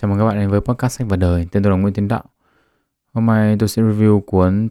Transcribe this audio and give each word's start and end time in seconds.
Chào 0.00 0.10
mừng 0.10 0.18
các 0.18 0.24
bạn 0.24 0.38
đến 0.38 0.50
với 0.50 0.60
podcast 0.60 0.98
sách 0.98 1.06
và 1.10 1.16
đời. 1.16 1.46
Tên 1.52 1.62
tôi 1.62 1.70
là 1.70 1.78
Nguyễn 1.78 1.94
Tiến 1.94 2.08
Đạo. 2.08 2.24
Hôm 3.12 3.26
nay 3.26 3.56
tôi 3.58 3.68
sẽ 3.68 3.82
review 3.82 4.20
cuốn 4.20 4.68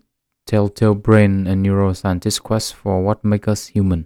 Telltale 0.51 0.93
Brain 1.03 1.45
and 1.45 1.67
Neuroscientist 1.67 2.43
Quest 2.43 2.75
for 2.83 3.05
What 3.05 3.15
Makes 3.23 3.51
Us 3.51 3.69
Human. 3.75 4.03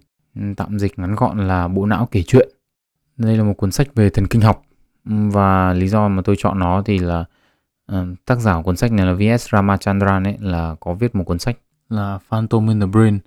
Tạm 0.56 0.78
dịch 0.78 0.98
ngắn 0.98 1.14
gọn 1.14 1.48
là 1.48 1.68
bộ 1.68 1.86
não 1.86 2.08
kể 2.10 2.22
chuyện. 2.22 2.48
Đây 3.16 3.36
là 3.36 3.44
một 3.44 3.54
cuốn 3.56 3.72
sách 3.72 3.94
về 3.94 4.10
thần 4.10 4.26
kinh 4.26 4.40
học 4.40 4.62
và 5.04 5.72
lý 5.72 5.88
do 5.88 6.08
mà 6.08 6.22
tôi 6.22 6.36
chọn 6.38 6.58
nó 6.58 6.82
thì 6.84 6.98
là 6.98 7.24
uh, 7.92 7.96
tác 8.26 8.40
giả 8.40 8.56
của 8.56 8.62
cuốn 8.62 8.76
sách 8.76 8.92
này 8.92 9.06
là 9.06 9.12
V.S. 9.12 9.48
Ramachandran 9.52 10.24
ấy 10.24 10.36
là 10.40 10.76
có 10.80 10.94
viết 10.94 11.14
một 11.14 11.24
cuốn 11.24 11.38
sách 11.38 11.58
là 11.88 12.18
Phantom 12.28 12.68
in 12.68 12.80
the 12.80 12.86
Brain 12.86 13.18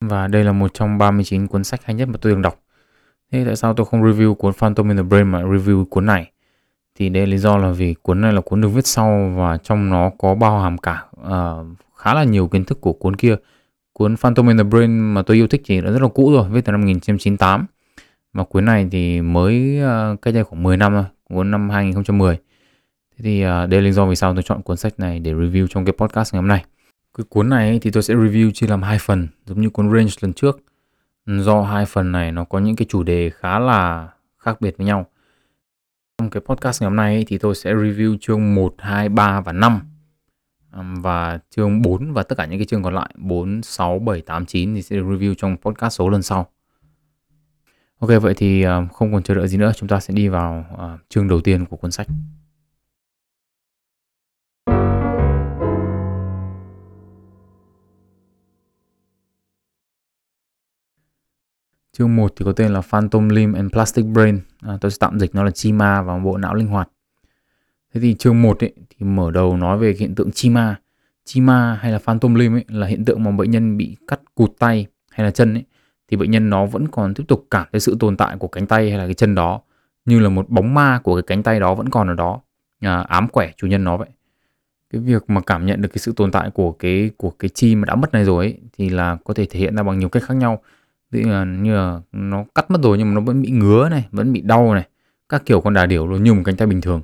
và 0.00 0.26
đây 0.26 0.44
là 0.44 0.52
một 0.52 0.74
trong 0.74 0.98
39 0.98 1.46
cuốn 1.46 1.64
sách 1.64 1.84
hay 1.84 1.94
nhất 1.94 2.08
mà 2.08 2.18
tôi 2.20 2.32
từng 2.32 2.42
đọc. 2.42 2.60
Thế 3.32 3.44
tại 3.44 3.56
sao 3.56 3.74
tôi 3.74 3.86
không 3.86 4.02
review 4.02 4.34
cuốn 4.34 4.52
Phantom 4.52 4.88
in 4.88 4.96
the 4.96 5.02
Brain 5.02 5.28
mà 5.28 5.42
review 5.42 5.84
cuốn 5.84 6.06
này? 6.06 6.30
Thì 6.98 7.08
đây 7.08 7.26
lý 7.26 7.38
do 7.38 7.56
là 7.56 7.70
vì 7.70 7.94
cuốn 8.02 8.20
này 8.20 8.32
là 8.32 8.40
cuốn 8.40 8.60
được 8.60 8.68
viết 8.68 8.86
sau 8.86 9.32
và 9.36 9.56
trong 9.56 9.90
nó 9.90 10.10
có 10.18 10.34
bao 10.34 10.60
hàm 10.60 10.78
cả 10.78 11.04
uh, 11.20 11.66
khá 11.96 12.14
là 12.14 12.24
nhiều 12.24 12.48
kiến 12.48 12.64
thức 12.64 12.80
của 12.80 12.92
cuốn 12.92 13.16
kia. 13.16 13.36
Cuốn 13.92 14.16
Phantom 14.16 14.48
in 14.48 14.56
the 14.56 14.64
Brain 14.64 14.98
mà 14.98 15.22
tôi 15.22 15.36
yêu 15.36 15.46
thích 15.46 15.62
thì 15.64 15.80
đã 15.80 15.90
rất 15.90 16.02
là 16.02 16.08
cũ 16.08 16.32
rồi 16.32 16.48
viết 16.50 16.64
từ 16.64 16.72
năm 16.72 16.80
1998 16.80 17.66
mà 18.32 18.44
cuốn 18.44 18.64
này 18.64 18.88
thì 18.90 19.20
mới 19.20 19.80
uh, 19.82 20.22
cách 20.22 20.34
đây 20.34 20.44
khoảng 20.44 20.62
10 20.62 20.76
năm 20.76 20.92
thôi 20.92 21.04
cuốn 21.28 21.50
năm 21.50 21.70
2010 21.70 22.38
thế 23.16 23.22
thì 23.22 23.44
uh, 23.44 23.48
đây 23.48 23.80
là 23.80 23.80
lý 23.80 23.92
do 23.92 24.06
vì 24.06 24.16
sao 24.16 24.34
tôi 24.34 24.42
chọn 24.42 24.62
cuốn 24.62 24.76
sách 24.76 25.00
này 25.00 25.18
để 25.18 25.32
review 25.32 25.66
trong 25.66 25.84
cái 25.84 25.92
podcast 25.92 26.34
ngày 26.34 26.38
hôm 26.38 26.48
nay. 26.48 26.64
Cái 27.18 27.24
cuốn 27.28 27.48
này 27.48 27.78
thì 27.82 27.90
tôi 27.90 28.02
sẽ 28.02 28.14
review 28.14 28.50
chia 28.50 28.66
làm 28.66 28.82
hai 28.82 28.98
phần 29.00 29.28
giống 29.46 29.60
như 29.60 29.70
cuốn 29.70 29.92
Range 29.92 30.10
lần 30.20 30.32
trước. 30.32 30.60
Do 31.26 31.62
hai 31.62 31.86
phần 31.86 32.12
này 32.12 32.32
nó 32.32 32.44
có 32.44 32.58
những 32.58 32.76
cái 32.76 32.86
chủ 32.88 33.02
đề 33.02 33.30
khá 33.30 33.58
là 33.58 34.08
khác 34.38 34.60
biệt 34.60 34.74
với 34.78 34.86
nhau 34.86 35.06
trong 36.24 36.30
cái 36.30 36.40
podcast 36.40 36.82
ngày 36.82 36.90
hôm 36.90 36.96
nay 36.96 37.24
thì 37.26 37.38
tôi 37.38 37.54
sẽ 37.54 37.74
review 37.74 38.16
chương 38.20 38.54
1, 38.54 38.74
2, 38.78 39.08
3 39.08 39.40
và 39.40 39.52
5 39.52 39.80
và 41.02 41.38
chương 41.50 41.82
4 41.82 42.12
và 42.12 42.22
tất 42.22 42.38
cả 42.38 42.46
những 42.46 42.58
cái 42.58 42.66
chương 42.66 42.82
còn 42.82 42.94
lại 42.94 43.14
4, 43.18 43.62
6, 43.62 43.98
7, 43.98 44.20
8, 44.20 44.46
9 44.46 44.74
thì 44.74 44.82
sẽ 44.82 44.96
được 44.96 45.04
review 45.04 45.34
trong 45.34 45.56
podcast 45.56 45.94
số 45.98 46.08
lần 46.08 46.22
sau. 46.22 46.46
Ok 47.98 48.10
vậy 48.22 48.34
thì 48.36 48.62
ờ, 48.62 48.86
không 48.92 49.12
còn 49.12 49.22
chờ 49.22 49.34
đợi 49.34 49.48
gì 49.48 49.58
nữa 49.58 49.72
chúng 49.76 49.88
ta 49.88 50.00
sẽ 50.00 50.14
đi 50.14 50.28
vào 50.28 50.64
ờ, 50.76 50.98
chương 51.08 51.28
đầu 51.28 51.40
tiên 51.40 51.66
của 51.66 51.76
cuốn 51.76 51.90
sách. 51.90 52.06
Chương 61.98 62.16
1 62.16 62.32
thì 62.36 62.44
có 62.44 62.52
tên 62.52 62.72
là 62.72 62.80
Phantom 62.80 63.28
Limb 63.28 63.54
and 63.54 63.72
Plastic 63.72 64.04
Brain. 64.04 64.40
À, 64.60 64.78
tôi 64.80 64.90
sẽ 64.90 64.96
tạm 65.00 65.18
dịch 65.18 65.34
nó 65.34 65.42
là 65.44 65.50
chi 65.50 65.72
ma 65.72 66.02
và 66.02 66.18
bộ 66.18 66.36
não 66.36 66.54
linh 66.54 66.66
hoạt. 66.66 66.88
Thế 67.94 68.00
thì 68.00 68.14
chương 68.14 68.42
1 68.42 68.64
ấy, 68.64 68.72
thì 68.76 69.06
mở 69.06 69.30
đầu 69.30 69.56
nói 69.56 69.78
về 69.78 69.94
hiện 69.98 70.14
tượng 70.14 70.30
chi 70.32 70.50
ma. 70.50 70.76
Chi 71.24 71.40
ma 71.40 71.78
hay 71.82 71.92
là 71.92 71.98
Phantom 71.98 72.34
Limb 72.34 72.56
ấy, 72.56 72.64
là 72.68 72.86
hiện 72.86 73.04
tượng 73.04 73.24
mà 73.24 73.30
bệnh 73.30 73.50
nhân 73.50 73.76
bị 73.76 73.96
cắt 74.08 74.20
cụt 74.34 74.50
tay 74.58 74.86
hay 75.10 75.24
là 75.24 75.30
chân 75.30 75.54
ấy, 75.54 75.64
thì 76.08 76.16
bệnh 76.16 76.30
nhân 76.30 76.50
nó 76.50 76.66
vẫn 76.66 76.88
còn 76.88 77.14
tiếp 77.14 77.24
tục 77.28 77.46
cảm 77.50 77.66
thấy 77.72 77.80
sự 77.80 77.96
tồn 78.00 78.16
tại 78.16 78.36
của 78.36 78.48
cánh 78.48 78.66
tay 78.66 78.90
hay 78.90 78.98
là 78.98 79.04
cái 79.04 79.14
chân 79.14 79.34
đó 79.34 79.60
như 80.04 80.20
là 80.20 80.28
một 80.28 80.48
bóng 80.48 80.74
ma 80.74 81.00
của 81.04 81.14
cái 81.14 81.22
cánh 81.22 81.42
tay 81.42 81.60
đó 81.60 81.74
vẫn 81.74 81.88
còn 81.88 82.08
ở 82.08 82.14
đó 82.14 82.40
à, 82.80 83.00
ám 83.00 83.28
quẻ 83.28 83.52
chủ 83.56 83.66
nhân 83.66 83.84
nó 83.84 83.96
vậy 83.96 84.08
cái 84.90 85.00
việc 85.00 85.30
mà 85.30 85.40
cảm 85.40 85.66
nhận 85.66 85.82
được 85.82 85.88
cái 85.88 85.98
sự 85.98 86.12
tồn 86.16 86.30
tại 86.32 86.50
của 86.50 86.72
cái 86.72 87.10
của 87.16 87.30
cái 87.30 87.48
chi 87.48 87.76
mà 87.76 87.86
đã 87.86 87.94
mất 87.94 88.12
này 88.12 88.24
rồi 88.24 88.44
ấy, 88.44 88.58
thì 88.78 88.88
là 88.88 89.16
có 89.24 89.34
thể 89.34 89.46
thể 89.46 89.60
hiện 89.60 89.76
ra 89.76 89.82
bằng 89.82 89.98
nhiều 89.98 90.08
cách 90.08 90.22
khác 90.22 90.34
nhau 90.34 90.62
Ví 91.14 91.22
là 91.22 91.44
như 91.44 91.74
là 91.74 92.00
nó 92.12 92.44
cắt 92.54 92.70
mất 92.70 92.82
rồi 92.82 92.98
nhưng 92.98 93.08
mà 93.08 93.14
nó 93.14 93.20
vẫn 93.20 93.42
bị 93.42 93.50
ngứa 93.50 93.88
này, 93.88 94.08
vẫn 94.12 94.32
bị 94.32 94.40
đau 94.40 94.74
này. 94.74 94.88
Các 95.28 95.42
kiểu 95.46 95.60
con 95.60 95.74
đà 95.74 95.86
điểu 95.86 96.06
luôn 96.06 96.24
như 96.24 96.34
một 96.34 96.42
cánh 96.44 96.56
tay 96.56 96.66
bình 96.66 96.80
thường. 96.80 97.02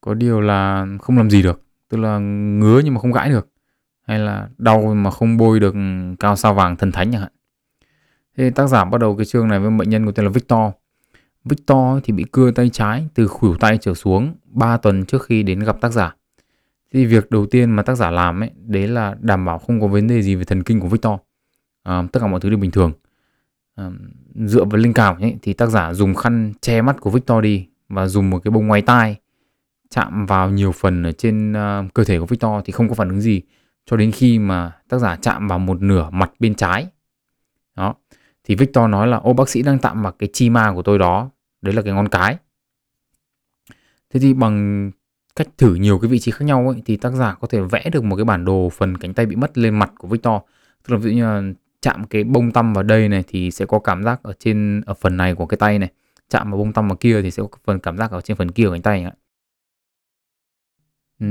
Có 0.00 0.14
điều 0.14 0.40
là 0.40 0.86
không 1.00 1.16
làm 1.16 1.30
gì 1.30 1.42
được. 1.42 1.62
Tức 1.88 1.98
là 1.98 2.18
ngứa 2.18 2.80
nhưng 2.84 2.94
mà 2.94 3.00
không 3.00 3.12
gãi 3.12 3.30
được. 3.30 3.48
Hay 4.06 4.18
là 4.18 4.48
đau 4.58 4.94
mà 4.94 5.10
không 5.10 5.36
bôi 5.36 5.60
được 5.60 5.74
cao 6.18 6.36
sao 6.36 6.54
vàng 6.54 6.76
thần 6.76 6.92
thánh 6.92 7.12
chẳng 7.12 7.20
hạn. 7.20 7.32
Thế 8.36 8.50
tác 8.50 8.66
giả 8.66 8.84
bắt 8.84 8.98
đầu 9.00 9.16
cái 9.16 9.24
chương 9.24 9.48
này 9.48 9.60
với 9.60 9.70
bệnh 9.70 9.90
nhân 9.90 10.06
có 10.06 10.12
tên 10.12 10.26
là 10.26 10.30
Victor. 10.30 10.72
Victor 11.44 11.98
thì 12.04 12.12
bị 12.12 12.24
cưa 12.32 12.50
tay 12.50 12.68
trái 12.68 13.06
từ 13.14 13.26
khuỷu 13.26 13.54
tay 13.60 13.78
trở 13.78 13.94
xuống 13.94 14.34
3 14.44 14.76
tuần 14.76 15.04
trước 15.04 15.22
khi 15.22 15.42
đến 15.42 15.60
gặp 15.60 15.80
tác 15.80 15.92
giả. 15.92 16.14
Thì 16.92 17.06
việc 17.06 17.30
đầu 17.30 17.46
tiên 17.46 17.70
mà 17.70 17.82
tác 17.82 17.94
giả 17.94 18.10
làm 18.10 18.42
ấy, 18.42 18.50
đấy 18.66 18.88
là 18.88 19.16
đảm 19.20 19.44
bảo 19.44 19.58
không 19.58 19.80
có 19.80 19.86
vấn 19.86 20.06
đề 20.06 20.22
gì 20.22 20.34
về 20.34 20.44
thần 20.44 20.62
kinh 20.62 20.80
của 20.80 20.88
Victor. 20.88 21.20
À, 21.82 22.02
tất 22.12 22.20
cả 22.20 22.26
mọi 22.26 22.40
thứ 22.40 22.50
đều 22.50 22.58
bình 22.58 22.70
thường 22.70 22.92
dựa 24.34 24.64
vào 24.64 24.80
linh 24.80 24.92
cảm 24.92 25.20
ấy, 25.20 25.36
thì 25.42 25.52
tác 25.52 25.66
giả 25.66 25.94
dùng 25.94 26.14
khăn 26.14 26.52
che 26.60 26.82
mắt 26.82 27.00
của 27.00 27.10
Victor 27.10 27.42
đi 27.42 27.68
và 27.88 28.06
dùng 28.06 28.30
một 28.30 28.38
cái 28.44 28.50
bông 28.50 28.66
ngoài 28.66 28.82
tai 28.82 29.16
chạm 29.90 30.26
vào 30.26 30.50
nhiều 30.50 30.72
phần 30.72 31.02
ở 31.02 31.12
trên 31.12 31.52
uh, 31.52 31.94
cơ 31.94 32.04
thể 32.04 32.18
của 32.18 32.26
Victor 32.26 32.52
thì 32.64 32.72
không 32.72 32.88
có 32.88 32.94
phản 32.94 33.08
ứng 33.08 33.20
gì 33.20 33.42
cho 33.86 33.96
đến 33.96 34.12
khi 34.12 34.38
mà 34.38 34.72
tác 34.88 34.98
giả 34.98 35.16
chạm 35.16 35.48
vào 35.48 35.58
một 35.58 35.82
nửa 35.82 36.10
mặt 36.10 36.30
bên 36.38 36.54
trái. 36.54 36.86
Đó 37.76 37.94
thì 38.44 38.54
Victor 38.54 38.90
nói 38.90 39.06
là 39.06 39.16
ô 39.16 39.32
bác 39.32 39.48
sĩ 39.48 39.62
đang 39.62 39.78
tạm 39.78 40.02
vào 40.02 40.12
cái 40.12 40.28
chi 40.32 40.50
ma 40.50 40.72
của 40.74 40.82
tôi 40.82 40.98
đó 40.98 41.30
đấy 41.62 41.74
là 41.74 41.82
cái 41.82 41.92
ngón 41.92 42.08
cái. 42.08 42.36
Thế 44.10 44.20
thì 44.20 44.34
bằng 44.34 44.90
cách 45.36 45.48
thử 45.58 45.74
nhiều 45.74 45.98
cái 45.98 46.08
vị 46.08 46.18
trí 46.18 46.30
khác 46.30 46.44
nhau 46.44 46.68
ấy, 46.68 46.82
thì 46.84 46.96
tác 46.96 47.10
giả 47.10 47.34
có 47.34 47.48
thể 47.48 47.60
vẽ 47.60 47.90
được 47.92 48.04
một 48.04 48.16
cái 48.16 48.24
bản 48.24 48.44
đồ 48.44 48.68
phần 48.68 48.96
cánh 48.96 49.14
tay 49.14 49.26
bị 49.26 49.36
mất 49.36 49.58
lên 49.58 49.78
mặt 49.78 49.92
của 49.98 50.08
Victor. 50.08 50.42
Tức 50.82 50.94
là 50.94 50.98
ví 50.98 51.10
dụ 51.10 51.16
như 51.16 51.24
là 51.24 51.42
chạm 51.82 52.04
cái 52.04 52.24
bông 52.24 52.52
tăm 52.52 52.72
vào 52.72 52.82
đây 52.82 53.08
này 53.08 53.24
thì 53.28 53.50
sẽ 53.50 53.66
có 53.66 53.78
cảm 53.78 54.04
giác 54.04 54.22
ở 54.22 54.32
trên 54.38 54.80
ở 54.86 54.94
phần 54.94 55.16
này 55.16 55.34
của 55.34 55.46
cái 55.46 55.56
tay 55.56 55.78
này 55.78 55.90
chạm 56.30 56.50
vào 56.50 56.58
bông 56.58 56.72
tăm 56.72 56.88
vào 56.88 56.96
kia 56.96 57.22
thì 57.22 57.30
sẽ 57.30 57.42
có 57.42 57.58
phần 57.64 57.78
cảm 57.78 57.98
giác 57.98 58.10
ở 58.10 58.20
trên 58.20 58.36
phần 58.36 58.50
kia 58.50 58.64
của 58.64 58.72
cánh 58.72 58.82
tay 58.82 59.04
ạ. 59.04 59.12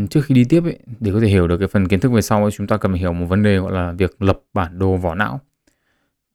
Trước 0.10 0.22
khi 0.26 0.36
đi 0.36 0.44
tiếp 0.44 0.64
ấy, 0.64 0.80
để 1.00 1.12
có 1.14 1.20
thể 1.20 1.28
hiểu 1.28 1.48
được 1.48 1.58
cái 1.58 1.68
phần 1.68 1.88
kiến 1.88 2.00
thức 2.00 2.12
về 2.12 2.22
sau 2.22 2.42
ấy, 2.44 2.52
chúng 2.52 2.68
ta 2.68 2.78
cần 2.78 2.94
hiểu 2.94 3.14
một 3.14 3.26
vấn 3.26 3.44
đề 3.44 3.58
gọi 3.58 3.72
là 3.72 3.92
việc 3.92 4.22
lập 4.22 4.40
bản 4.54 4.80
đồ 4.80 4.98
vỏ 4.98 5.16
não. 5.16 5.40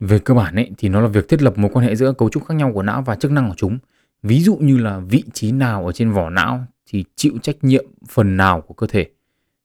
Về 0.01 0.19
cơ 0.19 0.35
bản 0.35 0.55
ấy, 0.55 0.71
thì 0.79 0.89
nó 0.89 1.01
là 1.01 1.09
việc 1.09 1.29
thiết 1.29 1.43
lập 1.43 1.59
mối 1.59 1.71
quan 1.75 1.87
hệ 1.87 1.97
giữa 1.97 2.13
cấu 2.13 2.29
trúc 2.29 2.45
khác 2.45 2.55
nhau 2.55 2.73
của 2.75 2.83
não 2.83 3.03
và 3.03 3.17
chức 3.17 3.31
năng 3.31 3.49
của 3.49 3.55
chúng. 3.57 3.79
Ví 4.23 4.41
dụ 4.41 4.57
như 4.57 4.79
là 4.79 4.99
vị 4.99 5.25
trí 5.33 5.53
nào 5.53 5.87
ở 5.87 5.93
trên 5.93 6.13
vỏ 6.13 6.31
não 6.31 6.65
thì 6.87 7.05
chịu 7.17 7.33
trách 7.43 7.57
nhiệm 7.63 7.85
phần 8.09 8.37
nào 8.37 8.61
của 8.61 8.75
cơ 8.75 8.87
thể 8.87 9.07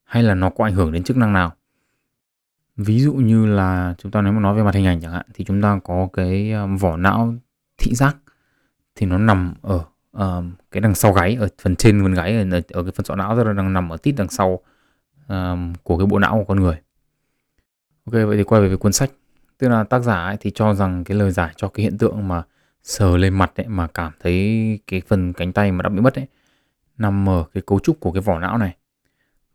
hay 0.03 0.23
là 0.23 0.35
nó 0.35 0.49
có 0.49 0.63
ảnh 0.63 0.73
hưởng 0.73 0.91
đến 0.91 1.03
chức 1.03 1.17
năng 1.17 1.33
nào. 1.33 1.53
Ví 2.77 2.99
dụ 2.99 3.13
như 3.13 3.45
là 3.45 3.95
chúng 3.97 4.11
ta 4.11 4.21
nếu 4.21 4.33
mà 4.33 4.39
nói 4.39 4.55
về 4.55 4.63
mặt 4.63 4.75
hình 4.75 4.85
ảnh 4.85 5.01
chẳng 5.01 5.11
hạn 5.11 5.25
thì 5.33 5.45
chúng 5.45 5.61
ta 5.61 5.79
có 5.83 6.07
cái 6.13 6.51
um, 6.51 6.77
vỏ 6.77 6.97
não 6.97 7.33
thị 7.77 7.95
giác 7.95 8.17
thì 8.95 9.05
nó 9.05 9.17
nằm 9.17 9.53
ở 9.61 9.85
uh, 10.17 10.45
cái 10.71 10.81
đằng 10.81 10.95
sau 10.95 11.13
gáy 11.13 11.35
ở 11.35 11.47
phần 11.61 11.75
trên 11.75 12.01
phần 12.03 12.13
gáy 12.13 12.37
ở, 12.51 12.61
ở 12.69 12.83
cái 12.83 12.91
phần 12.91 13.05
sọ 13.05 13.15
não 13.15 13.35
rất 13.35 13.53
đang 13.53 13.73
nằm 13.73 13.89
ở 13.89 13.97
tít 13.97 14.15
đằng 14.17 14.29
sau 14.29 14.59
um, 15.27 15.73
của 15.83 15.97
cái 15.97 16.07
bộ 16.07 16.19
não 16.19 16.37
của 16.37 16.45
con 16.47 16.59
người. 16.59 16.75
Ok 18.05 18.13
vậy 18.13 18.37
thì 18.37 18.43
quay 18.43 18.61
về 18.61 18.67
với 18.67 18.77
cuốn 18.77 18.93
sách. 18.93 19.11
Tức 19.57 19.69
là 19.69 19.83
tác 19.83 19.99
giả 19.99 20.15
ấy 20.15 20.37
thì 20.39 20.51
cho 20.55 20.73
rằng 20.73 21.03
cái 21.03 21.17
lời 21.17 21.31
giải 21.31 21.53
cho 21.55 21.67
cái 21.67 21.83
hiện 21.83 21.97
tượng 21.97 22.27
mà 22.27 22.43
sờ 22.83 23.17
lên 23.17 23.33
mặt 23.33 23.51
ấy 23.55 23.67
mà 23.67 23.87
cảm 23.87 24.11
thấy 24.19 24.79
cái 24.87 25.01
phần 25.07 25.33
cánh 25.33 25.53
tay 25.53 25.71
mà 25.71 25.81
đã 25.81 25.89
bị 25.89 26.01
mất 26.01 26.15
ấy 26.15 26.27
nằm 26.97 27.29
ở 27.29 27.45
cái 27.53 27.63
cấu 27.67 27.79
trúc 27.79 27.99
của 27.99 28.11
cái 28.11 28.21
vỏ 28.21 28.39
não 28.39 28.57
này 28.57 28.75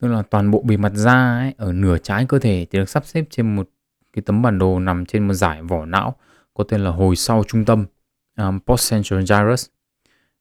tức 0.01 0.09
là 0.09 0.23
toàn 0.23 0.51
bộ 0.51 0.63
bề 0.63 0.77
mặt 0.77 0.93
da 0.95 1.39
ấy, 1.39 1.55
ở 1.57 1.73
nửa 1.73 1.99
trái 1.99 2.27
cơ 2.29 2.39
thể 2.39 2.67
thì 2.71 2.79
được 2.79 2.89
sắp 2.89 3.07
xếp 3.07 3.25
trên 3.31 3.57
một 3.57 3.69
cái 4.13 4.23
tấm 4.23 4.43
bản 4.43 4.59
đồ 4.59 4.79
nằm 4.81 5.07
trên 5.07 5.29
một 5.29 5.35
giải 5.35 5.63
vỏ 5.63 5.87
não 5.87 6.17
có 6.55 6.65
tên 6.65 6.81
là 6.81 6.91
hồi 6.91 7.17
sau 7.17 7.45
trung 7.49 7.65
tâm 7.65 7.87
à, 8.35 8.47
um, 8.47 8.59
postcentral 8.61 9.21
gyrus. 9.21 9.67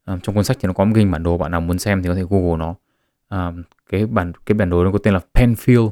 Um, 0.05 0.19
trong 0.19 0.35
cuốn 0.35 0.43
sách 0.43 0.57
thì 0.59 0.67
nó 0.67 0.73
có 0.73 0.85
một 0.85 0.95
hình 0.95 1.11
bản 1.11 1.23
đồ 1.23 1.37
bạn 1.37 1.51
nào 1.51 1.61
muốn 1.61 1.79
xem 1.79 2.03
thì 2.03 2.09
có 2.09 2.15
thể 2.15 2.23
google 2.29 2.57
nó. 2.57 2.75
Um, 3.29 3.63
cái 3.89 4.05
bản 4.05 4.31
cái 4.45 4.53
bản 4.53 4.69
đồ 4.69 4.83
nó 4.83 4.91
có 4.91 4.97
tên 4.97 5.13
là 5.13 5.19
Penfield 5.33 5.89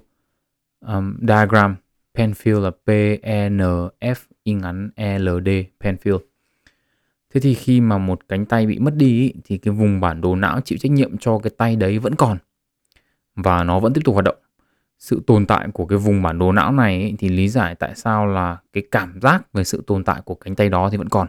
um, 0.85 1.17
diagram. 1.27 1.75
Penfield 2.15 2.61
là 2.61 2.69
P 2.69 2.89
E 3.21 3.49
N 3.49 3.57
F 3.99 4.15
y 4.43 4.53
ngắn 4.53 4.89
E 4.95 5.19
L 5.19 5.29
D 5.45 5.49
Penfield. 5.79 6.19
Thế 7.33 7.41
thì 7.41 7.53
khi 7.53 7.81
mà 7.81 7.97
một 7.97 8.19
cánh 8.29 8.45
tay 8.45 8.65
bị 8.65 8.79
mất 8.79 8.95
đi 8.95 9.07
ý, 9.07 9.33
thì 9.43 9.57
cái 9.57 9.73
vùng 9.73 9.99
bản 9.99 10.21
đồ 10.21 10.35
não 10.35 10.61
chịu 10.61 10.77
trách 10.81 10.91
nhiệm 10.91 11.17
cho 11.17 11.39
cái 11.39 11.51
tay 11.57 11.75
đấy 11.75 11.99
vẫn 11.99 12.15
còn 12.15 12.37
và 13.35 13.63
nó 13.63 13.79
vẫn 13.79 13.93
tiếp 13.93 14.01
tục 14.05 14.13
hoạt 14.13 14.25
động. 14.25 14.37
Sự 14.99 15.23
tồn 15.27 15.45
tại 15.45 15.67
của 15.73 15.85
cái 15.85 15.97
vùng 15.97 16.21
bản 16.21 16.39
đồ 16.39 16.51
não 16.51 16.71
này 16.71 17.01
ấy, 17.01 17.15
thì 17.19 17.29
lý 17.29 17.49
giải 17.49 17.75
tại 17.75 17.95
sao 17.95 18.25
là 18.25 18.57
cái 18.73 18.83
cảm 18.91 19.19
giác 19.21 19.53
về 19.53 19.63
sự 19.63 19.83
tồn 19.87 20.03
tại 20.03 20.21
của 20.25 20.35
cánh 20.35 20.55
tay 20.55 20.69
đó 20.69 20.89
thì 20.89 20.97
vẫn 20.97 21.09
còn. 21.09 21.27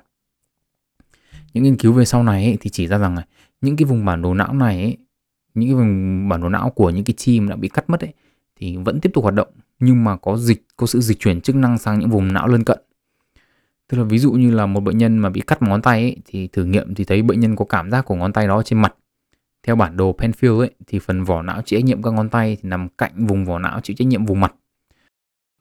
Những 1.52 1.64
nghiên 1.64 1.76
cứu 1.76 1.92
về 1.92 2.04
sau 2.04 2.22
này 2.22 2.44
ấy, 2.44 2.56
thì 2.60 2.70
chỉ 2.70 2.86
ra 2.86 2.98
rằng 2.98 3.14
này, 3.14 3.24
những 3.60 3.76
cái 3.76 3.84
vùng 3.84 4.04
bản 4.04 4.22
đồ 4.22 4.34
não 4.34 4.52
này 4.52 4.82
ấy, 4.82 4.96
những 5.54 5.68
cái 5.68 5.74
vùng 5.74 6.28
bản 6.28 6.40
đồ 6.40 6.48
não 6.48 6.70
của 6.70 6.90
những 6.90 7.04
cái 7.04 7.14
chim 7.16 7.48
đã 7.48 7.56
bị 7.56 7.68
cắt 7.68 7.90
mất 7.90 8.00
ấy 8.00 8.12
thì 8.56 8.76
vẫn 8.76 9.00
tiếp 9.00 9.10
tục 9.14 9.22
hoạt 9.22 9.34
động 9.34 9.48
nhưng 9.78 10.04
mà 10.04 10.16
có 10.16 10.36
dịch 10.36 10.64
có 10.76 10.86
sự 10.86 11.00
dịch 11.00 11.18
chuyển 11.18 11.40
chức 11.40 11.56
năng 11.56 11.78
sang 11.78 11.98
những 11.98 12.10
vùng 12.10 12.32
não 12.32 12.48
lân 12.48 12.64
cận. 12.64 12.78
Tức 13.88 13.98
là 13.98 14.04
ví 14.04 14.18
dụ 14.18 14.32
như 14.32 14.50
là 14.50 14.66
một 14.66 14.80
bệnh 14.80 14.98
nhân 14.98 15.18
mà 15.18 15.30
bị 15.30 15.40
cắt 15.40 15.62
một 15.62 15.68
ngón 15.68 15.82
tay 15.82 16.00
ấy, 16.00 16.16
thì 16.26 16.48
thử 16.48 16.64
nghiệm 16.64 16.94
thì 16.94 17.04
thấy 17.04 17.22
bệnh 17.22 17.40
nhân 17.40 17.56
có 17.56 17.64
cảm 17.64 17.90
giác 17.90 18.04
của 18.04 18.14
ngón 18.14 18.32
tay 18.32 18.46
đó 18.46 18.62
trên 18.62 18.82
mặt 18.82 18.94
theo 19.64 19.76
bản 19.76 19.96
đồ 19.96 20.16
Penfield 20.18 20.58
ấy, 20.58 20.70
thì 20.86 20.98
phần 20.98 21.24
vỏ 21.24 21.42
não 21.42 21.62
chịu 21.62 21.80
trách 21.80 21.84
nhiệm 21.84 22.02
các 22.02 22.12
ngón 22.12 22.28
tay 22.28 22.56
thì 22.62 22.68
nằm 22.68 22.88
cạnh 22.88 23.26
vùng 23.26 23.44
vỏ 23.44 23.58
não 23.58 23.80
chịu 23.80 23.96
trách 23.98 24.06
nhiệm 24.06 24.24
vùng 24.24 24.40
mặt. 24.40 24.54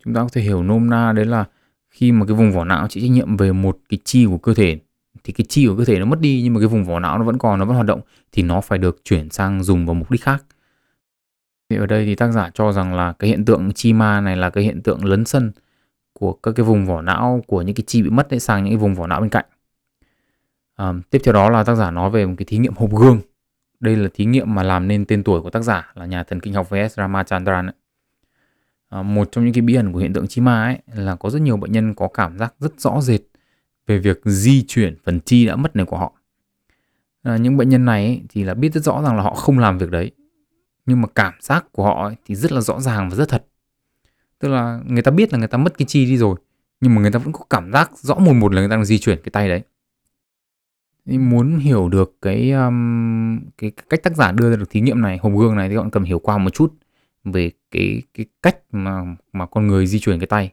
Chúng 0.06 0.14
ta 0.14 0.22
có 0.22 0.30
thể 0.32 0.42
hiểu 0.42 0.64
nôm 0.64 0.90
na 0.90 1.14
đấy 1.14 1.26
là 1.26 1.46
khi 1.90 2.12
mà 2.12 2.26
cái 2.26 2.36
vùng 2.36 2.52
vỏ 2.52 2.64
não 2.64 2.88
chịu 2.88 3.04
trách 3.04 3.12
nhiệm 3.12 3.38
về 3.38 3.52
một 3.52 3.78
cái 3.90 4.00
chi 4.04 4.26
của 4.26 4.38
cơ 4.38 4.54
thể 4.54 4.80
thì 5.24 5.34
cái 5.34 5.46
chi 5.50 5.68
của 5.68 5.76
cơ 5.78 5.86
thể 5.86 6.00
nó 6.00 6.06
mất 6.06 6.20
đi 6.20 6.42
nhưng 6.44 6.54
mà 6.54 6.60
cái 6.60 6.68
vùng 6.68 6.84
vỏ 6.84 7.00
não 7.00 7.18
nó 7.18 7.24
vẫn 7.24 7.38
còn 7.38 7.60
nó 7.60 7.66
vẫn 7.66 7.76
hoạt 7.76 7.88
động 7.88 8.02
thì 8.32 8.44
nó 8.44 8.62
phải 8.62 8.80
được 8.80 9.02
chuyển 9.04 9.30
sang 9.30 9.64
dùng 9.64 9.86
vào 9.86 9.94
mục 9.94 10.12
đích 10.12 10.24
khác. 10.24 10.46
Thì 11.70 11.78
ở 11.78 11.86
đây 11.86 12.06
thì 12.06 12.16
tác 12.16 12.32
giả 12.32 12.50
cho 12.54 12.72
rằng 12.72 12.94
là 12.94 13.14
cái 13.20 13.30
hiện 13.30 13.46
tượng 13.46 13.72
chi 13.74 13.94
ma 13.94 14.22
này 14.22 14.38
là 14.38 14.50
cái 14.50 14.64
hiện 14.64 14.82
tượng 14.82 15.06
lấn 15.06 15.26
sân 15.26 15.52
của 16.14 16.34
các 16.34 16.52
cái 16.56 16.66
vùng 16.66 16.86
vỏ 16.86 17.02
não 17.02 17.44
của 17.48 17.62
những 17.62 17.76
cái 17.76 17.84
chi 17.88 18.02
bị 18.02 18.10
mất 18.10 18.30
ấy 18.30 18.40
sang 18.40 18.64
những 18.64 18.72
cái 18.74 18.78
vùng 18.78 18.96
vỏ 18.96 19.08
não 19.08 19.22
bên 19.22 19.30
cạnh. 19.30 19.46
À, 20.76 20.94
tiếp 21.10 21.22
theo 21.24 21.34
đó 21.34 21.50
là 21.50 21.64
tác 21.64 21.76
giả 21.76 21.92
nói 21.92 22.10
về 22.10 22.26
một 22.26 22.34
cái 22.38 22.46
thí 22.46 22.58
nghiệm 22.58 22.74
hộp 22.76 22.92
gương 22.92 23.20
đây 23.84 23.96
là 23.96 24.10
thí 24.14 24.26
nghiệm 24.26 24.56
mà 24.56 24.64
làm 24.64 24.88
nên 24.88 25.06
tên 25.06 25.24
tuổi 25.24 25.42
của 25.42 25.50
tác 25.50 25.62
giả 25.62 25.92
là 25.96 26.06
nhà 26.06 26.24
thần 26.24 26.40
kinh 26.40 26.54
học 26.54 26.70
V.S. 26.70 26.98
Ramachandran 26.98 27.66
ấy. 27.68 27.74
À, 28.90 29.02
một 29.02 29.32
trong 29.32 29.46
những 29.46 29.54
cái 29.54 29.62
bí 29.62 29.76
ẩn 29.76 29.94
của 29.94 30.00
hiện 30.00 30.14
tượng 30.14 30.28
chi 30.28 30.42
ma 30.42 30.64
ấy 30.64 30.80
là 31.04 31.16
có 31.16 31.30
rất 31.30 31.42
nhiều 31.42 31.58
bệnh 31.58 31.72
nhân 31.72 31.94
có 31.96 32.08
cảm 32.08 32.38
giác 32.38 32.54
rất 32.60 32.80
rõ 32.80 33.02
rệt 33.02 33.22
về 33.88 34.00
việc 34.00 34.22
di 34.26 34.66
chuyển 34.68 34.96
phần 35.04 35.20
chi 35.20 35.46
đã 35.46 35.56
mất 35.56 35.76
này 35.76 35.86
của 35.86 35.98
họ. 35.98 36.14
À, 37.24 37.38
những 37.38 37.58
bệnh 37.58 37.70
nhân 37.70 37.86
này 37.86 38.06
ấy, 38.06 38.22
thì 38.30 38.44
là 38.44 38.54
biết 38.54 38.74
rất 38.74 38.84
rõ 38.84 39.02
rằng 39.04 39.18
là 39.18 39.24
họ 39.24 39.34
không 39.34 39.60
làm 39.60 39.78
việc 39.78 39.92
đấy 39.92 40.12
nhưng 40.86 41.02
mà 41.02 41.08
cảm 41.16 41.34
giác 41.40 41.66
của 41.72 41.84
họ 41.84 42.08
ấy 42.08 42.16
thì 42.26 42.36
rất 42.36 42.52
là 42.52 42.62
rõ 42.62 42.80
ràng 42.80 43.10
và 43.10 43.16
rất 43.16 43.30
thật. 43.30 43.46
Tức 44.40 44.50
là 44.50 44.80
người 44.88 45.02
ta 45.02 45.12
biết 45.12 45.34
là 45.34 45.40
người 45.40 45.48
ta 45.48 45.58
mất 45.58 45.78
cái 45.78 45.86
chi 45.86 46.06
đi 46.06 46.18
rồi 46.18 46.36
nhưng 46.82 46.96
mà 46.96 47.02
người 47.02 47.12
ta 47.12 47.20
vẫn 47.20 47.34
có 47.34 47.46
cảm 47.50 47.72
giác 47.72 47.92
rõ 47.98 48.16
mồn 48.16 48.40
một 48.40 48.54
là 48.54 48.62
người 48.62 48.70
ta 48.70 48.76
đang 48.76 48.86
di 48.86 49.00
chuyển 49.00 49.18
cái 49.24 49.32
tay 49.32 49.50
đấy. 49.50 49.62
Muốn 51.06 51.60
hiểu 51.60 51.90
được 51.90 52.18
cái, 52.22 52.52
um, 52.52 53.40
cái 53.58 53.72
cách 53.90 54.04
tác 54.04 54.16
giả 54.16 54.32
đưa 54.32 54.50
ra 54.50 54.56
được 54.56 54.70
thí 54.70 54.82
nghiệm 54.82 55.02
này, 55.02 55.18
hộp 55.18 55.34
gương 55.40 55.56
này 55.56 55.70
thì 55.70 55.76
các 55.76 55.82
bạn 55.82 55.90
cần 55.92 56.04
hiểu 56.04 56.20
qua 56.20 56.38
một 56.38 56.50
chút 56.54 56.74
về 57.24 57.52
cái 57.72 58.02
cái 58.14 58.26
cách 58.44 58.58
mà 58.72 59.16
mà 59.34 59.46
con 59.46 59.68
người 59.68 59.88
di 59.88 60.00
chuyển 60.00 60.20
cái 60.20 60.28
tay. 60.28 60.52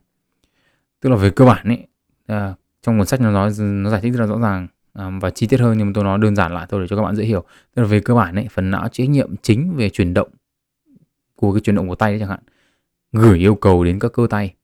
Tức 1.00 1.10
là 1.10 1.16
về 1.16 1.30
cơ 1.30 1.44
bản 1.44 1.66
ấy, 1.68 1.86
à, 2.26 2.54
trong 2.82 2.98
cuốn 2.98 3.06
sách 3.06 3.20
nó 3.20 3.30
nói 3.30 3.50
nó 3.60 3.90
giải 3.90 4.00
thích 4.00 4.12
rất 4.12 4.20
là 4.20 4.26
rõ 4.26 4.38
ràng 4.38 4.68
à, 4.92 5.10
và 5.20 5.30
chi 5.30 5.46
tiết 5.46 5.60
hơn 5.60 5.78
nhưng 5.78 5.86
mà 5.86 5.92
tôi 5.94 6.04
nói 6.04 6.18
đơn 6.18 6.36
giản 6.36 6.54
lại 6.54 6.66
thôi 6.70 6.80
để 6.80 6.86
cho 6.88 6.96
các 6.96 7.02
bạn 7.02 7.16
dễ 7.16 7.24
hiểu. 7.24 7.44
Tức 7.74 7.82
là 7.82 7.88
về 7.88 8.00
cơ 8.00 8.14
bản 8.14 8.34
ấy, 8.34 8.48
phần 8.50 8.70
não 8.70 8.88
chịu 8.88 9.06
trách 9.06 9.10
nhiệm 9.10 9.36
chính 9.42 9.76
về 9.76 9.90
chuyển 9.90 10.14
động 10.14 10.28
của 11.36 11.52
cái 11.52 11.60
chuyển 11.60 11.76
động 11.76 11.88
của 11.88 11.94
tay 11.94 12.12
đấy 12.12 12.20
chẳng 12.20 12.28
hạn, 12.28 12.40
gửi 13.12 13.38
yêu 13.38 13.54
cầu 13.54 13.84
đến 13.84 13.98
các 13.98 14.12
cơ 14.12 14.26
tay 14.30 14.54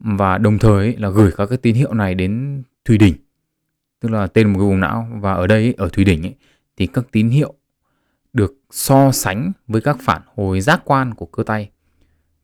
và 0.00 0.38
đồng 0.38 0.58
thời 0.58 0.86
ấy, 0.86 0.96
là 0.98 1.08
gửi 1.10 1.30
các 1.36 1.46
cái 1.46 1.58
tín 1.58 1.74
hiệu 1.74 1.94
này 1.94 2.14
đến 2.14 2.62
thùy 2.84 2.98
đỉnh 2.98 3.14
tức 4.06 4.12
là 4.12 4.26
tên 4.26 4.52
một 4.52 4.58
cái 4.58 4.66
vùng 4.66 4.80
não. 4.80 5.08
Và 5.20 5.32
ở 5.32 5.46
đây 5.46 5.74
ở 5.76 5.88
thùy 5.88 6.04
đỉnh 6.04 6.22
ấy, 6.22 6.34
thì 6.76 6.86
các 6.86 7.04
tín 7.12 7.28
hiệu 7.28 7.54
được 8.32 8.54
so 8.70 9.12
sánh 9.12 9.52
với 9.68 9.80
các 9.80 9.96
phản 10.00 10.22
hồi 10.34 10.60
giác 10.60 10.80
quan 10.84 11.14
của 11.14 11.26
cơ 11.26 11.42
tay. 11.42 11.70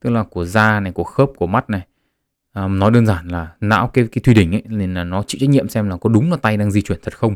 Tức 0.00 0.11
là 0.11 0.23
của 0.23 0.44
da 0.44 0.81
này 0.81 0.93
của 0.93 1.05
khớp 1.05 1.31
của 1.37 1.47
mắt 1.47 1.70
này. 1.70 1.87
À, 2.53 2.69
nói 2.69 2.91
đơn 2.91 3.06
giản 3.06 3.29
là 3.29 3.53
não 3.61 3.88
cái 3.88 4.09
cái 4.12 4.23
thùy 4.23 4.35
đỉnh 4.35 4.55
ấy 4.55 4.62
nên 4.67 4.94
là 4.94 5.05
nó 5.05 5.23
chịu 5.23 5.38
trách 5.41 5.50
nhiệm 5.50 5.69
xem 5.69 5.88
là 5.88 5.97
có 5.97 6.09
đúng 6.09 6.31
là 6.31 6.37
tay 6.37 6.56
đang 6.56 6.70
di 6.70 6.82
chuyển 6.82 6.99
thật 7.03 7.19
không. 7.19 7.35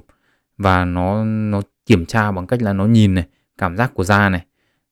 Và 0.59 0.85
nó 0.85 1.25
nó 1.25 1.63
kiểm 1.87 2.07
tra 2.07 2.33
bằng 2.33 2.47
cách 2.47 2.63
là 2.63 2.73
nó 2.73 2.87
nhìn 2.87 3.15
này 3.15 3.27
cảm 3.59 3.77
giác 3.77 3.95
của 3.95 4.05
da 4.05 4.29
này. 4.29 4.45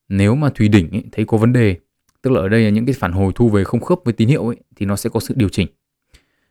Nếu 0.09 0.35
mà 0.35 0.51
thùy 0.55 0.69
đỉnh 0.69 0.91
ấy, 0.91 1.05
thấy 1.13 1.25
có 1.25 1.37
vấn 1.37 1.53
đề 1.53 1.77
tức 2.23 2.31
là 2.31 2.41
ở 2.41 2.49
đây 2.49 2.65
là 2.65 2.71
những 2.71 2.87
cái 2.87 2.95
phản 2.99 3.13
hồi 3.13 3.33
thu 3.35 3.49
về 3.49 3.65
không 3.65 3.81
khớp 3.81 3.99
với 4.05 4.15
tín 4.15 4.29
hiệu 4.29 4.49
ấy 4.49 4.57
thì 4.77 4.87
nó 4.87 4.97
sẽ 4.97 5.11
có 5.11 5.21
sự 5.21 5.35
điều 5.37 5.49
chỉnh. 5.49 5.69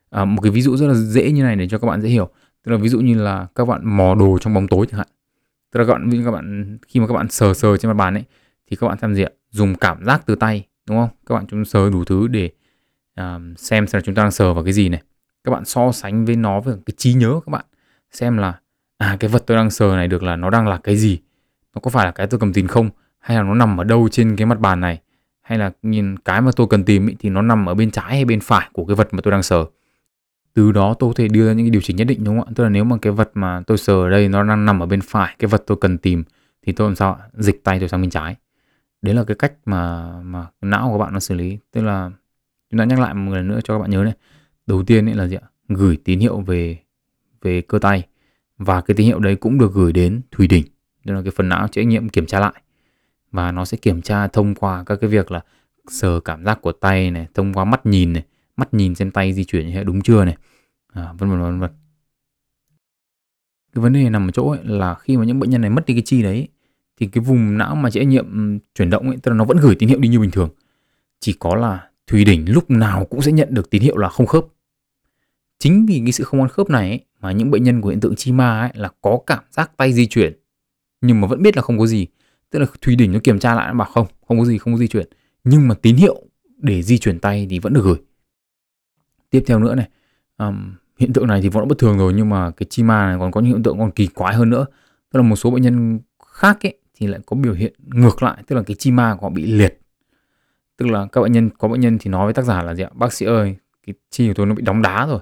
À, 0.10 0.26
một 0.26 0.42
cái 0.42 0.52
ví 0.52 0.62
dụ 0.62 0.78
rất 0.78 0.88
là 0.88 0.94
dễ 0.94 1.32
như 1.32 1.44
này 1.44 1.56
để 1.56 1.68
cho 1.68 1.78
các 1.78 1.88
bạn 1.88 2.02
dễ 2.02 2.10
hiểu 2.10 2.30
tức 2.64 2.72
là 2.72 2.78
ví 2.78 2.90
dụ 2.90 3.00
như 3.00 3.22
là 3.22 3.48
các 3.56 3.66
bạn 3.66 3.82
mò 3.98 4.16
đồ 4.16 4.38
trong 4.38 4.54
bóng 4.54 4.68
tối 4.68 4.86
chẳng 4.92 4.98
hạn. 4.98 5.08
Tức 5.72 5.80
là 5.80 5.86
các 5.86 5.94
bạn 5.94 6.24
các 6.26 6.32
bạn 6.32 6.78
khi 6.88 7.00
mà 7.00 7.08
các 7.08 7.14
bạn 7.14 7.30
sờ 7.30 7.54
sờ 7.54 7.78
trên 7.78 7.90
mặt 7.90 7.98
bàn 7.98 8.14
ấy 8.14 8.24
thì 8.70 8.76
các 8.76 8.88
bạn 8.88 8.98
tham 9.02 9.16
gì 9.16 9.24
ạ. 9.24 9.30
Dùng 9.50 9.76
cảm 9.76 10.06
giác 10.06 10.22
từ 10.26 10.36
tay 10.36 10.68
đúng 10.88 10.98
không? 10.98 11.10
Các 11.26 11.36
bạn 11.36 11.46
chúng 11.48 11.66
sờ 11.66 11.90
đủ 11.90 12.04
thứ 12.04 12.28
để 12.28 12.50
uh, 13.22 13.26
xem 13.58 13.88
xem 13.88 14.00
là 14.00 14.02
chúng 14.02 14.16
ta 14.16 14.24
đang 14.24 14.32
sờ 14.32 14.54
vào 14.54 14.64
cái 14.64 14.74
gì 14.74 14.90
này. 14.90 15.02
Các 15.44 15.52
bạn 15.52 15.66
so 15.66 15.92
sánh 15.92 16.26
với 16.26 16.36
nó 16.36 16.60
với 16.60 16.76
cái 16.86 16.94
trí 16.98 17.14
nhớ 17.14 17.40
các 17.46 17.52
bạn. 17.52 17.66
Xem 18.12 18.38
là 18.38 18.60
à 18.98 19.18
cái 19.20 19.30
vật 19.30 19.44
tôi 19.48 19.58
đang 19.58 19.70
sờ 19.70 19.96
này 19.96 20.08
được 20.08 20.24
là 20.24 20.36
nó 20.36 20.50
đang 20.50 20.68
là 20.68 20.78
cái 20.78 20.96
gì? 20.96 21.20
Nó 21.76 21.80
có 21.80 21.90
phải 21.90 22.06
là 22.06 22.12
cái 22.12 22.28
tôi 22.28 22.40
cầm 22.40 22.54
tìm 22.54 22.68
không? 22.68 22.90
Hay 23.20 23.38
là 23.38 23.44
nó 23.44 23.54
nằm 23.54 23.78
ở 23.78 23.84
đâu 23.84 24.10
trên 24.12 24.36
cái 24.36 24.46
mặt 24.46 24.60
bàn 24.60 24.80
này? 24.80 25.02
Hay 25.42 25.58
là 25.58 25.72
nhìn 25.82 26.18
cái 26.18 26.42
mà 26.42 26.52
tôi 26.56 26.68
cần 26.70 26.84
tìm 26.84 27.08
ý, 27.08 27.16
thì 27.20 27.30
nó 27.30 27.42
nằm 27.42 27.66
ở 27.66 27.74
bên 27.74 27.92
trái 27.92 28.06
hay 28.10 28.26
bên 28.26 28.40
phải 28.40 28.70
của 28.74 28.86
cái 28.86 28.96
vật 28.96 29.14
mà 29.14 29.22
tôi 29.24 29.32
đang 29.32 29.44
sờ? 29.44 29.66
Từ 30.54 30.72
đó 30.72 30.94
tôi 31.00 31.10
có 31.10 31.14
thể 31.18 31.28
đưa 31.28 31.48
ra 31.48 31.54
những 31.54 31.66
cái 31.66 31.70
điều 31.72 31.82
chỉnh 31.82 31.98
nhất 31.98 32.08
định, 32.08 32.24
đúng 32.24 32.40
không 32.40 32.48
ạ? 32.48 32.52
Tức 32.56 32.64
là 32.64 32.70
nếu 32.70 32.84
mà 32.84 32.98
cái 33.02 33.14
vật 33.14 33.32
mà 33.34 33.62
tôi 33.68 33.78
sờ 33.78 33.94
ở 33.94 34.10
đây 34.10 34.30
nó 34.30 34.44
đang 34.44 34.66
nằm 34.66 34.84
ở 34.84 34.86
bên 34.86 35.02
phải, 35.02 35.36
cái 35.40 35.48
vật 35.48 35.64
tôi 35.68 35.78
cần 35.82 35.98
tìm, 35.98 36.24
thì 36.62 36.72
tôi 36.72 36.90
làm 36.90 36.96
sao 36.96 37.14
ạ? 37.14 37.28
dịch 37.34 37.64
tay 37.64 37.80
tôi 37.80 37.90
sang 37.90 38.02
bên 38.02 38.10
trái. 38.10 38.36
Đấy 39.02 39.16
là 39.16 39.24
cái 39.24 39.36
cách 39.36 39.54
mà 39.66 40.12
mà 40.22 40.48
não 40.62 40.90
của 40.92 40.98
bạn 40.98 41.14
nó 41.14 41.20
xử 41.20 41.36
lý. 41.36 41.58
Tức 41.72 41.82
là, 41.82 42.12
chúng 42.72 42.78
ta 42.78 42.86
nhắc 42.86 43.00
lại 43.00 43.14
một 43.14 43.36
lần 43.36 43.48
nữa 43.48 43.60
cho 43.64 43.74
các 43.74 43.80
bạn 43.80 43.90
nhớ 43.90 44.04
này. 44.04 44.14
Đầu 44.68 44.84
tiên 44.84 45.10
ấy 45.10 45.16
là 45.16 45.28
gì 45.28 45.36
ạ? 45.36 45.48
Gửi 45.68 45.98
tín 46.04 46.20
hiệu 46.20 46.40
về 46.40 46.78
về 47.42 47.62
cơ 47.62 47.80
tay. 47.80 48.08
Và 48.58 48.82
cái 48.82 48.96
tín 48.96 49.08
hiệu 49.08 49.20
đấy 49.20 49.36
cũng 49.36 49.58
được 49.58 49.74
gửi 49.74 49.94
đến 49.94 50.22
thùy 50.32 50.48
đỉnh 50.48 50.66
tức 51.06 51.14
là 51.14 51.22
cái 51.22 51.32
phần 51.32 51.50
não 51.50 51.68
trách 51.68 51.88
nhiệm 51.88 52.10
kiểm 52.10 52.26
tra 52.26 52.40
lại. 52.40 52.54
Và 53.32 53.52
nó 53.52 53.66
sẽ 53.66 53.78
kiểm 53.78 54.02
tra 54.02 54.28
thông 54.28 54.56
qua 54.56 54.84
các 54.86 54.96
cái 55.02 55.10
việc 55.10 55.32
là 55.32 55.42
sờ 55.88 56.20
cảm 56.20 56.46
giác 56.46 56.62
của 56.62 56.72
tay 56.72 57.12
này, 57.12 57.28
thông 57.34 57.54
qua 57.54 57.66
mắt 57.66 57.86
nhìn 57.86 58.14
này 58.14 58.24
mắt 58.58 58.74
nhìn 58.74 58.96
xem 58.96 59.12
tay 59.12 59.34
di 59.34 59.44
chuyển 59.44 59.68
như 59.68 59.74
thế 59.74 59.84
đúng 59.84 60.02
chưa 60.02 60.26
này? 60.26 60.38
À, 60.94 61.14
vân 61.18 61.30
vân 61.30 61.42
vân 61.42 61.60
vân. 61.60 61.72
Cái 63.74 63.82
vấn 63.82 63.94
đề 63.94 64.10
nằm 64.10 64.28
ở 64.28 64.32
chỗ 64.32 64.50
ấy 64.50 64.60
là 64.64 64.96
khi 64.96 65.18
mà 65.18 65.26
những 65.26 65.40
bệnh 65.40 65.50
nhân 65.50 65.62
này 65.62 65.70
mất 65.70 65.86
đi 65.86 65.94
cái 65.94 66.04
chi 66.06 66.24
đấy 66.24 66.48
thì 67.00 67.08
cái 67.08 67.24
vùng 67.24 67.58
não 67.58 67.76
mà 67.76 67.90
chịu 67.90 68.04
nhiệm 68.04 68.60
chuyển 68.76 68.90
động 68.90 69.08
ấy 69.08 69.18
tức 69.24 69.32
là 69.32 69.38
nó 69.38 69.46
vẫn 69.46 69.58
gửi 69.58 69.76
tín 69.76 69.90
hiệu 69.90 70.00
đi 70.00 70.10
như 70.10 70.20
bình 70.20 70.32
thường. 70.32 70.50
Chỉ 71.20 71.34
có 71.40 71.56
là 71.56 71.90
thùy 72.08 72.26
đỉnh 72.26 72.52
lúc 72.52 72.72
nào 72.72 73.06
cũng 73.06 73.22
sẽ 73.22 73.32
nhận 73.32 73.54
được 73.54 73.70
tín 73.70 73.82
hiệu 73.82 73.98
là 73.98 74.10
không 74.10 74.26
khớp. 74.26 74.46
Chính 75.60 75.86
vì 75.86 76.02
cái 76.06 76.12
sự 76.12 76.24
không 76.24 76.40
ăn 76.40 76.50
khớp 76.50 76.70
này 76.70 76.90
ấy, 76.90 77.06
mà 77.22 77.32
những 77.32 77.52
bệnh 77.52 77.64
nhân 77.64 77.82
của 77.82 77.90
hiện 77.90 78.00
tượng 78.00 78.16
chi 78.16 78.32
ma 78.32 78.60
ấy 78.60 78.72
là 78.74 78.90
có 79.02 79.20
cảm 79.28 79.44
giác 79.52 79.78
tay 79.78 79.94
di 79.94 80.08
chuyển 80.08 80.34
nhưng 81.02 81.22
mà 81.22 81.28
vẫn 81.28 81.42
biết 81.42 81.56
là 81.56 81.62
không 81.62 81.80
có 81.80 81.88
gì. 81.88 82.08
Tức 82.50 82.60
là 82.60 82.66
thùy 82.82 82.96
đỉnh 82.96 83.12
nó 83.12 83.20
kiểm 83.24 83.40
tra 83.40 83.56
lại 83.56 83.68
nó 83.68 83.74
bảo 83.74 83.88
không 83.92 84.08
không 84.28 84.40
có 84.40 84.46
gì 84.46 84.58
không 84.58 84.74
có 84.74 84.80
di 84.80 84.88
chuyển. 84.88 85.08
Nhưng 85.44 85.68
mà 85.68 85.76
tín 85.76 85.96
hiệu 85.96 86.22
để 86.58 86.84
di 86.84 86.98
chuyển 86.98 87.20
tay 87.20 87.48
thì 87.50 87.60
vẫn 87.60 87.74
được 87.74 87.82
gửi 87.84 87.96
tiếp 89.34 89.44
theo 89.48 89.60
nữa 89.60 89.76
này 89.76 89.90
um, 90.38 90.74
hiện 90.98 91.14
tượng 91.14 91.28
này 91.28 91.42
thì 91.42 91.50
vẫn 91.50 91.68
bất 91.68 91.78
thường 91.78 91.98
rồi 91.98 92.14
nhưng 92.14 92.30
mà 92.30 92.52
cái 92.52 92.68
chi 92.70 92.84
ma 92.84 93.08
này 93.08 93.18
còn 93.20 93.32
có 93.32 93.42
những 93.42 93.52
hiện 93.52 93.64
tượng 93.64 93.80
còn 93.80 93.92
kỳ 93.92 94.08
quái 94.08 94.36
hơn 94.36 94.50
nữa. 94.50 94.66
Tức 95.12 95.18
là 95.20 95.24
một 95.24 95.36
số 95.36 95.52
bệnh 95.52 95.62
nhân 95.62 96.00
khác 96.26 96.66
ấy 96.66 96.78
thì 96.96 97.08
lại 97.08 97.20
có 97.26 97.36
biểu 97.36 97.54
hiện 97.54 97.74
ngược 97.88 98.24
lại 98.24 98.44
tức 98.48 98.56
là 98.56 98.64
cái 98.64 98.76
chi 98.76 98.92
ma 98.92 99.16
của 99.16 99.28
họ 99.28 99.30
bị 99.30 99.46
liệt. 99.46 99.80
Tức 100.78 100.86
là 100.86 101.08
các 101.12 101.22
bệnh 101.22 101.32
nhân 101.32 101.50
có 101.58 101.68
bệnh 101.68 101.82
nhân 101.82 101.98
thì 102.02 102.12
nói 102.12 102.26
với 102.26 102.34
tác 102.34 102.46
giả 102.46 102.64
là 102.64 102.76
gì 102.76 102.84
ạ? 102.84 102.90
Bác 102.94 103.14
sĩ 103.14 103.26
ơi 103.26 103.56
cái 103.88 103.94
chi 104.10 104.28
của 104.28 104.34
tôi 104.34 104.46
nó 104.46 104.56
bị 104.56 104.62
đóng 104.62 104.82
đá 104.82 105.08
rồi. 105.08 105.20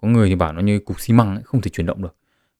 Có 0.00 0.08
người 0.08 0.28
thì 0.28 0.34
bảo 0.34 0.52
nó 0.52 0.60
như 0.60 0.78
cục 0.78 1.00
xi 1.00 1.14
măng 1.14 1.34
ấy, 1.34 1.42
không 1.44 1.60
thể 1.60 1.70
chuyển 1.70 1.86
động 1.86 2.02
được. 2.02 2.16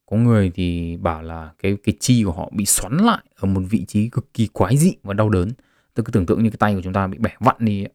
Có 0.06 0.16
người 0.16 0.50
thì 0.54 0.96
bảo 0.96 1.22
là 1.22 1.50
cái 1.58 1.76
cái 1.84 1.94
chi 2.00 2.24
của 2.24 2.32
họ 2.32 2.50
bị 2.52 2.66
xoắn 2.66 2.96
lại 2.96 3.24
ở 3.34 3.46
một 3.46 3.62
vị 3.70 3.84
trí 3.84 4.08
cực 4.08 4.34
kỳ 4.34 4.46
quái 4.46 4.76
dị 4.76 4.94
và 5.02 5.14
đau 5.14 5.28
đớn. 5.28 5.50
Tôi 5.94 6.04
cứ 6.04 6.12
tưởng 6.12 6.26
tượng 6.26 6.42
như 6.42 6.50
cái 6.50 6.56
tay 6.58 6.74
của 6.74 6.82
chúng 6.82 6.92
ta 6.92 7.06
bị 7.06 7.18
bẻ 7.18 7.30
vặn 7.40 7.56
đi 7.58 7.84
ấy. 7.84 7.92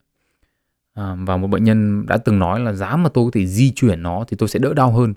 À, 0.97 1.15
và 1.19 1.37
một 1.37 1.47
bệnh 1.47 1.63
nhân 1.63 2.05
đã 2.05 2.17
từng 2.17 2.39
nói 2.39 2.59
là 2.59 2.73
giá 2.73 2.95
mà 2.95 3.09
tôi 3.09 3.25
có 3.25 3.31
thể 3.33 3.47
di 3.47 3.71
chuyển 3.71 4.03
nó 4.03 4.25
thì 4.27 4.37
tôi 4.37 4.49
sẽ 4.49 4.59
đỡ 4.59 4.73
đau 4.73 4.91
hơn. 4.91 5.13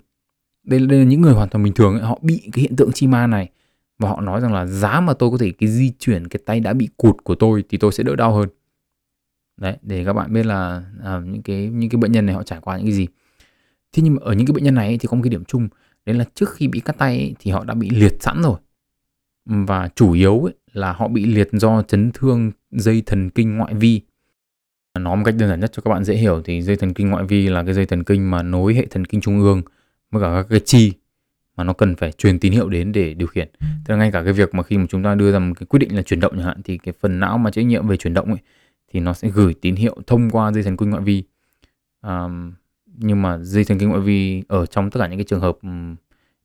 Đây, 0.63 0.79
đây 0.79 0.99
là 0.99 1.05
những 1.05 1.21
người 1.21 1.33
hoàn 1.33 1.49
toàn 1.49 1.63
bình 1.63 1.73
thường 1.73 1.93
ấy, 1.93 2.01
họ 2.01 2.19
bị 2.21 2.49
cái 2.51 2.61
hiện 2.61 2.75
tượng 2.75 2.91
chi 2.91 3.07
ma 3.07 3.27
này 3.27 3.49
và 3.99 4.09
họ 4.09 4.21
nói 4.21 4.41
rằng 4.41 4.53
là 4.53 4.65
giá 4.65 4.99
mà 4.99 5.13
tôi 5.13 5.31
có 5.31 5.37
thể 5.37 5.51
cái 5.51 5.69
di 5.69 5.91
chuyển 5.99 6.27
cái 6.27 6.41
tay 6.45 6.59
đã 6.59 6.73
bị 6.73 6.89
cụt 6.97 7.15
của 7.23 7.35
tôi 7.35 7.63
thì 7.69 7.77
tôi 7.77 7.91
sẽ 7.91 8.03
đỡ 8.03 8.15
đau 8.15 8.35
hơn. 8.35 8.49
Đấy 9.57 9.77
để 9.81 10.05
các 10.05 10.13
bạn 10.13 10.33
biết 10.33 10.45
là 10.45 10.83
à, 11.03 11.21
những 11.25 11.41
cái 11.41 11.67
những 11.67 11.89
cái 11.89 11.97
bệnh 11.97 12.11
nhân 12.11 12.25
này 12.25 12.35
họ 12.35 12.43
trải 12.43 12.59
qua 12.61 12.77
những 12.77 12.85
cái 12.85 12.93
gì. 12.93 13.07
Thế 13.93 14.03
nhưng 14.03 14.15
mà 14.15 14.19
ở 14.21 14.33
những 14.33 14.47
cái 14.47 14.53
bệnh 14.53 14.63
nhân 14.63 14.75
này 14.75 14.97
thì 14.97 15.07
có 15.07 15.15
một 15.15 15.23
cái 15.23 15.29
điểm 15.29 15.45
chung 15.45 15.67
đấy 16.05 16.15
là 16.15 16.25
trước 16.35 16.53
khi 16.53 16.67
bị 16.67 16.79
cắt 16.79 16.97
tay 16.97 17.17
ấy, 17.17 17.35
thì 17.39 17.51
họ 17.51 17.63
đã 17.63 17.73
bị 17.73 17.89
liệt 17.89 18.13
sẵn 18.19 18.41
rồi. 18.41 18.59
Và 19.45 19.89
chủ 19.95 20.11
yếu 20.11 20.39
ấy, 20.39 20.53
là 20.73 20.93
họ 20.93 21.07
bị 21.07 21.25
liệt 21.25 21.49
do 21.51 21.81
chấn 21.81 22.11
thương 22.13 22.51
dây 22.71 23.03
thần 23.05 23.29
kinh 23.29 23.57
ngoại 23.57 23.73
vi. 23.73 24.01
Nói 24.99 25.17
một 25.17 25.23
cách 25.25 25.35
đơn 25.37 25.49
giản 25.49 25.59
nhất 25.59 25.71
cho 25.73 25.81
các 25.81 25.91
bạn 25.91 26.03
dễ 26.03 26.15
hiểu 26.15 26.41
thì 26.45 26.61
dây 26.61 26.75
thần 26.75 26.93
kinh 26.93 27.09
ngoại 27.09 27.25
vi 27.25 27.49
là 27.49 27.63
cái 27.63 27.73
dây 27.73 27.85
thần 27.85 28.03
kinh 28.03 28.31
mà 28.31 28.43
nối 28.43 28.73
hệ 28.73 28.85
thần 28.85 29.05
kinh 29.05 29.21
trung 29.21 29.39
ương 29.39 29.61
với 30.11 30.21
cả 30.21 30.29
các 30.33 30.47
cái 30.49 30.59
chi 30.65 30.93
mà 31.57 31.63
nó 31.63 31.73
cần 31.73 31.95
phải 31.95 32.11
truyền 32.11 32.39
tín 32.39 32.53
hiệu 32.53 32.69
đến 32.69 32.91
để 32.91 33.13
điều 33.13 33.27
khiển. 33.27 33.47
Tức 33.59 33.93
là 33.93 33.95
ngay 33.95 34.11
cả 34.11 34.23
cái 34.23 34.33
việc 34.33 34.55
mà 34.55 34.63
khi 34.63 34.77
mà 34.77 34.85
chúng 34.89 35.03
ta 35.03 35.15
đưa 35.15 35.31
ra 35.31 35.39
một 35.39 35.53
cái 35.59 35.67
quyết 35.67 35.79
định 35.79 35.95
là 35.95 36.01
chuyển 36.01 36.19
động 36.19 36.33
chẳng 36.35 36.45
hạn 36.45 36.61
thì 36.63 36.77
cái 36.77 36.93
phần 36.99 37.19
não 37.19 37.37
mà 37.37 37.51
trách 37.51 37.65
nhiệm 37.65 37.87
về 37.87 37.97
chuyển 37.97 38.13
động 38.13 38.27
ấy 38.27 38.39
thì 38.93 38.99
nó 38.99 39.13
sẽ 39.13 39.29
gửi 39.29 39.53
tín 39.61 39.75
hiệu 39.75 39.97
thông 40.07 40.29
qua 40.29 40.51
dây 40.51 40.63
thần 40.63 40.77
kinh 40.77 40.89
ngoại 40.89 41.03
vi. 41.03 41.23
À, 42.01 42.27
nhưng 42.97 43.21
mà 43.21 43.37
dây 43.37 43.63
thần 43.63 43.79
kinh 43.79 43.89
ngoại 43.89 44.01
vi 44.01 44.43
ở 44.47 44.65
trong 44.65 44.89
tất 44.89 44.99
cả 44.99 45.07
những 45.07 45.17
cái 45.17 45.25
trường 45.25 45.41
hợp 45.41 45.57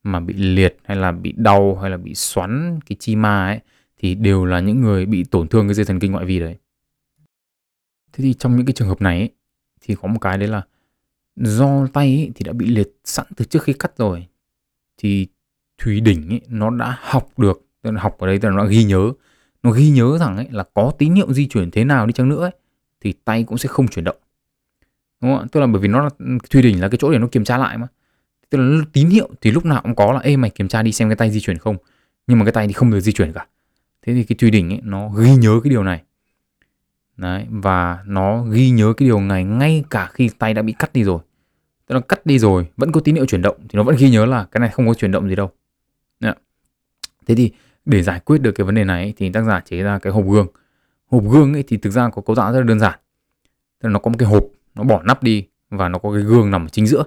mà 0.03 0.21
bị 0.21 0.35
liệt 0.35 0.77
hay 0.85 0.97
là 0.97 1.13
bị 1.13 1.35
đau 1.37 1.79
hay 1.83 1.91
là 1.91 1.97
bị 1.97 2.15
xoắn 2.15 2.81
cái 2.87 2.97
chi 3.01 3.17
ma 3.17 3.47
ấy 3.47 3.61
thì 4.01 4.15
đều 4.15 4.45
là 4.45 4.61
những 4.61 4.81
người 4.81 5.07
bị 5.07 5.25
tổn 5.25 5.49
thương 5.49 5.69
cái 5.69 5.75
dây 5.75 5.85
thần 5.85 6.01
kinh 6.01 6.13
ngoại 6.13 6.25
vi 6.25 6.41
đấy. 6.41 6.57
Thế 8.17 8.23
thì 8.23 8.35
trong 8.35 8.57
những 8.57 8.67
cái 8.67 8.73
trường 8.73 8.89
hợp 8.89 9.03
này 9.03 9.19
ấy, 9.19 9.31
thì 9.81 9.95
có 9.95 10.09
một 10.09 10.19
cái 10.21 10.39
đấy 10.39 10.49
là 10.49 10.63
do 11.37 11.87
tay 11.93 12.07
ấy, 12.07 12.31
thì 12.35 12.45
đã 12.45 12.53
bị 12.53 12.67
liệt 12.67 12.89
sẵn 13.05 13.27
từ 13.37 13.45
trước 13.45 13.63
khi 13.63 13.73
cắt 13.73 13.93
rồi. 13.99 14.27
Thì 14.99 15.27
thùy 15.79 16.01
đỉnh 16.01 16.29
ấy, 16.29 16.41
nó 16.49 16.71
đã 16.71 16.99
học 17.01 17.39
được 17.39 17.63
tức 17.83 17.91
là 17.91 18.01
học 18.01 18.19
ở 18.19 18.27
đây 18.27 18.39
tức 18.39 18.49
là 18.49 18.57
nó 18.57 18.67
ghi 18.67 18.85
nhớ. 18.85 19.13
Nó 19.63 19.71
ghi 19.71 19.91
nhớ 19.91 20.19
rằng 20.19 20.37
ấy, 20.37 20.47
là 20.51 20.65
có 20.75 20.93
tín 20.99 21.15
hiệu 21.15 21.33
di 21.33 21.47
chuyển 21.49 21.71
thế 21.71 21.85
nào 21.85 22.07
đi 22.07 22.13
chăng 22.13 22.29
nữa 22.29 22.43
ấy, 22.43 22.51
thì 23.01 23.13
tay 23.25 23.45
cũng 23.45 23.59
sẽ 23.59 23.69
không 23.69 23.89
chuyển 23.89 24.05
động. 24.05 24.17
Đúng 25.21 25.33
không 25.33 25.41
ạ? 25.41 25.47
Tức 25.53 25.61
là 25.61 25.67
bởi 25.67 25.83
vì 25.83 25.89
nó 25.89 26.03
là 26.03 26.11
thùy 26.51 26.63
đỉnh 26.63 26.81
là 26.81 26.89
cái 26.89 26.99
chỗ 26.99 27.13
để 27.13 27.19
nó 27.19 27.27
kiểm 27.27 27.45
tra 27.45 27.59
lại 27.59 27.79
mà. 27.79 27.87
Tức 28.51 28.59
là 28.59 28.85
tín 28.93 29.09
hiệu 29.09 29.29
thì 29.41 29.51
lúc 29.51 29.65
nào 29.65 29.83
cũng 29.83 29.95
có 29.95 30.13
là 30.13 30.21
ê 30.21 30.37
mày 30.37 30.51
kiểm 30.51 30.69
tra 30.69 30.83
đi 30.83 30.93
xem 30.93 31.09
cái 31.09 31.17
tay 31.17 31.31
di 31.31 31.41
chuyển 31.41 31.59
không. 31.59 31.77
Nhưng 32.27 32.39
mà 32.39 32.45
cái 32.45 32.53
tay 32.53 32.67
thì 32.67 32.73
không 32.73 32.91
được 32.91 33.01
di 33.01 33.13
chuyển 33.13 33.33
cả. 33.33 33.47
Thế 34.03 34.15
thì 34.15 34.25
cái 34.25 34.37
thùy 34.37 34.51
đỉnh 34.51 34.71
ấy, 34.71 34.81
nó 34.83 35.09
ghi 35.09 35.37
nhớ 35.37 35.61
cái 35.65 35.71
điều 35.71 35.83
này 35.83 36.03
đấy, 37.17 37.47
và 37.51 38.03
nó 38.07 38.43
ghi 38.43 38.71
nhớ 38.71 38.93
cái 38.97 39.09
điều 39.09 39.21
này 39.21 39.45
ngay 39.45 39.85
cả 39.91 40.11
khi 40.13 40.31
tay 40.39 40.55
đã 40.55 40.63
bị 40.63 40.75
cắt 40.79 40.93
đi 40.93 41.05
rồi. 41.05 41.19
Tức 41.87 41.95
là 41.95 42.01
cắt 42.01 42.27
đi 42.27 42.39
rồi, 42.39 42.69
vẫn 42.77 42.93
có 42.93 43.01
tín 43.01 43.15
hiệu 43.15 43.27
chuyển 43.27 43.43
động, 43.43 43.57
thì 43.61 43.77
nó 43.77 43.83
vẫn 43.83 43.97
ghi 43.99 44.11
nhớ 44.11 44.27
là 44.27 44.45
cái 44.45 44.61
này 44.61 44.71
không 44.71 44.87
có 44.87 44.95
chuyển 44.95 45.11
động 45.11 45.29
gì 45.29 45.35
đâu. 45.35 45.51
Đấy. 46.21 46.35
thế 47.27 47.35
thì 47.35 47.51
để 47.85 48.03
giải 48.03 48.21
quyết 48.21 48.39
được 48.39 48.53
cái 48.53 48.65
vấn 48.65 48.75
đề 48.75 48.85
này 48.85 49.15
thì 49.17 49.31
tác 49.33 49.43
giả 49.43 49.61
chế 49.61 49.83
ra 49.83 49.99
cái 49.99 50.13
hộp 50.13 50.25
gương. 50.29 50.47
Hộp 51.07 51.23
gương 51.31 51.53
ấy 51.53 51.65
thì 51.69 51.77
thực 51.77 51.91
ra 51.91 52.11
có 52.11 52.23
cấu 52.23 52.37
tạo 52.37 52.53
rất 52.53 52.59
là 52.59 52.65
đơn 52.65 52.81
giản. 52.81 52.99
Tức 53.81 53.89
là 53.89 53.93
nó 53.93 53.99
có 53.99 54.11
một 54.11 54.17
cái 54.19 54.29
hộp, 54.29 54.45
nó 54.75 54.83
bỏ 54.83 55.03
nắp 55.03 55.23
đi 55.23 55.47
và 55.71 55.89
nó 55.89 55.99
có 55.99 56.13
cái 56.13 56.23
gương 56.23 56.51
nằm 56.51 56.67
ở 56.67 56.69
chính 56.69 56.87
giữa. 56.87 57.05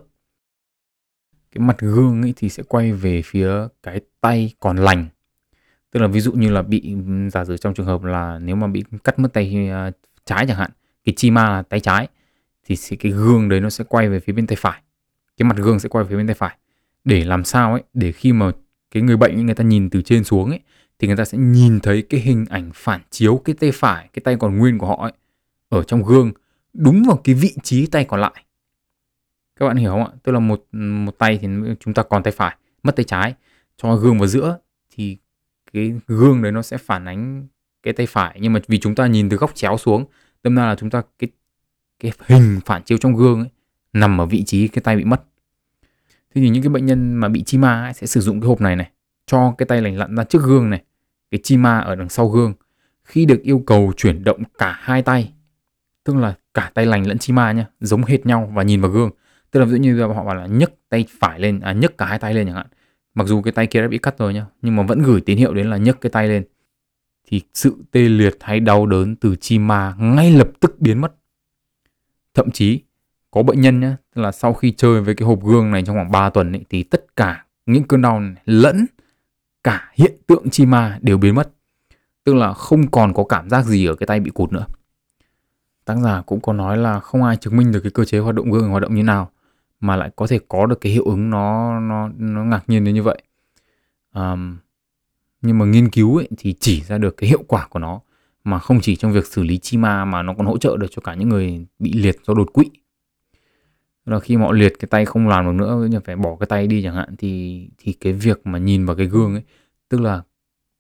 Cái 1.52 1.66
mặt 1.66 1.80
gương 1.80 2.22
ấy 2.22 2.34
thì 2.36 2.50
sẽ 2.50 2.64
quay 2.64 2.94
về 2.94 3.22
phía 3.26 3.52
cái 3.84 4.02
tay 4.22 4.54
còn 4.60 4.78
lành 4.78 5.08
tức 5.92 6.00
là 6.00 6.08
ví 6.08 6.20
dụ 6.20 6.32
như 6.32 6.50
là 6.50 6.62
bị, 6.62 6.96
giả 7.32 7.46
sử 7.46 7.58
trong 7.58 7.74
trường 7.74 7.86
hợp 7.86 8.04
là 8.04 8.40
nếu 8.40 8.56
mà 8.56 8.68
bị 8.68 8.84
cắt 9.04 9.20
mất 9.20 9.34
tay 9.34 9.70
à, 9.70 9.92
trái 10.26 10.46
chẳng 10.48 10.58
hạn, 10.58 10.72
cái 11.04 11.14
chi 11.18 11.32
ma 11.32 11.50
là 11.50 11.62
tay 11.62 11.80
trái, 11.80 12.08
thì 12.66 12.76
cái 12.96 13.12
gương 13.12 13.50
đấy 13.50 13.60
nó 13.60 13.70
sẽ 13.70 13.84
quay 13.84 14.10
về 14.10 14.20
phía 14.20 14.34
bên 14.34 14.48
tay 14.48 14.56
phải. 14.60 14.82
Cái 15.38 15.48
mặt 15.48 15.58
gương 15.58 15.80
sẽ 15.80 15.90
quay 15.90 16.04
về 16.04 16.10
phía 16.10 16.18
bên 16.18 16.28
tay 16.28 16.34
phải. 16.34 16.58
Để 17.04 17.24
làm 17.24 17.44
sao 17.44 17.72
ấy, 17.74 17.84
để 17.94 18.12
khi 18.12 18.34
mà 18.34 18.52
cái 18.92 19.04
người 19.04 19.18
bệnh 19.18 19.46
người 19.46 19.56
ta 19.56 19.64
nhìn 19.64 19.90
từ 19.90 20.02
trên 20.02 20.24
xuống 20.24 20.50
ấy, 20.50 20.60
thì 21.00 21.08
người 21.08 21.18
ta 21.18 21.26
sẽ 21.26 21.38
nhìn 21.38 21.80
thấy 21.80 22.02
cái 22.02 22.20
hình 22.20 22.46
ảnh 22.50 22.70
phản 22.74 23.02
chiếu 23.10 23.42
cái 23.46 23.56
tay 23.60 23.72
phải, 23.74 24.10
cái 24.14 24.22
tay 24.24 24.36
còn 24.40 24.58
nguyên 24.58 24.78
của 24.78 24.88
họ 24.88 25.02
ấy, 25.02 25.12
ở 25.70 25.84
trong 25.84 26.04
gương, 26.04 26.32
đúng 26.74 27.04
vào 27.08 27.22
cái 27.24 27.36
vị 27.36 27.56
trí 27.64 27.86
tay 27.88 28.06
còn 28.06 28.22
lại. 28.22 28.46
Các 29.60 29.68
bạn 29.68 29.78
hiểu 29.78 29.92
không 29.92 30.06
ạ? 30.06 30.12
Tức 30.24 30.32
là 30.32 30.40
một 30.40 30.66
một 30.72 31.18
tay 31.18 31.40
thì 31.42 31.48
chúng 31.80 31.94
ta 31.94 32.04
còn 32.04 32.24
tay 32.24 32.32
phải, 32.32 32.56
mất 32.84 32.96
tay 32.96 33.04
trái. 33.04 33.34
Cho 33.78 33.96
gương 33.96 34.20
vào 34.20 34.28
giữa 34.28 34.58
thì 34.96 35.18
cái 35.74 35.94
gương 36.08 36.42
đấy 36.42 36.52
nó 36.52 36.62
sẽ 36.62 36.78
phản 36.78 37.06
ánh 37.06 37.48
cái 37.84 37.94
tay 37.94 38.06
phải. 38.06 38.40
Nhưng 38.42 38.54
mà 38.54 38.60
vì 38.68 38.80
chúng 38.80 38.96
ta 38.96 39.08
nhìn 39.08 39.30
từ 39.30 39.38
góc 39.38 39.56
chéo 39.56 39.78
xuống 39.78 40.06
đâm 40.44 40.56
ra 40.56 40.66
là 40.66 40.76
chúng 40.76 40.90
ta 40.90 41.02
cái 41.20 41.30
cái 42.00 42.12
hình 42.26 42.60
phản 42.66 42.84
chiếu 42.84 42.98
trong 42.98 43.16
gương 43.16 43.40
ấy, 43.40 43.50
nằm 43.94 44.22
ở 44.22 44.26
vị 44.26 44.44
trí 44.44 44.68
cái 44.68 44.82
tay 44.82 44.96
bị 44.96 45.04
mất. 45.04 45.24
Thế 46.36 46.42
thì 46.42 46.50
những 46.50 46.64
cái 46.64 46.70
bệnh 46.70 46.86
nhân 46.86 47.16
mà 47.16 47.30
bị 47.30 47.44
chi 47.44 47.58
ma 47.58 47.84
ấy, 47.84 47.94
sẽ 47.94 48.08
sử 48.08 48.22
dụng 48.22 48.42
cái 48.42 48.48
hộp 48.48 48.62
này 48.62 48.76
này 48.76 48.90
cho 49.26 49.56
cái 49.58 49.66
tay 49.66 49.82
lành 49.82 49.98
lặn 49.98 50.16
ra 50.16 50.24
trước 50.24 50.44
gương 50.44 50.70
này 50.70 50.84
cái 51.32 51.40
chi 51.44 51.58
ma 51.58 51.80
ở 51.80 51.96
đằng 51.96 52.10
sau 52.10 52.28
gương. 52.28 52.54
Khi 53.04 53.26
được 53.26 53.42
yêu 53.42 53.64
cầu 53.66 53.94
chuyển 53.98 54.24
động 54.24 54.44
cả 54.58 54.78
hai 54.80 55.02
tay 55.02 55.34
tức 56.04 56.16
là 56.16 56.34
cả 56.54 56.72
tay 56.74 56.86
lành 56.86 57.08
lẫn 57.08 57.18
chi 57.18 57.34
ma 57.34 57.52
nhá 57.52 57.66
giống 57.80 58.04
hệt 58.04 58.26
nhau 58.26 58.52
và 58.54 58.64
nhìn 58.64 58.82
vào 58.82 58.92
gương. 58.92 59.12
Tức 59.52 59.60
là 59.60 59.66
ví 59.66 59.72
dụ 59.72 59.78
như 59.78 60.02
họ 60.02 60.24
bảo 60.24 60.36
là 60.36 60.46
nhấc 60.46 60.72
tay 60.90 61.06
phải 61.20 61.40
lên 61.40 61.60
à 61.60 61.74
nhấc 61.74 61.98
cả 61.98 62.06
hai 62.06 62.20
tay 62.20 62.34
lên 62.34 62.48
chẳng 62.48 62.56
hạn 62.56 62.68
mặc 63.14 63.28
dù 63.28 63.42
cái 63.42 63.52
tay 63.52 63.68
kia 63.68 63.82
đã 63.82 63.88
bị 63.88 63.98
cắt 63.98 64.18
rồi 64.18 64.34
nhá 64.34 64.46
nhưng 64.62 64.76
mà 64.76 64.84
vẫn 64.84 65.02
gửi 65.02 65.22
tín 65.22 65.38
hiệu 65.38 65.54
đến 65.54 65.70
là 65.70 65.78
nhấc 65.78 66.02
cái 66.02 66.10
tay 66.10 66.28
lên. 66.28 66.44
Thì 67.28 67.42
sự 67.54 67.76
tê 67.92 68.02
liệt 68.02 68.38
hay 68.42 68.60
đau 68.60 68.86
đớn 68.86 69.16
từ 69.16 69.36
chi 69.36 69.60
ma 69.60 69.96
ngay 70.00 70.32
lập 70.32 70.50
tức 70.60 70.80
biến 70.80 71.02
mất. 71.02 71.16
Thậm 72.34 72.52
chí 72.52 72.82
có 73.32 73.44
bệnh 73.44 73.62
nhân 73.62 73.80
nhá 73.80 73.98
tức 74.16 74.22
là 74.22 74.32
sau 74.32 74.54
khi 74.54 74.72
chơi 74.72 75.02
với 75.02 75.16
cái 75.16 75.28
hộp 75.28 75.44
gương 75.44 75.72
này 75.72 75.84
trong 75.86 75.96
khoảng 75.96 76.12
3 76.12 76.30
tuần 76.30 76.52
ấy, 76.52 76.66
thì 76.70 76.84
tất 76.84 77.16
cả 77.16 77.46
những 77.66 77.84
cơn 77.84 78.02
đau 78.02 78.20
này, 78.20 78.42
lẫn 78.46 78.86
cả 79.64 79.92
hiện 79.94 80.12
tượng 80.28 80.50
chi 80.50 80.66
ma 80.66 81.00
đều 81.02 81.18
biến 81.18 81.36
mất. 81.36 81.52
Tức 82.24 82.36
là 82.36 82.54
không 82.54 82.92
còn 82.92 83.14
có 83.14 83.24
cảm 83.24 83.50
giác 83.50 83.66
gì 83.66 83.86
ở 83.86 83.96
cái 83.96 84.08
tay 84.08 84.20
bị 84.20 84.32
cụt 84.32 84.52
nữa. 84.52 84.66
Tác 85.86 85.96
giả 86.04 86.22
cũng 86.26 86.42
có 86.42 86.54
nói 86.54 86.78
là 86.78 87.00
không 87.00 87.24
ai 87.24 87.38
chứng 87.38 87.58
minh 87.58 87.72
được 87.72 87.80
cái 87.84 87.92
cơ 87.92 88.06
chế 88.06 88.20
hoạt 88.20 88.36
động 88.36 88.52
gương 88.52 88.70
hoạt 88.70 88.82
động 88.82 88.96
như 88.96 89.04
nào 89.04 89.32
mà 89.80 89.96
lại 89.96 90.12
có 90.16 90.28
thể 90.28 90.40
có 90.48 90.66
được 90.66 90.82
cái 90.82 90.92
hiệu 90.92 91.04
ứng 91.04 91.30
nó 91.30 91.80
nó 91.80 92.10
nó 92.18 92.44
ngạc 92.44 92.64
nhiên 92.68 92.84
đến 92.84 92.96
như 92.96 93.04
vậy. 93.04 93.22
Um, 94.14 94.58
nhưng 95.42 95.58
mà 95.58 95.66
nghiên 95.66 95.90
cứu 95.90 96.18
ấy, 96.18 96.28
thì 96.38 96.56
chỉ 96.60 96.82
ra 96.82 96.98
được 96.98 97.18
cái 97.18 97.30
hiệu 97.30 97.44
quả 97.48 97.68
của 97.68 97.80
nó 97.80 98.02
mà 98.44 98.60
không 98.60 98.80
chỉ 98.82 98.96
trong 98.96 99.14
việc 99.14 99.26
xử 99.26 99.44
lý 99.44 99.58
chi 99.58 99.78
ma 99.78 100.06
mà 100.06 100.24
nó 100.24 100.34
còn 100.34 100.46
hỗ 100.46 100.58
trợ 100.58 100.78
được 100.78 100.88
cho 100.92 101.02
cả 101.02 101.14
những 101.14 101.30
người 101.30 101.66
bị 101.80 101.94
liệt 101.94 102.16
do 102.24 102.34
đột 102.34 102.54
quỵ. 102.54 102.66
Là 104.06 104.20
khi 104.20 104.38
mà 104.38 104.46
họ 104.46 104.52
liệt 104.52 104.74
cái 104.80 104.88
tay 104.88 105.06
không 105.06 105.28
làm 105.28 105.46
được 105.46 105.54
nữa 105.54 105.88
như 105.92 106.00
phải 106.00 106.16
bỏ 106.16 106.36
cái 106.40 106.48
tay 106.48 106.68
đi 106.68 106.84
chẳng 106.84 106.96
hạn 106.96 107.16
thì 107.18 107.64
thì 107.78 107.94
cái 107.94 108.14
việc 108.14 108.48
mà 108.48 108.60
nhìn 108.60 108.86
vào 108.86 108.96
cái 108.96 109.06
gương 109.06 109.34
ấy 109.34 109.44
tức 109.90 110.02
là 110.02 110.22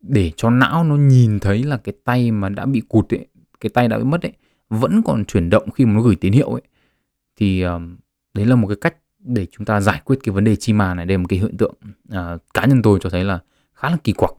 để 0.01 0.31
cho 0.35 0.49
não 0.49 0.83
nó 0.83 0.95
nhìn 0.95 1.39
thấy 1.39 1.63
là 1.63 1.77
cái 1.77 1.93
tay 2.03 2.31
mà 2.31 2.49
đã 2.49 2.65
bị 2.65 2.81
cụt 2.89 3.13
ấy 3.13 3.27
cái 3.59 3.69
tay 3.69 3.87
đã 3.87 3.97
bị 3.97 4.03
mất 4.03 4.21
ấy 4.21 4.33
vẫn 4.69 5.01
còn 5.05 5.25
chuyển 5.25 5.49
động 5.49 5.71
khi 5.71 5.85
mà 5.85 5.93
nó 5.93 6.01
gửi 6.01 6.15
tín 6.15 6.33
hiệu 6.33 6.49
ấy 6.49 6.61
thì 7.35 7.61
um, 7.61 7.97
đấy 8.33 8.45
là 8.45 8.55
một 8.55 8.67
cái 8.67 8.77
cách 8.81 8.95
để 9.19 9.47
chúng 9.51 9.65
ta 9.65 9.81
giải 9.81 10.01
quyết 10.05 10.19
cái 10.23 10.33
vấn 10.33 10.43
đề 10.43 10.55
chi 10.55 10.73
mà 10.73 10.93
này. 10.93 11.05
Đây 11.05 11.17
là 11.17 11.21
một 11.21 11.27
cái 11.29 11.39
hiện 11.39 11.57
tượng 11.57 11.73
uh, 12.13 12.41
cá 12.53 12.65
nhân 12.65 12.81
tôi 12.81 12.99
cho 13.01 13.09
thấy 13.09 13.23
là 13.23 13.39
khá 13.73 13.89
là 13.89 13.97
kỳ 14.03 14.13
quặc. 14.13 14.31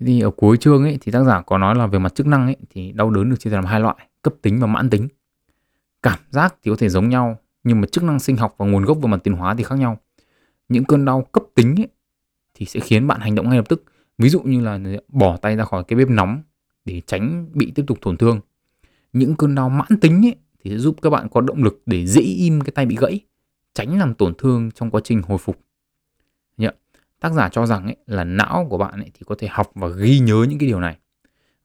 Thì 0.00 0.20
ở 0.20 0.30
cuối 0.30 0.56
chương 0.56 0.82
ấy 0.82 0.98
thì 1.00 1.12
tác 1.12 1.24
giả 1.24 1.42
có 1.42 1.58
nói 1.58 1.74
là 1.74 1.86
về 1.86 1.98
mặt 1.98 2.14
chức 2.14 2.26
năng 2.26 2.46
ấy 2.46 2.56
thì 2.70 2.92
đau 2.92 3.10
đớn 3.10 3.30
được 3.30 3.36
chia 3.40 3.50
làm 3.50 3.64
hai 3.64 3.80
loại 3.80 3.96
cấp 4.22 4.34
tính 4.42 4.60
và 4.60 4.66
mãn 4.66 4.90
tính. 4.90 5.08
Cảm 6.02 6.18
giác 6.30 6.54
thì 6.62 6.70
có 6.70 6.76
thể 6.78 6.88
giống 6.88 7.08
nhau 7.08 7.38
nhưng 7.64 7.80
mà 7.80 7.86
chức 7.86 8.04
năng 8.04 8.20
sinh 8.20 8.36
học 8.36 8.54
và 8.58 8.66
nguồn 8.66 8.84
gốc 8.84 8.98
về 9.02 9.08
mặt 9.08 9.20
tiến 9.24 9.34
hóa 9.34 9.54
thì 9.54 9.64
khác 9.64 9.78
nhau. 9.78 9.98
Những 10.68 10.84
cơn 10.84 11.04
đau 11.04 11.22
cấp 11.32 11.42
tính 11.54 11.74
ấy, 11.80 11.88
thì 12.54 12.66
sẽ 12.66 12.80
khiến 12.80 13.06
bạn 13.06 13.20
hành 13.20 13.34
động 13.34 13.48
ngay 13.48 13.58
lập 13.58 13.68
tức. 13.68 13.84
Ví 14.18 14.28
dụ 14.28 14.40
như 14.40 14.60
là 14.60 14.78
bỏ 15.08 15.36
tay 15.36 15.56
ra 15.56 15.64
khỏi 15.64 15.84
cái 15.84 15.96
bếp 15.96 16.08
nóng 16.08 16.42
để 16.84 17.00
tránh 17.06 17.46
bị 17.52 17.72
tiếp 17.74 17.84
tục 17.86 17.98
tổn 18.00 18.16
thương. 18.16 18.40
Những 19.12 19.36
cơn 19.36 19.54
đau 19.54 19.68
mãn 19.68 20.00
tính 20.00 20.26
ấy, 20.26 20.34
thì 20.64 20.70
sẽ 20.70 20.78
giúp 20.78 20.96
các 21.02 21.10
bạn 21.10 21.28
có 21.28 21.40
động 21.40 21.62
lực 21.62 21.82
để 21.86 22.06
dễ 22.06 22.22
im 22.22 22.60
cái 22.60 22.72
tay 22.74 22.86
bị 22.86 22.96
gãy 23.00 23.20
tránh 23.74 23.98
làm 23.98 24.14
tổn 24.14 24.34
thương 24.38 24.70
trong 24.70 24.90
quá 24.90 25.00
trình 25.04 25.22
hồi 25.22 25.38
phục. 25.38 25.60
Nhạ. 26.56 26.70
tác 27.20 27.32
giả 27.32 27.48
cho 27.48 27.66
rằng 27.66 27.84
ấy, 27.84 27.96
là 28.06 28.24
não 28.24 28.66
của 28.70 28.78
bạn 28.78 29.00
ấy 29.00 29.10
thì 29.14 29.20
có 29.26 29.34
thể 29.38 29.48
học 29.50 29.70
và 29.74 29.88
ghi 29.88 30.18
nhớ 30.18 30.46
những 30.48 30.58
cái 30.58 30.68
điều 30.68 30.80
này. 30.80 30.96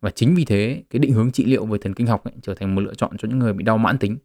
Và 0.02 0.10
chính 0.12 0.36
vì 0.36 0.46
thế 0.46 0.84
cái 0.90 1.00
định 1.00 1.14
hướng 1.14 1.32
trị 1.32 1.46
liệu 1.46 1.66
về 1.66 1.78
thần 1.82 1.94
kinh 1.94 2.08
học 2.08 2.24
ấy, 2.24 2.34
trở 2.42 2.56
thành 2.56 2.76
một 2.76 2.82
lựa 2.82 2.94
chọn 2.94 3.18
cho 3.18 3.28
những 3.28 3.40
người 3.40 3.54
bị 3.54 3.64
đau 3.64 3.78
mãn 3.78 3.98
tính. 3.98 4.18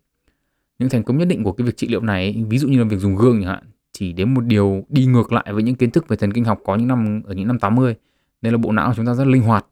Những 0.78 0.88
thành 0.88 1.02
công 1.04 1.18
nhất 1.18 1.28
định 1.28 1.44
của 1.44 1.52
cái 1.52 1.66
việc 1.66 1.76
trị 1.76 1.88
liệu 1.88 2.00
này 2.00 2.24
ấy, 2.24 2.44
ví 2.48 2.58
dụ 2.58 2.68
như 2.68 2.78
là 2.78 2.84
việc 2.84 2.96
dùng 2.96 3.16
gương 3.16 3.40
chẳng 3.42 3.50
hạn 3.50 3.64
chỉ 3.92 4.12
đến 4.12 4.34
một 4.34 4.40
điều 4.40 4.84
đi 4.88 5.06
ngược 5.06 5.32
lại 5.32 5.52
với 5.52 5.62
những 5.62 5.74
kiến 5.74 5.90
thức 5.90 6.08
về 6.08 6.16
thần 6.16 6.32
kinh 6.32 6.44
học 6.44 6.60
có 6.64 6.76
những 6.76 6.88
năm 6.88 7.22
ở 7.24 7.34
những 7.34 7.46
năm 7.46 7.58
80 7.58 7.94
nên 8.42 8.52
là 8.52 8.58
bộ 8.58 8.72
não 8.72 8.88
của 8.88 8.94
chúng 8.96 9.06
ta 9.06 9.14
rất 9.14 9.26
linh 9.26 9.42
hoạt. 9.42 9.66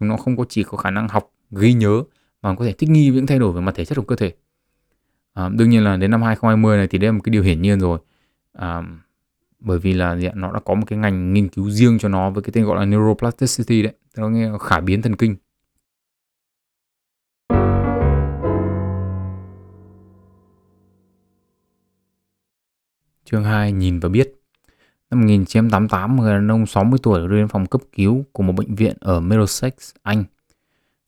Chúng 0.00 0.08
nó 0.08 0.16
không 0.16 0.36
có 0.36 0.44
chỉ 0.48 0.62
có 0.62 0.76
khả 0.76 0.90
năng 0.90 1.08
học 1.08 1.32
ghi 1.50 1.72
nhớ 1.72 2.02
còn 2.46 2.56
có 2.56 2.64
thể 2.64 2.72
thích 2.72 2.90
nghi 2.90 3.10
với 3.10 3.16
những 3.16 3.26
thay 3.26 3.38
đổi 3.38 3.52
về 3.52 3.60
mặt 3.60 3.74
thể 3.74 3.84
chất 3.84 3.94
của 3.94 4.02
cơ 4.02 4.16
thể. 4.16 4.34
À, 5.32 5.48
đương 5.48 5.70
nhiên 5.70 5.84
là 5.84 5.96
đến 5.96 6.10
năm 6.10 6.22
2020 6.22 6.76
này 6.76 6.86
thì 6.86 6.98
đây 6.98 7.08
là 7.08 7.12
một 7.12 7.20
cái 7.24 7.30
điều 7.30 7.42
hiển 7.42 7.62
nhiên 7.62 7.80
rồi. 7.80 7.98
À, 8.52 8.82
bởi 9.60 9.78
vì 9.78 9.92
là 9.92 10.18
nó 10.34 10.52
đã 10.52 10.60
có 10.60 10.74
một 10.74 10.84
cái 10.86 10.98
ngành 10.98 11.32
nghiên 11.32 11.48
cứu 11.48 11.70
riêng 11.70 11.98
cho 11.98 12.08
nó 12.08 12.30
với 12.30 12.42
cái 12.42 12.50
tên 12.52 12.64
gọi 12.64 12.76
là 12.76 12.84
neuroplasticity 12.84 13.82
đấy. 13.82 13.92
Nó 14.16 14.28
nghe 14.28 14.50
khả 14.60 14.80
biến 14.80 15.02
thần 15.02 15.16
kinh. 15.16 15.36
Chương 23.24 23.44
2 23.44 23.72
nhìn 23.72 24.00
và 24.00 24.08
biết. 24.08 24.34
Năm 25.10 25.20
1988, 25.20 26.16
người 26.16 26.32
đàn 26.32 26.50
ông 26.50 26.66
60 26.66 26.98
tuổi 27.02 27.28
đưa 27.28 27.36
đến 27.36 27.48
phòng 27.48 27.66
cấp 27.66 27.80
cứu 27.92 28.24
của 28.32 28.42
một 28.42 28.52
bệnh 28.52 28.74
viện 28.74 28.96
ở 29.00 29.20
Middlesex, 29.20 29.72
Anh. 30.02 30.24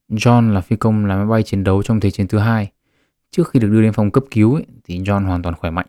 John 0.09 0.53
là 0.53 0.61
phi 0.61 0.77
công 0.77 1.07
lái 1.07 1.19
máy 1.19 1.27
bay 1.27 1.43
chiến 1.43 1.65
đấu 1.65 1.83
trong 1.83 2.01
Thế 2.01 2.11
chiến 2.11 2.29
thứ 2.29 2.39
hai. 2.39 2.73
Trước 3.31 3.49
khi 3.49 3.61
được 3.61 3.69
đưa 3.69 3.83
đến 3.83 3.93
phòng 3.93 4.11
cấp 4.11 4.25
cứu 4.31 4.55
ấy, 4.55 4.67
thì 4.85 5.01
John 5.01 5.27
hoàn 5.27 5.43
toàn 5.43 5.55
khỏe 5.55 5.71
mạnh. 5.71 5.87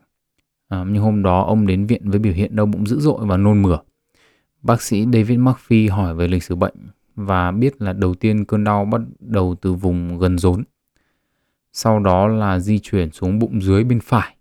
À, 0.68 0.86
nhưng 0.88 1.04
hôm 1.04 1.24
đó 1.24 1.44
ông 1.44 1.68
đến 1.68 1.86
viện 1.86 2.10
với 2.10 2.20
biểu 2.20 2.34
hiện 2.34 2.56
đau 2.56 2.66
bụng 2.66 2.88
dữ 2.88 3.00
dội 3.00 3.26
và 3.26 3.38
nôn 3.38 3.62
mửa. 3.62 3.80
Bác 4.62 4.82
sĩ 4.82 5.06
David 5.14 5.40
Murphy 5.40 5.88
hỏi 5.88 6.16
về 6.16 6.28
lịch 6.28 6.44
sử 6.44 6.56
bệnh 6.56 6.74
và 7.16 7.52
biết 7.52 7.82
là 7.82 7.94
đầu 7.94 8.14
tiên 8.14 8.46
cơn 8.46 8.64
đau 8.64 8.86
bắt 8.86 9.02
đầu 9.20 9.56
từ 9.62 9.74
vùng 9.74 10.20
gần 10.20 10.38
rốn. 10.38 10.64
Sau 11.74 12.00
đó 12.00 12.28
là 12.28 12.60
di 12.60 12.80
chuyển 12.80 13.12
xuống 13.12 13.40
bụng 13.40 13.62
dưới 13.62 13.84
bên 13.84 14.00
phải. 14.00 14.36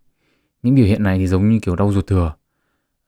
Những 0.63 0.75
biểu 0.75 0.85
hiện 0.85 1.03
này 1.03 1.19
thì 1.19 1.27
giống 1.27 1.51
như 1.51 1.59
kiểu 1.63 1.77
đau 1.77 1.93
ruột 1.93 2.07
thừa. 2.07 2.35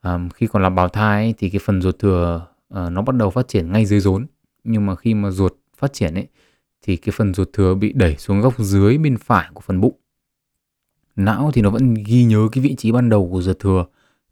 À, 0.01 0.19
khi 0.33 0.47
còn 0.47 0.63
là 0.63 0.69
bào 0.69 0.87
thai 0.87 1.23
ấy, 1.23 1.33
thì 1.37 1.49
cái 1.49 1.59
phần 1.65 1.81
ruột 1.81 1.99
thừa 1.99 2.47
à, 2.69 2.89
nó 2.89 3.01
bắt 3.01 3.15
đầu 3.15 3.29
phát 3.29 3.47
triển 3.47 3.71
ngay 3.71 3.85
dưới 3.85 3.99
rốn. 3.99 4.25
Nhưng 4.63 4.85
mà 4.85 4.95
khi 4.95 5.13
mà 5.13 5.31
ruột 5.31 5.53
phát 5.77 5.93
triển 5.93 6.13
ấy 6.13 6.27
thì 6.81 6.97
cái 6.97 7.13
phần 7.17 7.33
ruột 7.33 7.53
thừa 7.53 7.75
bị 7.75 7.93
đẩy 7.93 8.15
xuống 8.17 8.41
góc 8.41 8.59
dưới 8.59 8.97
bên 8.97 9.17
phải 9.17 9.49
của 9.53 9.61
phần 9.61 9.81
bụng. 9.81 9.95
Não 11.15 11.51
thì 11.53 11.61
nó 11.61 11.69
vẫn 11.69 11.93
ghi 11.93 12.23
nhớ 12.23 12.47
cái 12.51 12.63
vị 12.63 12.75
trí 12.75 12.91
ban 12.91 13.09
đầu 13.09 13.29
của 13.31 13.41
ruột 13.41 13.59
thừa 13.59 13.85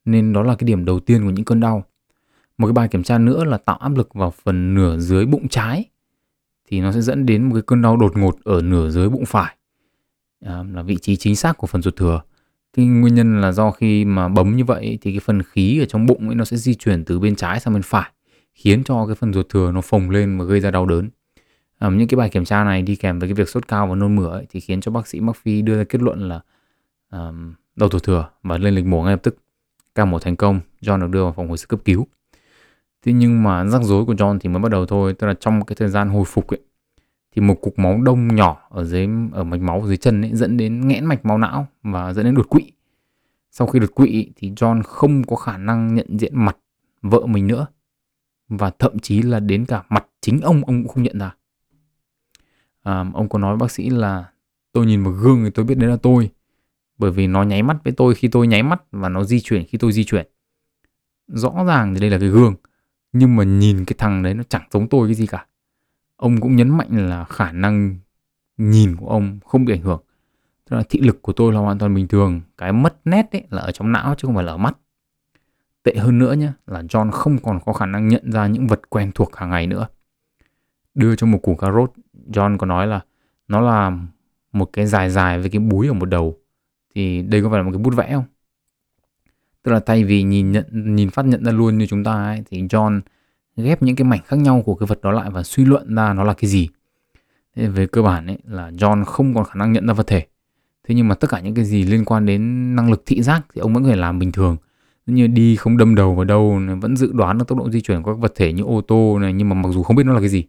nên 0.05 0.33
đó 0.33 0.43
là 0.43 0.55
cái 0.55 0.65
điểm 0.65 0.85
đầu 0.85 0.99
tiên 0.99 1.23
của 1.23 1.29
những 1.29 1.45
cơn 1.45 1.59
đau. 1.59 1.83
Một 2.57 2.67
cái 2.67 2.73
bài 2.73 2.87
kiểm 2.87 3.03
tra 3.03 3.17
nữa 3.17 3.43
là 3.43 3.57
tạo 3.57 3.77
áp 3.77 3.97
lực 3.97 4.13
vào 4.13 4.31
phần 4.43 4.73
nửa 4.75 4.97
dưới 4.97 5.25
bụng 5.25 5.47
trái 5.47 5.85
thì 6.69 6.81
nó 6.81 6.91
sẽ 6.91 7.01
dẫn 7.01 7.25
đến 7.25 7.43
một 7.43 7.53
cái 7.53 7.63
cơn 7.67 7.81
đau 7.81 7.97
đột 7.97 8.17
ngột 8.17 8.37
ở 8.43 8.61
nửa 8.61 8.89
dưới 8.89 9.09
bụng 9.09 9.25
phải 9.25 9.55
à, 10.45 10.63
là 10.73 10.83
vị 10.83 10.97
trí 10.97 11.15
chính 11.15 11.35
xác 11.35 11.57
của 11.57 11.67
phần 11.67 11.81
ruột 11.81 11.95
thừa. 11.95 12.21
Cái 12.73 12.85
nguyên 12.85 13.15
nhân 13.15 13.41
là 13.41 13.51
do 13.51 13.71
khi 13.71 14.05
mà 14.05 14.27
bấm 14.27 14.55
như 14.55 14.65
vậy 14.65 14.97
thì 15.01 15.11
cái 15.11 15.19
phần 15.19 15.43
khí 15.43 15.79
ở 15.79 15.85
trong 15.85 16.05
bụng 16.05 16.27
ấy 16.29 16.35
nó 16.35 16.45
sẽ 16.45 16.57
di 16.57 16.75
chuyển 16.75 17.05
từ 17.05 17.19
bên 17.19 17.35
trái 17.35 17.59
sang 17.59 17.73
bên 17.73 17.83
phải 17.83 18.11
khiến 18.53 18.83
cho 18.83 19.05
cái 19.05 19.15
phần 19.15 19.33
ruột 19.33 19.49
thừa 19.49 19.71
nó 19.71 19.81
phồng 19.81 20.09
lên 20.09 20.37
và 20.37 20.45
gây 20.45 20.59
ra 20.59 20.71
đau 20.71 20.85
đớn. 20.85 21.09
Um, 21.85 21.97
những 21.97 22.07
cái 22.07 22.15
bài 22.15 22.29
kiểm 22.29 22.45
tra 22.45 22.63
này 22.63 22.81
đi 22.81 22.95
kèm 22.95 23.19
với 23.19 23.29
cái 23.29 23.33
việc 23.33 23.49
sốt 23.49 23.67
cao 23.67 23.87
và 23.87 23.95
nôn 23.95 24.15
mửa 24.15 24.29
ấy, 24.29 24.45
thì 24.49 24.59
khiến 24.59 24.81
cho 24.81 24.91
bác 24.91 25.07
sĩ 25.07 25.19
Murphy 25.19 25.61
đưa 25.61 25.77
ra 25.77 25.83
kết 25.83 26.01
luận 26.01 26.29
là 26.29 26.41
um, 27.11 27.53
đau 27.75 27.89
ruột 27.91 28.03
thừa 28.03 28.29
và 28.43 28.57
lên 28.57 28.75
lịch 28.75 28.85
mổ 28.85 29.03
ngay 29.03 29.13
lập 29.13 29.23
tức. 29.23 29.37
ca 29.95 30.05
mổ 30.05 30.19
thành 30.19 30.35
công, 30.35 30.59
John 30.81 31.01
được 31.01 31.09
đưa 31.09 31.23
vào 31.23 31.33
phòng 31.33 31.47
hồi 31.47 31.57
sức 31.57 31.69
cấp 31.69 31.79
cứu. 31.85 32.07
Thế 33.05 33.13
nhưng 33.13 33.43
mà 33.43 33.65
rắc 33.65 33.81
rối 33.83 34.05
của 34.05 34.13
John 34.13 34.39
thì 34.39 34.49
mới 34.49 34.61
bắt 34.61 34.71
đầu 34.71 34.85
thôi, 34.85 35.13
tức 35.13 35.27
là 35.27 35.33
trong 35.33 35.65
cái 35.65 35.75
thời 35.75 35.89
gian 35.89 36.09
hồi 36.09 36.23
phục 36.27 36.47
ấy, 36.47 36.59
thì 37.35 37.41
một 37.41 37.55
cục 37.61 37.79
máu 37.79 38.01
đông 38.01 38.35
nhỏ 38.35 38.67
ở 38.69 38.83
dưới 38.83 39.07
ở 39.31 39.43
mạch 39.43 39.61
máu 39.61 39.83
dưới 39.87 39.97
chân 39.97 40.21
ấy 40.21 40.31
dẫn 40.33 40.57
đến 40.57 40.87
nghẽn 40.87 41.05
mạch 41.05 41.25
máu 41.25 41.37
não 41.37 41.67
và 41.83 42.13
dẫn 42.13 42.25
đến 42.25 42.35
đột 42.35 42.49
quỵ. 42.49 42.71
Sau 43.51 43.67
khi 43.67 43.79
đột 43.79 43.95
quỵ 43.95 44.31
thì 44.35 44.51
John 44.51 44.83
không 44.83 45.23
có 45.23 45.35
khả 45.35 45.57
năng 45.57 45.95
nhận 45.95 46.19
diện 46.19 46.45
mặt 46.45 46.57
vợ 47.01 47.25
mình 47.25 47.47
nữa 47.47 47.67
và 48.49 48.71
thậm 48.79 48.99
chí 48.99 49.21
là 49.21 49.39
đến 49.39 49.65
cả 49.65 49.83
mặt 49.89 50.05
chính 50.21 50.41
ông 50.41 50.63
ông 50.65 50.83
cũng 50.83 50.87
không 50.87 51.03
nhận 51.03 51.19
ra. 51.19 51.35
À, 52.89 53.05
ông 53.13 53.29
có 53.29 53.39
nói 53.39 53.51
với 53.51 53.57
bác 53.57 53.71
sĩ 53.71 53.89
là 53.89 54.25
tôi 54.71 54.85
nhìn 54.85 55.03
vào 55.03 55.13
gương 55.13 55.43
thì 55.43 55.49
tôi 55.49 55.65
biết 55.65 55.75
đấy 55.75 55.89
là 55.89 55.97
tôi 56.01 56.29
bởi 56.97 57.11
vì 57.11 57.27
nó 57.27 57.43
nháy 57.43 57.63
mắt 57.63 57.77
với 57.83 57.93
tôi 57.93 58.15
khi 58.15 58.27
tôi 58.27 58.47
nháy 58.47 58.63
mắt 58.63 58.81
và 58.91 59.09
nó 59.09 59.23
di 59.23 59.39
chuyển 59.39 59.65
khi 59.65 59.77
tôi 59.77 59.91
di 59.91 60.03
chuyển. 60.03 60.27
Rõ 61.27 61.51
ràng 61.67 61.93
thì 61.93 61.99
đây 61.99 62.09
là 62.09 62.17
cái 62.19 62.29
gương 62.29 62.55
nhưng 63.11 63.35
mà 63.35 63.43
nhìn 63.43 63.85
cái 63.85 63.95
thằng 63.97 64.23
đấy 64.23 64.33
nó 64.33 64.43
chẳng 64.49 64.67
giống 64.71 64.89
tôi 64.89 65.07
cái 65.07 65.15
gì 65.15 65.27
cả. 65.27 65.45
Ông 66.15 66.41
cũng 66.41 66.55
nhấn 66.55 66.77
mạnh 66.77 67.09
là 67.09 67.23
khả 67.23 67.51
năng 67.51 67.97
nhìn 68.57 68.95
của 68.95 69.07
ông 69.07 69.39
không 69.45 69.65
bị 69.65 69.73
ảnh 69.73 69.81
hưởng. 69.81 70.01
Tức 70.69 70.77
là 70.77 70.83
thị 70.89 70.99
lực 70.99 71.21
của 71.21 71.33
tôi 71.33 71.53
là 71.53 71.59
hoàn 71.59 71.79
toàn 71.79 71.95
bình 71.95 72.07
thường 72.07 72.41
cái 72.57 72.73
mất 72.73 72.97
nét 73.05 73.31
ấy 73.31 73.43
là 73.49 73.61
ở 73.61 73.71
trong 73.71 73.91
não 73.91 74.15
chứ 74.17 74.25
không 74.25 74.35
phải 74.35 74.43
là 74.43 74.51
ở 74.51 74.57
mắt. 74.57 74.77
Tệ 75.83 75.95
hơn 75.95 76.19
nữa 76.19 76.33
nhé 76.33 76.51
là 76.67 76.81
John 76.81 77.11
không 77.11 77.37
còn 77.37 77.59
có 77.65 77.73
khả 77.73 77.85
năng 77.85 78.07
nhận 78.07 78.31
ra 78.31 78.47
những 78.47 78.67
vật 78.67 78.89
quen 78.89 79.11
thuộc 79.15 79.35
hàng 79.35 79.49
ngày 79.49 79.67
nữa. 79.67 79.87
Đưa 80.93 81.15
cho 81.15 81.27
một 81.27 81.39
củ 81.41 81.55
cà 81.55 81.71
rốt 81.71 81.91
John 82.27 82.57
có 82.57 82.65
nói 82.65 82.87
là 82.87 83.01
nó 83.47 83.61
là 83.61 83.97
một 84.53 84.69
cái 84.73 84.85
dài 84.85 85.09
dài 85.09 85.39
với 85.39 85.49
cái 85.49 85.59
búi 85.59 85.87
ở 85.87 85.93
một 85.93 86.05
đầu. 86.05 86.37
Thì 86.95 87.21
đây 87.21 87.41
có 87.41 87.49
phải 87.49 87.59
là 87.59 87.63
một 87.63 87.71
cái 87.73 87.79
bút 87.79 87.95
vẽ 87.95 88.11
không? 88.13 88.23
Tức 89.63 89.71
là 89.71 89.79
thay 89.79 90.03
vì 90.03 90.23
nhìn 90.23 90.51
nhận, 90.51 90.95
nhìn 90.95 91.09
phát 91.09 91.25
nhận 91.25 91.45
ra 91.45 91.51
luôn 91.51 91.77
như 91.77 91.85
chúng 91.85 92.03
ta 92.03 92.13
ấy, 92.13 92.43
thì 92.49 92.63
John 92.63 93.01
ghép 93.57 93.83
những 93.83 93.95
cái 93.95 94.05
mảnh 94.05 94.21
khác 94.25 94.39
nhau 94.39 94.61
của 94.65 94.75
cái 94.75 94.87
vật 94.87 95.01
đó 95.01 95.11
lại 95.11 95.29
và 95.31 95.43
suy 95.43 95.65
luận 95.65 95.95
ra 95.95 96.13
nó 96.13 96.23
là 96.23 96.33
cái 96.33 96.49
gì. 96.49 96.69
Thế 97.55 97.67
về 97.67 97.87
cơ 97.87 98.01
bản 98.01 98.27
ấy 98.27 98.37
là 98.47 98.69
John 98.69 99.05
không 99.05 99.33
còn 99.33 99.43
khả 99.43 99.53
năng 99.55 99.71
nhận 99.71 99.87
ra 99.87 99.93
vật 99.93 100.07
thể. 100.07 100.25
Thế 100.87 100.95
nhưng 100.95 101.07
mà 101.07 101.15
tất 101.15 101.29
cả 101.29 101.39
những 101.39 101.55
cái 101.55 101.65
gì 101.65 101.83
liên 101.83 102.05
quan 102.05 102.25
đến 102.25 102.75
năng 102.75 102.91
lực 102.91 103.03
thị 103.05 103.21
giác 103.21 103.41
thì 103.53 103.59
ông 103.59 103.73
vẫn 103.73 103.83
có 103.83 103.89
thể 103.89 103.95
làm 103.95 104.19
bình 104.19 104.31
thường. 104.31 104.57
Như 105.05 105.27
đi 105.27 105.55
không 105.55 105.77
đâm 105.77 105.95
đầu 105.95 106.15
vào 106.15 106.25
đâu, 106.25 106.59
vẫn 106.81 106.95
dự 106.97 107.11
đoán 107.13 107.37
được 107.37 107.47
tốc 107.47 107.57
độ 107.57 107.71
di 107.71 107.81
chuyển 107.81 108.03
của 108.03 108.13
các 108.13 108.19
vật 108.19 108.33
thể 108.35 108.53
như 108.53 108.63
ô 108.63 108.81
tô 108.81 109.19
này, 109.19 109.33
nhưng 109.33 109.49
mà 109.49 109.55
mặc 109.55 109.69
dù 109.73 109.83
không 109.83 109.95
biết 109.95 110.05
nó 110.05 110.13
là 110.13 110.19
cái 110.19 110.29
gì 110.29 110.45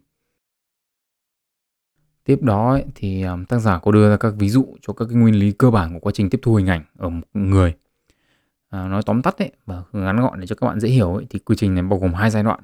tiếp 2.30 2.42
đó 2.42 2.70
ấy, 2.70 2.84
thì 2.94 3.22
à, 3.22 3.36
tác 3.48 3.58
giả 3.58 3.78
có 3.78 3.92
đưa 3.92 4.10
ra 4.10 4.16
các 4.16 4.34
ví 4.38 4.48
dụ 4.48 4.66
cho 4.80 4.92
các 4.92 5.04
cái 5.04 5.14
nguyên 5.14 5.34
lý 5.34 5.52
cơ 5.52 5.70
bản 5.70 5.92
của 5.92 5.98
quá 5.98 6.12
trình 6.14 6.30
tiếp 6.30 6.38
thu 6.42 6.54
hình 6.54 6.66
ảnh 6.66 6.84
ở 6.98 7.08
một 7.08 7.26
người. 7.34 7.74
À, 8.68 8.88
nói 8.88 9.02
tóm 9.06 9.22
tắt 9.22 9.38
ấy 9.38 9.52
và 9.66 9.82
ngắn 9.92 10.20
gọn 10.20 10.40
để 10.40 10.46
cho 10.46 10.54
các 10.54 10.66
bạn 10.66 10.80
dễ 10.80 10.88
hiểu 10.88 11.14
ấy, 11.14 11.26
thì 11.30 11.38
quy 11.38 11.56
trình 11.56 11.74
này 11.74 11.82
bao 11.82 11.98
gồm 11.98 12.14
hai 12.14 12.30
giai 12.30 12.42
đoạn. 12.42 12.60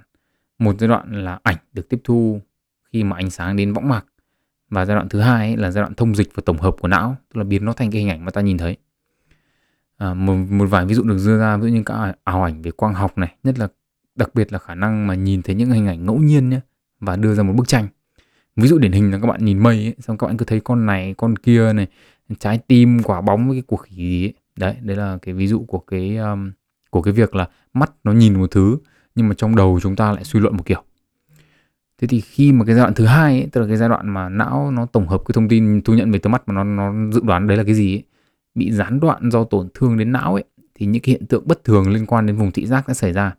Một 0.59 0.75
giai 0.79 0.89
đoạn 0.89 1.25
là 1.25 1.39
ảnh 1.43 1.57
được 1.73 1.89
tiếp 1.89 2.01
thu 2.05 2.41
khi 2.93 3.05
mà 3.05 3.17
ánh 3.17 3.31
sáng 3.31 3.57
đến 3.57 3.73
võng 3.73 3.89
mạc 3.89 4.05
và 4.71 4.85
giai 4.85 4.95
đoạn 4.95 5.09
thứ 5.09 5.21
hai 5.21 5.49
ấy 5.49 5.57
là 5.57 5.71
giai 5.71 5.83
đoạn 5.83 5.95
thông 5.95 6.15
dịch 6.15 6.29
và 6.35 6.43
tổng 6.47 6.59
hợp 6.59 6.77
của 6.81 6.89
não 6.89 7.17
tức 7.29 7.39
là 7.39 7.45
biến 7.45 7.65
nó 7.65 7.73
thành 7.73 7.91
cái 7.91 8.01
hình 8.01 8.11
ảnh 8.11 8.25
mà 8.25 8.31
ta 8.31 8.41
nhìn 8.41 8.59
thấy. 8.59 8.77
À, 9.97 10.15
một, 10.15 10.35
một 10.51 10.67
vài 10.67 10.87
ví 10.87 10.95
dụ 10.95 11.03
được 11.03 11.17
đưa 11.27 11.39
ra 11.39 11.57
ví 11.57 11.63
dụ 11.63 11.75
như 11.75 11.83
các 11.87 12.15
ảo 12.25 12.43
ảnh 12.43 12.63
về 12.63 12.71
quang 12.71 12.95
học 12.95 13.19
này 13.19 13.35
nhất 13.45 13.59
là 13.59 13.69
đặc 14.15 14.35
biệt 14.35 14.53
là 14.53 14.59
khả 14.59 14.75
năng 14.75 15.07
mà 15.07 15.15
nhìn 15.15 15.43
thấy 15.43 15.55
những 15.55 15.71
hình 15.71 15.87
ảnh 15.87 16.07
ngẫu 16.07 16.19
nhiên 16.19 16.49
nhé 16.49 16.61
và 17.01 17.17
đưa 17.17 17.35
ra 17.35 17.43
một 17.43 17.53
bức 17.57 17.69
tranh 17.69 17.89
ví 18.57 18.69
dụ 18.69 18.79
điển 18.79 18.93
hình 18.93 19.13
là 19.13 19.19
các 19.19 19.27
bạn 19.27 19.45
nhìn 19.45 19.59
mây 19.59 19.77
ấy, 19.77 19.95
xong 19.99 20.19
các 20.19 20.27
bạn 20.27 20.37
cứ 20.37 20.45
thấy 20.45 20.61
con 20.61 20.87
này 20.87 21.15
con 21.17 21.37
kia 21.37 21.73
này 21.73 21.87
trái 22.39 22.59
tim 22.59 23.03
quả 23.03 23.21
bóng 23.21 23.49
với 23.49 23.57
cái 23.57 23.63
cuộc 23.67 23.77
khỉ 23.77 23.97
gì 23.97 24.25
ấy. 24.25 24.35
đấy 24.57 24.77
đấy 24.83 24.97
là 24.97 25.19
cái 25.23 25.35
ví 25.35 25.47
dụ 25.47 25.65
của 25.65 25.79
cái 25.79 26.17
um, 26.17 26.53
của 26.91 27.03
cái 27.03 27.15
việc 27.15 27.35
là 27.35 27.49
mắt 27.73 27.93
nó 28.05 28.13
nhìn 28.13 28.35
một 28.35 28.51
thứ 28.51 28.79
nhưng 29.15 29.29
mà 29.29 29.35
trong 29.35 29.57
đầu 29.57 29.81
chúng 29.83 29.97
ta 29.97 30.13
lại 30.13 30.25
suy 30.25 30.41
luận 30.41 30.57
một 30.57 30.67
kiểu 30.67 30.83
thế 31.99 32.09
thì 32.09 32.21
khi 32.21 32.53
mà 32.53 32.65
cái 32.65 32.75
giai 32.75 32.83
đoạn 32.83 32.95
thứ 32.95 33.07
hai 33.07 33.41
ấy, 33.41 33.49
tức 33.53 33.61
là 33.61 33.67
cái 33.67 33.77
giai 33.77 33.89
đoạn 33.89 34.09
mà 34.09 34.29
não 34.29 34.71
nó 34.71 34.87
tổng 34.87 35.09
hợp 35.09 35.23
cái 35.27 35.33
thông 35.33 35.49
tin 35.49 35.83
thu 35.85 35.95
nhận 35.95 36.11
về 36.11 36.19
từ 36.19 36.31
mắt 36.31 36.43
mà 36.47 36.55
nó 36.55 36.65
nó 36.65 37.11
dự 37.13 37.21
đoán 37.25 37.47
đấy 37.47 37.57
là 37.57 37.65
cái 37.65 37.75
gì 37.75 37.95
ấy, 37.95 38.05
bị 38.55 38.73
gián 38.73 39.01
đoạn 39.01 39.31
do 39.31 39.45
tổn 39.45 39.69
thương 39.75 39.99
đến 39.99 40.13
não 40.13 40.35
ấy 40.35 40.45
thì 40.75 40.87
những 40.87 41.03
cái 41.03 41.13
hiện 41.13 41.27
tượng 41.27 41.43
bất 41.47 41.65
thường 41.65 41.91
liên 41.91 42.07
quan 42.07 42.27
đến 42.27 42.37
vùng 42.37 42.53
thị 42.53 42.67
giác 42.67 42.85
sẽ 42.89 42.95
xảy 42.95 43.13
ra 43.13 43.35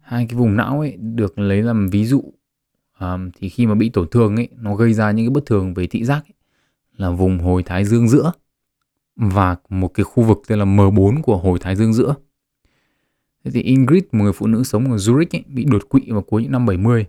hai 0.00 0.26
cái 0.28 0.38
vùng 0.38 0.56
não 0.56 0.80
ấy 0.80 0.96
được 0.96 1.38
lấy 1.38 1.62
làm 1.62 1.88
ví 1.88 2.04
dụ 2.04 2.32
um, 3.00 3.30
thì 3.38 3.48
khi 3.48 3.66
mà 3.66 3.74
bị 3.74 3.88
tổn 3.88 4.08
thương 4.08 4.36
ấy 4.36 4.48
nó 4.60 4.74
gây 4.74 4.94
ra 4.94 5.10
những 5.10 5.26
cái 5.26 5.30
bất 5.30 5.46
thường 5.46 5.74
về 5.74 5.86
thị 5.86 6.04
giác 6.04 6.24
ấy, 6.28 6.34
là 6.96 7.10
vùng 7.10 7.38
hồi 7.38 7.62
thái 7.62 7.84
dương 7.84 8.08
giữa 8.08 8.32
và 9.16 9.56
một 9.68 9.88
cái 9.88 10.04
khu 10.04 10.22
vực 10.22 10.42
tên 10.46 10.58
là 10.58 10.64
M4 10.64 11.22
của 11.22 11.36
hồi 11.36 11.58
thái 11.58 11.76
dương 11.76 11.92
giữa 11.92 12.14
Thế 13.44 13.50
thì 13.50 13.62
Ingrid, 13.62 14.02
một 14.12 14.24
người 14.24 14.32
phụ 14.32 14.46
nữ 14.46 14.62
sống 14.62 14.90
ở 14.90 14.96
Zurich 14.96 15.26
ấy, 15.32 15.44
bị 15.46 15.64
đột 15.64 15.88
quỵ 15.88 16.10
vào 16.10 16.22
cuối 16.22 16.42
những 16.42 16.52
năm 16.52 16.66
70 16.66 17.06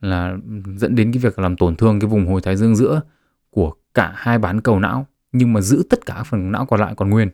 là 0.00 0.36
dẫn 0.76 0.94
đến 0.94 1.12
cái 1.12 1.18
việc 1.18 1.38
làm 1.38 1.56
tổn 1.56 1.76
thương 1.76 2.00
cái 2.00 2.10
vùng 2.10 2.26
hồi 2.26 2.40
thái 2.40 2.56
dương 2.56 2.76
giữa 2.76 3.00
của 3.50 3.74
cả 3.94 4.12
hai 4.16 4.38
bán 4.38 4.60
cầu 4.60 4.80
não 4.80 5.06
nhưng 5.32 5.52
mà 5.52 5.60
giữ 5.60 5.82
tất 5.90 6.06
cả 6.06 6.22
phần 6.22 6.52
não 6.52 6.66
còn 6.66 6.80
lại 6.80 6.94
còn 6.96 7.10
nguyên. 7.10 7.28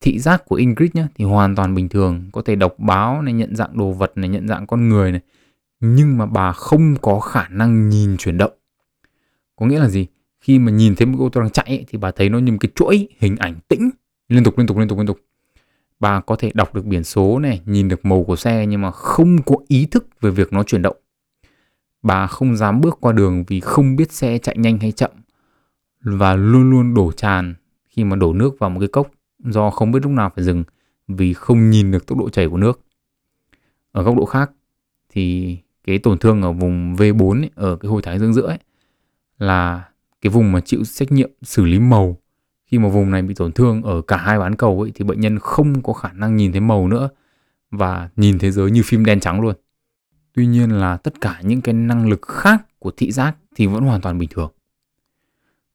Thị 0.00 0.18
giác 0.18 0.44
của 0.44 0.56
Ingrid 0.56 0.90
nhá 0.94 1.08
thì 1.14 1.24
hoàn 1.24 1.56
toàn 1.56 1.74
bình 1.74 1.88
thường, 1.88 2.30
có 2.32 2.42
thể 2.42 2.56
đọc 2.56 2.74
báo 2.78 3.22
này, 3.22 3.34
nhận 3.34 3.56
dạng 3.56 3.78
đồ 3.78 3.92
vật 3.92 4.12
này, 4.14 4.28
nhận 4.28 4.48
dạng 4.48 4.66
con 4.66 4.88
người 4.88 5.12
này. 5.12 5.20
Nhưng 5.80 6.18
mà 6.18 6.26
bà 6.26 6.52
không 6.52 6.96
có 6.96 7.20
khả 7.20 7.48
năng 7.48 7.88
nhìn 7.88 8.16
chuyển 8.16 8.38
động. 8.38 8.52
Có 9.56 9.66
nghĩa 9.66 9.78
là 9.78 9.88
gì? 9.88 10.06
Khi 10.40 10.58
mà 10.58 10.72
nhìn 10.72 10.94
thấy 10.96 11.06
một 11.06 11.18
ô 11.24 11.28
tô 11.28 11.40
đang 11.40 11.50
chạy 11.50 11.66
ấy, 11.68 11.84
thì 11.88 11.98
bà 11.98 12.10
thấy 12.10 12.28
nó 12.28 12.38
như 12.38 12.52
một 12.52 12.58
cái 12.60 12.70
chuỗi 12.74 13.08
hình 13.18 13.36
ảnh 13.36 13.58
tĩnh 13.68 13.90
liên 14.28 14.44
tục 14.44 14.58
liên 14.58 14.66
tục 14.66 14.78
liên 14.78 14.88
tục 14.88 14.98
liên 14.98 15.06
tục 15.06 15.20
bà 16.00 16.20
có 16.20 16.36
thể 16.36 16.50
đọc 16.54 16.74
được 16.74 16.84
biển 16.84 17.04
số 17.04 17.38
này, 17.38 17.60
nhìn 17.66 17.88
được 17.88 18.04
màu 18.04 18.24
của 18.24 18.36
xe 18.36 18.66
nhưng 18.66 18.80
mà 18.80 18.90
không 18.90 19.42
có 19.42 19.56
ý 19.68 19.86
thức 19.86 20.06
về 20.20 20.30
việc 20.30 20.52
nó 20.52 20.62
chuyển 20.62 20.82
động. 20.82 20.96
Bà 22.02 22.26
không 22.26 22.56
dám 22.56 22.80
bước 22.80 22.98
qua 23.00 23.12
đường 23.12 23.44
vì 23.46 23.60
không 23.60 23.96
biết 23.96 24.12
xe 24.12 24.38
chạy 24.38 24.56
nhanh 24.58 24.78
hay 24.78 24.92
chậm 24.92 25.10
và 26.00 26.34
luôn 26.34 26.70
luôn 26.70 26.94
đổ 26.94 27.12
tràn 27.12 27.54
khi 27.88 28.04
mà 28.04 28.16
đổ 28.16 28.32
nước 28.32 28.58
vào 28.58 28.70
một 28.70 28.80
cái 28.80 28.88
cốc 28.88 29.10
do 29.38 29.70
không 29.70 29.92
biết 29.92 30.00
lúc 30.02 30.12
nào 30.12 30.32
phải 30.34 30.44
dừng 30.44 30.64
vì 31.08 31.34
không 31.34 31.70
nhìn 31.70 31.90
được 31.90 32.06
tốc 32.06 32.18
độ 32.18 32.28
chảy 32.28 32.48
của 32.48 32.56
nước. 32.56 32.80
Ở 33.92 34.02
góc 34.02 34.16
độ 34.16 34.24
khác 34.24 34.50
thì 35.08 35.56
cái 35.84 35.98
tổn 35.98 36.18
thương 36.18 36.42
ở 36.42 36.52
vùng 36.52 36.96
V4 36.96 37.40
ấy, 37.40 37.50
ở 37.54 37.76
cái 37.76 37.88
hồi 37.88 38.02
thái 38.02 38.18
dương 38.18 38.34
giữa 38.34 38.46
ấy, 38.46 38.58
là 39.38 39.88
cái 40.20 40.30
vùng 40.30 40.52
mà 40.52 40.60
chịu 40.60 40.84
trách 40.84 41.12
nhiệm 41.12 41.30
xử 41.42 41.64
lý 41.64 41.78
màu 41.78 42.16
khi 42.66 42.78
mà 42.78 42.88
vùng 42.88 43.10
này 43.10 43.22
bị 43.22 43.34
tổn 43.34 43.52
thương 43.52 43.82
ở 43.82 44.02
cả 44.02 44.16
hai 44.16 44.38
bán 44.38 44.56
cầu 44.56 44.80
ấy 44.80 44.92
thì 44.94 45.04
bệnh 45.04 45.20
nhân 45.20 45.38
không 45.38 45.82
có 45.82 45.92
khả 45.92 46.12
năng 46.12 46.36
nhìn 46.36 46.52
thấy 46.52 46.60
màu 46.60 46.88
nữa 46.88 47.08
và 47.70 48.08
nhìn 48.16 48.38
thế 48.38 48.50
giới 48.50 48.70
như 48.70 48.82
phim 48.84 49.04
đen 49.04 49.20
trắng 49.20 49.40
luôn. 49.40 49.54
Tuy 50.32 50.46
nhiên 50.46 50.70
là 50.70 50.96
tất 50.96 51.20
cả 51.20 51.40
những 51.42 51.60
cái 51.60 51.74
năng 51.74 52.08
lực 52.08 52.22
khác 52.22 52.66
của 52.78 52.90
thị 52.96 53.12
giác 53.12 53.36
thì 53.56 53.66
vẫn 53.66 53.84
hoàn 53.84 54.00
toàn 54.00 54.18
bình 54.18 54.28
thường. 54.32 54.52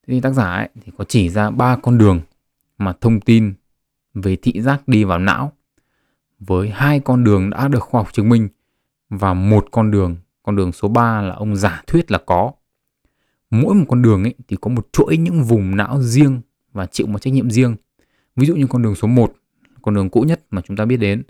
Thế 0.08 0.14
thì 0.14 0.22
tác 0.22 0.32
giả 0.32 0.54
ấy 0.54 0.70
thì 0.86 0.92
có 0.98 1.04
chỉ 1.04 1.30
ra 1.30 1.50
ba 1.50 1.76
con 1.76 1.98
đường 1.98 2.22
mà 2.78 2.94
thông 3.02 3.20
tin 3.20 3.54
về 4.14 4.36
thị 4.36 4.62
giác 4.62 4.88
đi 4.88 5.04
vào 5.04 5.20
não 5.20 5.52
với 6.40 6.70
hai 6.70 7.00
con 7.00 7.24
đường 7.24 7.50
đã 7.50 7.68
được 7.68 7.80
khoa 7.80 8.02
học 8.02 8.14
chứng 8.14 8.30
minh 8.30 8.48
và 9.10 9.34
một 9.34 9.68
con 9.72 9.92
đường, 9.92 10.16
con 10.44 10.56
đường 10.56 10.72
số 10.72 10.88
3 10.88 11.22
là 11.22 11.36
ông 11.36 11.56
giả 11.56 11.84
thuyết 11.88 12.12
là 12.12 12.18
có. 12.26 12.52
Mỗi 13.50 13.76
một 13.76 13.86
con 13.90 14.02
đường 14.02 14.24
ấy 14.24 14.34
thì 14.48 14.58
có 14.62 14.70
một 14.70 14.88
chuỗi 14.94 15.18
những 15.18 15.44
vùng 15.44 15.76
não 15.76 16.02
riêng 16.02 16.42
và 16.74 16.86
chịu 16.86 17.08
một 17.08 17.22
trách 17.22 17.34
nhiệm 17.34 17.50
riêng. 17.50 17.76
Ví 18.36 18.48
dụ 18.48 18.56
như 18.56 18.68
con 18.68 18.82
đường 18.82 18.96
số 18.96 19.08
1, 19.08 19.34
con 19.82 19.96
đường 19.96 20.10
cũ 20.10 20.22
nhất 20.22 20.42
mà 20.50 20.62
chúng 20.62 20.78
ta 20.78 20.86
biết 20.86 20.98
đến 20.98 21.24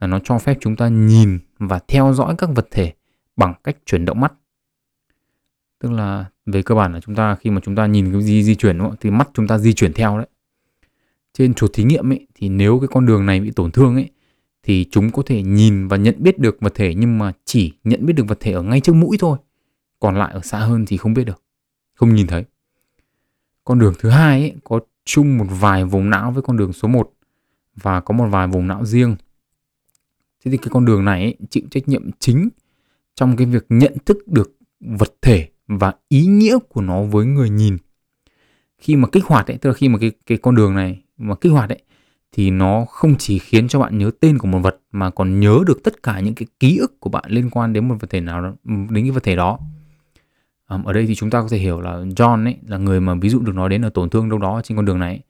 là 0.00 0.06
nó 0.06 0.18
cho 0.24 0.38
phép 0.38 0.58
chúng 0.60 0.76
ta 0.76 0.88
nhìn 0.88 1.38
và 1.58 1.80
theo 1.88 2.12
dõi 2.12 2.34
các 2.38 2.50
vật 2.54 2.68
thể 2.70 2.92
bằng 3.36 3.54
cách 3.64 3.76
chuyển 3.86 4.04
động 4.04 4.20
mắt. 4.20 4.32
Tức 5.78 5.92
là 5.92 6.24
về 6.46 6.62
cơ 6.62 6.74
bản 6.74 6.92
là 6.92 7.00
chúng 7.00 7.14
ta 7.14 7.34
khi 7.34 7.50
mà 7.50 7.60
chúng 7.64 7.76
ta 7.76 7.86
nhìn 7.86 8.12
cái 8.12 8.22
gì 8.22 8.42
di 8.42 8.54
chuyển 8.54 8.78
đúng 8.78 8.88
không? 8.88 8.96
thì 9.00 9.10
mắt 9.10 9.28
chúng 9.34 9.46
ta 9.46 9.58
di 9.58 9.72
chuyển 9.72 9.92
theo 9.92 10.18
đấy. 10.18 10.26
Trên 11.32 11.54
chuột 11.54 11.70
thí 11.72 11.84
nghiệm 11.84 12.12
ấy 12.12 12.26
thì 12.34 12.48
nếu 12.48 12.80
cái 12.80 12.88
con 12.88 13.06
đường 13.06 13.26
này 13.26 13.40
bị 13.40 13.50
tổn 13.50 13.70
thương 13.70 13.94
ấy 13.94 14.10
thì 14.64 14.86
chúng 14.90 15.10
có 15.10 15.22
thể 15.26 15.42
nhìn 15.42 15.88
và 15.88 15.96
nhận 15.96 16.14
biết 16.18 16.38
được 16.38 16.56
vật 16.60 16.74
thể 16.74 16.94
nhưng 16.94 17.18
mà 17.18 17.32
chỉ 17.44 17.72
nhận 17.84 18.06
biết 18.06 18.12
được 18.12 18.24
vật 18.28 18.40
thể 18.40 18.52
ở 18.52 18.62
ngay 18.62 18.80
trước 18.80 18.92
mũi 18.92 19.16
thôi. 19.20 19.38
Còn 20.00 20.16
lại 20.16 20.32
ở 20.32 20.40
xa 20.40 20.58
hơn 20.58 20.84
thì 20.86 20.96
không 20.96 21.14
biết 21.14 21.24
được, 21.24 21.42
không 21.94 22.14
nhìn 22.14 22.26
thấy. 22.26 22.44
Con 23.64 23.78
đường 23.78 23.94
thứ 23.98 24.10
hai 24.10 24.40
ấy, 24.40 24.52
có 24.64 24.80
chung 25.04 25.38
một 25.38 25.46
vài 25.50 25.84
vùng 25.84 26.10
não 26.10 26.30
với 26.30 26.42
con 26.42 26.56
đường 26.56 26.72
số 26.72 26.88
1 26.88 27.12
và 27.76 28.00
có 28.00 28.14
một 28.14 28.26
vài 28.30 28.46
vùng 28.46 28.66
não 28.66 28.84
riêng. 28.84 29.16
Thế 30.44 30.50
thì 30.50 30.56
cái 30.56 30.68
con 30.70 30.84
đường 30.84 31.04
này 31.04 31.22
ấy, 31.22 31.36
chịu 31.50 31.62
trách 31.70 31.88
nhiệm 31.88 32.10
chính 32.18 32.48
trong 33.14 33.36
cái 33.36 33.46
việc 33.46 33.66
nhận 33.68 33.96
thức 34.06 34.28
được 34.28 34.56
vật 34.80 35.14
thể 35.22 35.48
và 35.66 35.92
ý 36.08 36.26
nghĩa 36.26 36.58
của 36.68 36.80
nó 36.80 37.02
với 37.02 37.26
người 37.26 37.50
nhìn. 37.50 37.76
Khi 38.78 38.96
mà 38.96 39.08
kích 39.12 39.24
hoạt 39.24 39.46
ấy, 39.46 39.58
tức 39.58 39.70
là 39.70 39.74
khi 39.74 39.88
mà 39.88 39.98
cái 39.98 40.12
cái 40.26 40.38
con 40.38 40.54
đường 40.54 40.74
này 40.74 41.02
mà 41.16 41.34
kích 41.34 41.52
hoạt 41.52 41.68
ấy 41.68 41.82
thì 42.34 42.50
nó 42.50 42.84
không 42.84 43.14
chỉ 43.18 43.38
khiến 43.38 43.68
cho 43.68 43.78
bạn 43.78 43.98
nhớ 43.98 44.10
tên 44.20 44.38
của 44.38 44.46
một 44.46 44.58
vật 44.58 44.80
mà 44.92 45.10
còn 45.10 45.40
nhớ 45.40 45.58
được 45.66 45.82
tất 45.84 46.02
cả 46.02 46.20
những 46.20 46.34
cái 46.34 46.46
ký 46.60 46.78
ức 46.78 47.00
của 47.00 47.10
bạn 47.10 47.24
liên 47.28 47.50
quan 47.50 47.72
đến 47.72 47.88
một 47.88 47.96
vật 48.00 48.10
thể 48.10 48.20
nào 48.20 48.42
đó, 48.42 48.48
ừ, 48.48 48.74
đến 48.90 49.04
cái 49.04 49.10
vật 49.10 49.22
thể 49.22 49.36
đó. 49.36 49.58
Ở 50.66 50.92
đây 50.92 51.06
thì 51.06 51.14
chúng 51.14 51.30
ta 51.30 51.42
có 51.42 51.48
thể 51.50 51.58
hiểu 51.58 51.80
là 51.80 51.90
John 51.90 52.44
ấy 52.44 52.56
là 52.66 52.78
người 52.78 53.00
mà 53.00 53.14
ví 53.14 53.28
dụ 53.28 53.40
được 53.40 53.54
nói 53.54 53.68
đến 53.68 53.82
là 53.82 53.90
tổn 53.90 54.10
thương 54.10 54.28
đâu 54.28 54.38
đó 54.38 54.60
trên 54.64 54.76
con 54.76 54.84
đường 54.84 54.98
này 54.98 55.20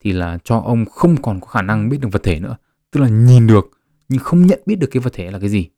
thì 0.00 0.12
là 0.12 0.38
cho 0.44 0.58
ông 0.58 0.84
không 0.84 1.22
còn 1.22 1.40
có 1.40 1.46
khả 1.46 1.62
năng 1.62 1.88
biết 1.88 2.00
được 2.00 2.08
vật 2.12 2.22
thể 2.22 2.40
nữa 2.40 2.56
tức 2.90 3.00
là 3.00 3.08
nhìn 3.08 3.46
được 3.46 3.70
nhưng 4.08 4.20
không 4.20 4.46
nhận 4.46 4.60
biết 4.66 4.76
được 4.78 4.88
cái 4.90 5.00
vật 5.00 5.12
thể 5.12 5.30
là 5.30 5.38
cái 5.38 5.48
gì. 5.48 5.68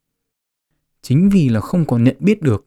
Chính 1.02 1.28
vì 1.28 1.48
là 1.48 1.60
không 1.60 1.84
còn 1.84 2.04
nhận 2.04 2.16
biết 2.20 2.42
được 2.42 2.66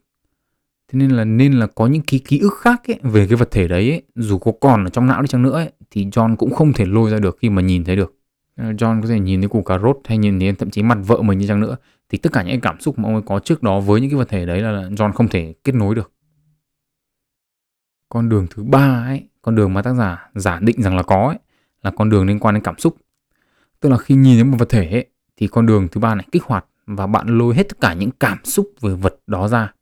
thế 0.92 1.00
nên 1.00 1.10
là 1.10 1.26
nên 1.26 1.54
là 1.54 1.68
có 1.68 1.88
những 1.88 2.02
ký 2.02 2.20
ký 2.20 2.40
ức 2.40 2.54
khác 2.62 2.82
ấy, 2.88 3.00
về 3.04 3.28
cái 3.28 3.36
vật 3.36 3.52
thể 3.52 3.68
đấy 3.68 3.90
ấy, 3.90 4.02
dù 4.16 4.38
có 4.38 4.52
còn 4.62 4.84
ở 4.84 4.90
trong 4.90 5.08
não 5.08 5.22
đi 5.22 5.28
chăng 5.28 5.42
nữa 5.42 5.52
ấy, 5.52 5.72
thì 5.92 6.06
John 6.06 6.36
cũng 6.36 6.54
không 6.54 6.74
thể 6.74 6.86
lôi 6.86 7.10
ra 7.10 7.20
được 7.20 7.38
khi 7.42 7.50
mà 7.50 7.62
nhìn 7.62 7.84
thấy 7.84 7.96
được. 7.96 8.16
Ờ, 8.56 8.72
John 8.72 9.02
có 9.02 9.08
thể 9.08 9.20
nhìn 9.20 9.42
thấy 9.42 9.50
củ 9.50 9.62
cà 9.62 9.78
rốt 9.80 9.98
hay 10.06 10.18
nhìn 10.18 10.40
thấy 10.40 10.54
thậm 10.54 10.70
chí 10.70 10.84
mặt 10.84 10.98
vợ 11.06 11.22
mình 11.22 11.40
như 11.40 11.48
chăng 11.48 11.60
nữa 11.60 11.78
thì 12.10 12.18
tất 12.18 12.34
cả 12.34 12.44
những 12.44 12.62
cảm 12.62 12.80
xúc 12.80 13.00
mà 13.00 13.10
ông 13.10 13.14
ấy 13.14 13.24
có 13.26 13.40
trước 13.40 13.64
đó 13.64 13.80
với 13.80 14.02
những 14.02 14.10
cái 14.10 14.18
vật 14.18 14.30
thể 14.30 14.46
đấy 14.46 14.62
là 14.62 14.70
John 14.72 15.12
không 15.12 15.28
thể 15.28 15.54
kết 15.64 15.76
nối 15.76 15.96
được. 15.96 16.12
Con 18.10 18.30
đường 18.30 18.48
thứ 18.50 18.64
ba 18.64 19.04
ấy 19.08 19.30
con 19.42 19.56
đường 19.56 19.74
mà 19.74 19.82
tác 19.82 19.94
giả 19.94 20.30
giả 20.36 20.60
định 20.62 20.82
rằng 20.82 20.96
là 20.96 21.04
có 21.04 21.28
ấy 21.28 21.38
là 21.84 21.92
con 21.92 22.10
đường 22.10 22.28
liên 22.28 22.40
quan 22.40 22.56
đến 22.56 22.64
cảm 22.64 22.78
xúc. 22.78 22.96
Tức 23.80 23.90
là 23.90 23.98
khi 23.98 24.16
nhìn 24.16 24.36
thấy 24.36 24.44
một 24.44 24.58
vật 24.60 24.70
thể 24.70 24.90
ấy, 24.92 25.06
thì 25.38 25.48
con 25.48 25.66
đường 25.66 25.88
thứ 25.92 26.02
ba 26.02 26.16
này 26.16 26.26
kích 26.32 26.44
hoạt 26.44 26.66
và 26.86 27.08
bạn 27.08 27.28
lôi 27.28 27.56
hết 27.56 27.70
tất 27.70 27.82
cả 27.82 27.94
những 27.94 28.12
cảm 28.20 28.38
xúc 28.44 28.70
về 28.82 28.94
vật 28.94 29.16
đó 29.28 29.48
ra. 29.48 29.74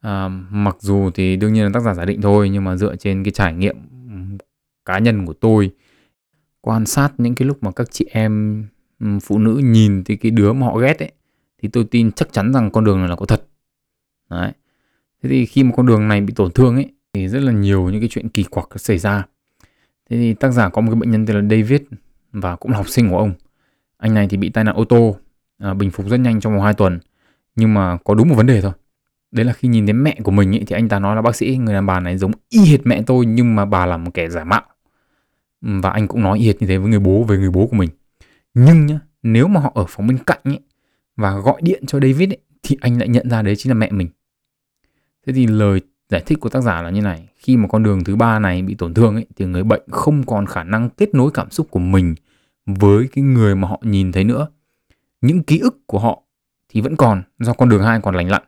À, 0.00 0.28
mặc 0.50 0.76
dù 0.80 1.10
thì 1.14 1.36
đương 1.36 1.52
nhiên 1.52 1.64
là 1.64 1.70
tác 1.74 1.80
giả 1.80 1.94
giả 1.94 2.04
định 2.04 2.20
thôi 2.20 2.48
nhưng 2.48 2.64
mà 2.64 2.76
dựa 2.76 2.96
trên 2.96 3.24
cái 3.24 3.30
trải 3.30 3.54
nghiệm 3.54 3.76
cá 4.84 4.98
nhân 4.98 5.26
của 5.26 5.32
tôi 5.32 5.70
quan 6.60 6.86
sát 6.86 7.12
những 7.18 7.34
cái 7.34 7.48
lúc 7.48 7.62
mà 7.62 7.70
các 7.70 7.90
chị 7.90 8.06
em 8.10 8.64
phụ 9.22 9.38
nữ 9.38 9.60
nhìn 9.64 10.04
thì 10.04 10.16
cái 10.16 10.30
đứa 10.30 10.52
mà 10.52 10.66
họ 10.66 10.76
ghét 10.78 10.98
ấy 10.98 11.12
thì 11.62 11.68
tôi 11.68 11.84
tin 11.84 12.12
chắc 12.12 12.32
chắn 12.32 12.52
rằng 12.52 12.70
con 12.70 12.84
đường 12.84 12.98
này 12.98 13.08
là 13.08 13.16
có 13.16 13.26
thật. 13.26 13.46
Đấy. 14.30 14.52
Thế 15.22 15.28
thì 15.28 15.46
khi 15.46 15.64
mà 15.64 15.72
con 15.76 15.86
đường 15.86 16.08
này 16.08 16.20
bị 16.20 16.34
tổn 16.34 16.50
thương 16.50 16.74
ấy 16.74 16.92
thì 17.12 17.28
rất 17.28 17.42
là 17.42 17.52
nhiều 17.52 17.90
những 17.90 18.00
cái 18.00 18.08
chuyện 18.08 18.28
kỳ 18.28 18.42
quặc 18.42 18.68
xảy 18.76 18.98
ra. 18.98 19.24
Thế 20.10 20.16
thì 20.16 20.34
tác 20.34 20.50
giả 20.50 20.68
có 20.68 20.80
một 20.82 20.90
cái 20.90 21.00
bệnh 21.00 21.10
nhân 21.10 21.26
tên 21.26 21.36
là 21.36 21.42
David 21.42 21.80
và 22.32 22.56
cũng 22.56 22.70
là 22.70 22.76
học 22.76 22.88
sinh 22.88 23.10
của 23.10 23.18
ông. 23.18 23.32
Anh 23.96 24.14
này 24.14 24.28
thì 24.28 24.36
bị 24.36 24.48
tai 24.48 24.64
nạn 24.64 24.76
ô 24.76 24.84
tô 24.84 25.16
à, 25.58 25.74
bình 25.74 25.90
phục 25.90 26.08
rất 26.08 26.16
nhanh 26.16 26.40
trong 26.40 26.52
vòng 26.52 26.62
2 26.62 26.74
tuần 26.74 26.98
nhưng 27.56 27.74
mà 27.74 27.96
có 28.04 28.14
đúng 28.14 28.28
một 28.28 28.34
vấn 28.34 28.46
đề 28.46 28.60
thôi. 28.60 28.72
Đấy 29.30 29.44
là 29.44 29.52
khi 29.52 29.68
nhìn 29.68 29.86
thấy 29.86 29.92
mẹ 29.92 30.16
của 30.24 30.30
mình 30.30 30.54
ấy, 30.54 30.64
thì 30.66 30.76
anh 30.76 30.88
ta 30.88 30.98
nói 30.98 31.16
là 31.16 31.22
bác 31.22 31.36
sĩ 31.36 31.56
người 31.56 31.74
đàn 31.74 31.86
bà 31.86 32.00
này 32.00 32.18
giống 32.18 32.32
y 32.48 32.64
hệt 32.64 32.80
mẹ 32.84 33.02
tôi 33.06 33.26
nhưng 33.26 33.56
mà 33.56 33.64
bà 33.64 33.86
là 33.86 33.96
một 33.96 34.10
kẻ 34.14 34.28
giả 34.28 34.44
mạo. 34.44 34.62
Ừ, 35.62 35.68
và 35.82 35.90
anh 35.90 36.08
cũng 36.08 36.22
nói 36.22 36.38
y 36.38 36.46
hệt 36.46 36.62
như 36.62 36.66
thế 36.66 36.78
với 36.78 36.90
người 36.90 36.98
bố 36.98 37.24
về 37.24 37.38
người 37.38 37.50
bố 37.50 37.66
của 37.66 37.76
mình. 37.76 37.90
Nhưng 38.54 38.86
nhá 38.86 39.00
nếu 39.22 39.48
mà 39.48 39.60
họ 39.60 39.72
ở 39.74 39.84
phòng 39.88 40.06
bên 40.06 40.18
cạnh 40.18 40.40
ấy 40.44 40.60
và 41.16 41.38
gọi 41.38 41.60
điện 41.62 41.86
cho 41.86 42.00
David 42.00 42.30
ấy, 42.30 42.38
thì 42.62 42.76
anh 42.80 42.98
lại 42.98 43.08
nhận 43.08 43.30
ra 43.30 43.42
đấy 43.42 43.56
chính 43.56 43.70
là 43.70 43.74
mẹ 43.74 43.90
mình. 43.90 44.08
Thế 45.26 45.32
thì 45.32 45.46
lời 45.46 45.80
giải 46.08 46.22
thích 46.26 46.40
của 46.40 46.48
tác 46.48 46.60
giả 46.60 46.82
là 46.82 46.90
như 46.90 47.00
này 47.00 47.28
khi 47.36 47.56
mà 47.56 47.68
con 47.68 47.82
đường 47.82 48.04
thứ 48.04 48.16
ba 48.16 48.38
này 48.38 48.62
bị 48.62 48.74
tổn 48.74 48.94
thương 48.94 49.14
ấy, 49.14 49.26
thì 49.36 49.44
người 49.44 49.64
bệnh 49.64 49.82
không 49.90 50.26
còn 50.26 50.46
khả 50.46 50.64
năng 50.64 50.90
kết 50.90 51.14
nối 51.14 51.30
cảm 51.34 51.50
xúc 51.50 51.66
của 51.70 51.78
mình 51.78 52.14
với 52.66 53.08
cái 53.12 53.24
người 53.24 53.54
mà 53.54 53.68
họ 53.68 53.80
nhìn 53.82 54.12
thấy 54.12 54.24
nữa. 54.24 54.48
Những 55.20 55.42
ký 55.42 55.58
ức 55.58 55.86
của 55.86 55.98
họ 55.98 56.22
thì 56.68 56.80
vẫn 56.80 56.96
còn 56.96 57.22
do 57.38 57.52
con 57.52 57.68
đường 57.68 57.82
hai 57.82 58.00
còn 58.00 58.14
lành 58.14 58.30
lặn. 58.30 58.42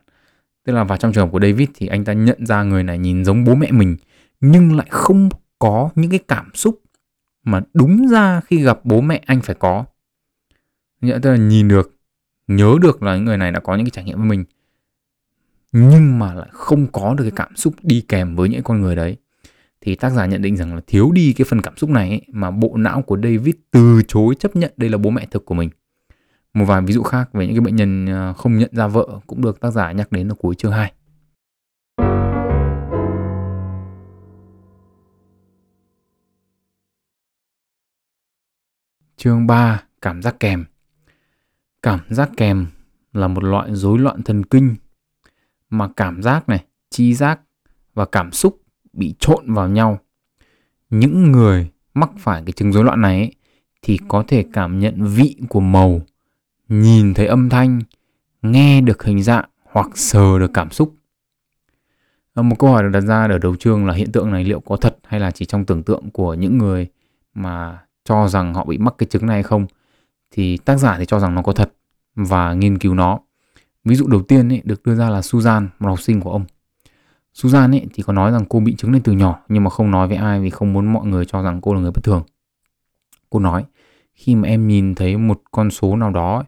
Tức 0.65 0.73
là 0.73 0.83
vào 0.83 0.97
trong 0.97 1.13
trường 1.13 1.25
hợp 1.25 1.31
của 1.31 1.39
David 1.39 1.69
thì 1.73 1.87
anh 1.87 2.05
ta 2.05 2.13
nhận 2.13 2.45
ra 2.45 2.63
người 2.63 2.83
này 2.83 2.97
nhìn 2.97 3.25
giống 3.25 3.43
bố 3.43 3.55
mẹ 3.55 3.71
mình 3.71 3.97
nhưng 4.41 4.75
lại 4.75 4.87
không 4.89 5.29
có 5.59 5.89
những 5.95 6.11
cái 6.11 6.19
cảm 6.27 6.51
xúc 6.53 6.79
mà 7.45 7.61
đúng 7.73 8.07
ra 8.07 8.41
khi 8.41 8.63
gặp 8.63 8.79
bố 8.83 9.01
mẹ 9.01 9.23
anh 9.25 9.41
phải 9.41 9.55
có. 9.59 9.85
Nghĩa 11.01 11.19
tức 11.21 11.31
là 11.31 11.37
nhìn 11.37 11.67
được 11.67 11.95
nhớ 12.47 12.75
được 12.81 13.03
là 13.03 13.17
người 13.17 13.37
này 13.37 13.51
đã 13.51 13.59
có 13.59 13.75
những 13.75 13.85
cái 13.85 13.91
trải 13.91 14.03
nghiệm 14.03 14.17
với 14.17 14.27
mình 14.27 14.45
nhưng 15.77 16.19
mà 16.19 16.33
lại 16.33 16.47
không 16.51 16.87
có 16.91 17.13
được 17.13 17.23
cái 17.23 17.31
cảm 17.35 17.55
xúc 17.55 17.73
đi 17.83 18.01
kèm 18.07 18.35
với 18.35 18.49
những 18.49 18.63
con 18.63 18.81
người 18.81 18.95
đấy. 18.95 19.17
Thì 19.81 19.95
tác 19.95 20.09
giả 20.09 20.25
nhận 20.25 20.41
định 20.41 20.57
rằng 20.57 20.75
là 20.75 20.81
thiếu 20.87 21.11
đi 21.11 21.33
cái 21.33 21.45
phần 21.49 21.61
cảm 21.61 21.77
xúc 21.77 21.89
này 21.89 22.09
ấy, 22.09 22.21
mà 22.27 22.51
bộ 22.51 22.77
não 22.77 23.01
của 23.01 23.17
David 23.23 23.55
từ 23.71 24.01
chối 24.07 24.35
chấp 24.39 24.55
nhận 24.55 24.73
đây 24.77 24.89
là 24.89 24.97
bố 24.97 25.09
mẹ 25.09 25.27
thực 25.31 25.45
của 25.45 25.55
mình. 25.55 25.69
Một 26.53 26.65
vài 26.65 26.81
ví 26.81 26.93
dụ 26.93 27.03
khác 27.03 27.33
về 27.33 27.45
những 27.45 27.55
cái 27.55 27.61
bệnh 27.61 27.75
nhân 27.75 28.05
à, 28.05 28.33
không 28.33 28.57
nhận 28.57 28.69
ra 28.71 28.87
vợ 28.87 29.07
cũng 29.27 29.41
được 29.41 29.59
tác 29.59 29.71
giả 29.71 29.91
nhắc 29.91 30.11
đến 30.11 30.31
ở 30.31 30.35
cuối 30.35 30.55
chương 30.55 30.71
2. 30.71 30.93
Chương 39.25 39.47
3: 39.47 39.83
Cảm 40.01 40.21
giác 40.21 40.35
kèm. 40.39 40.65
Cảm 41.81 41.99
giác 42.09 42.29
kèm 42.37 42.67
là 43.13 43.27
một 43.27 43.43
loại 43.43 43.75
rối 43.75 43.99
loạn 43.99 44.23
thần 44.23 44.45
kinh 44.45 44.75
mà 45.69 45.89
cảm 45.97 46.23
giác 46.23 46.49
này, 46.49 46.65
chi 46.89 47.13
giác 47.13 47.39
và 47.93 48.05
cảm 48.05 48.31
xúc 48.31 48.61
bị 48.93 49.15
trộn 49.19 49.53
vào 49.53 49.69
nhau. 49.69 49.99
Những 50.89 51.31
người 51.31 51.71
mắc 51.93 52.09
phải 52.17 52.43
cái 52.45 52.53
chứng 52.53 52.73
rối 52.73 52.83
loạn 52.83 53.01
này 53.01 53.17
ấy, 53.17 53.33
thì 53.81 53.99
có 54.07 54.23
thể 54.27 54.45
cảm 54.53 54.79
nhận 54.79 55.03
vị 55.07 55.35
của 55.49 55.59
màu 55.59 56.01
nhìn 56.69 57.13
thấy 57.13 57.27
âm 57.27 57.49
thanh, 57.49 57.81
nghe 58.41 58.81
được 58.81 59.03
hình 59.03 59.23
dạng 59.23 59.45
hoặc 59.63 59.87
sờ 59.95 60.39
được 60.39 60.51
cảm 60.53 60.69
xúc. 60.71 60.95
Ờ, 62.33 62.43
một 62.43 62.55
câu 62.59 62.69
hỏi 62.69 62.83
được 62.83 62.89
đặt 62.89 63.01
ra 63.01 63.27
ở 63.27 63.37
đầu 63.37 63.55
chương 63.55 63.85
là 63.85 63.93
hiện 63.93 64.11
tượng 64.11 64.31
này 64.31 64.43
liệu 64.43 64.59
có 64.59 64.75
thật 64.75 64.97
hay 65.03 65.19
là 65.19 65.31
chỉ 65.31 65.45
trong 65.45 65.65
tưởng 65.65 65.83
tượng 65.83 66.09
của 66.11 66.33
những 66.33 66.57
người 66.57 66.87
mà 67.33 67.84
cho 68.05 68.27
rằng 68.27 68.53
họ 68.53 68.65
bị 68.65 68.77
mắc 68.77 68.95
cái 68.97 69.07
chứng 69.07 69.25
này 69.25 69.35
hay 69.35 69.43
không? 69.43 69.65
Thì 70.31 70.57
tác 70.57 70.77
giả 70.77 70.95
thì 70.99 71.05
cho 71.05 71.19
rằng 71.19 71.35
nó 71.35 71.41
có 71.41 71.53
thật 71.53 71.73
và 72.15 72.53
nghiên 72.53 72.77
cứu 72.77 72.93
nó. 72.93 73.19
Ví 73.85 73.95
dụ 73.95 74.07
đầu 74.07 74.21
tiên 74.21 74.49
ấy, 74.49 74.61
được 74.63 74.83
đưa 74.83 74.95
ra 74.95 75.09
là 75.09 75.21
Susan, 75.21 75.69
một 75.79 75.89
học 75.89 76.01
sinh 76.01 76.21
của 76.21 76.31
ông. 76.31 76.45
Susan 77.33 77.71
ấy, 77.71 77.85
thì 77.93 78.03
có 78.03 78.13
nói 78.13 78.31
rằng 78.31 78.45
cô 78.49 78.59
bị 78.59 78.75
chứng 78.75 78.91
này 78.91 79.01
từ 79.03 79.11
nhỏ 79.11 79.39
nhưng 79.49 79.63
mà 79.63 79.69
không 79.69 79.91
nói 79.91 80.07
với 80.07 80.17
ai 80.17 80.39
vì 80.39 80.49
không 80.49 80.73
muốn 80.73 80.93
mọi 80.93 81.05
người 81.05 81.25
cho 81.25 81.41
rằng 81.41 81.61
cô 81.61 81.73
là 81.73 81.79
người 81.79 81.91
bất 81.91 82.03
thường. 82.03 82.23
Cô 83.29 83.39
nói, 83.39 83.65
khi 84.13 84.35
mà 84.35 84.47
em 84.47 84.67
nhìn 84.67 84.95
thấy 84.95 85.17
một 85.17 85.41
con 85.51 85.71
số 85.71 85.95
nào 85.95 86.11
đó 86.11 86.35
ấy, 86.35 86.45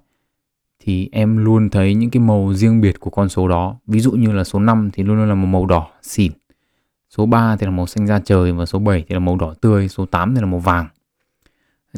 thì 0.80 1.10
em 1.12 1.38
luôn 1.38 1.70
thấy 1.70 1.96
những 1.96 2.10
cái 2.10 2.22
màu 2.22 2.54
riêng 2.54 2.82
biệt 2.82 3.00
của 3.00 3.10
con 3.10 3.30
số 3.30 3.48
đó. 3.48 3.76
Ví 3.88 4.00
dụ 4.00 4.12
như 4.12 4.32
là 4.32 4.44
số 4.44 4.60
5 4.60 4.90
thì 4.94 5.04
luôn 5.04 5.18
luôn 5.18 5.30
là 5.30 5.36
một 5.36 5.48
màu 5.48 5.66
đỏ 5.66 5.88
xỉn. 6.02 6.32
Số 7.10 7.26
3 7.26 7.56
thì 7.56 7.66
là 7.66 7.72
màu 7.72 7.86
xanh 7.88 8.08
da 8.08 8.20
trời 8.20 8.52
và 8.52 8.66
số 8.66 8.80
7 8.80 9.06
thì 9.08 9.14
là 9.14 9.20
màu 9.20 9.36
đỏ 9.36 9.54
tươi, 9.62 9.88
số 9.90 10.06
8 10.06 10.36
thì 10.36 10.42
là 10.42 10.48
màu 10.48 10.60
vàng. 10.60 10.88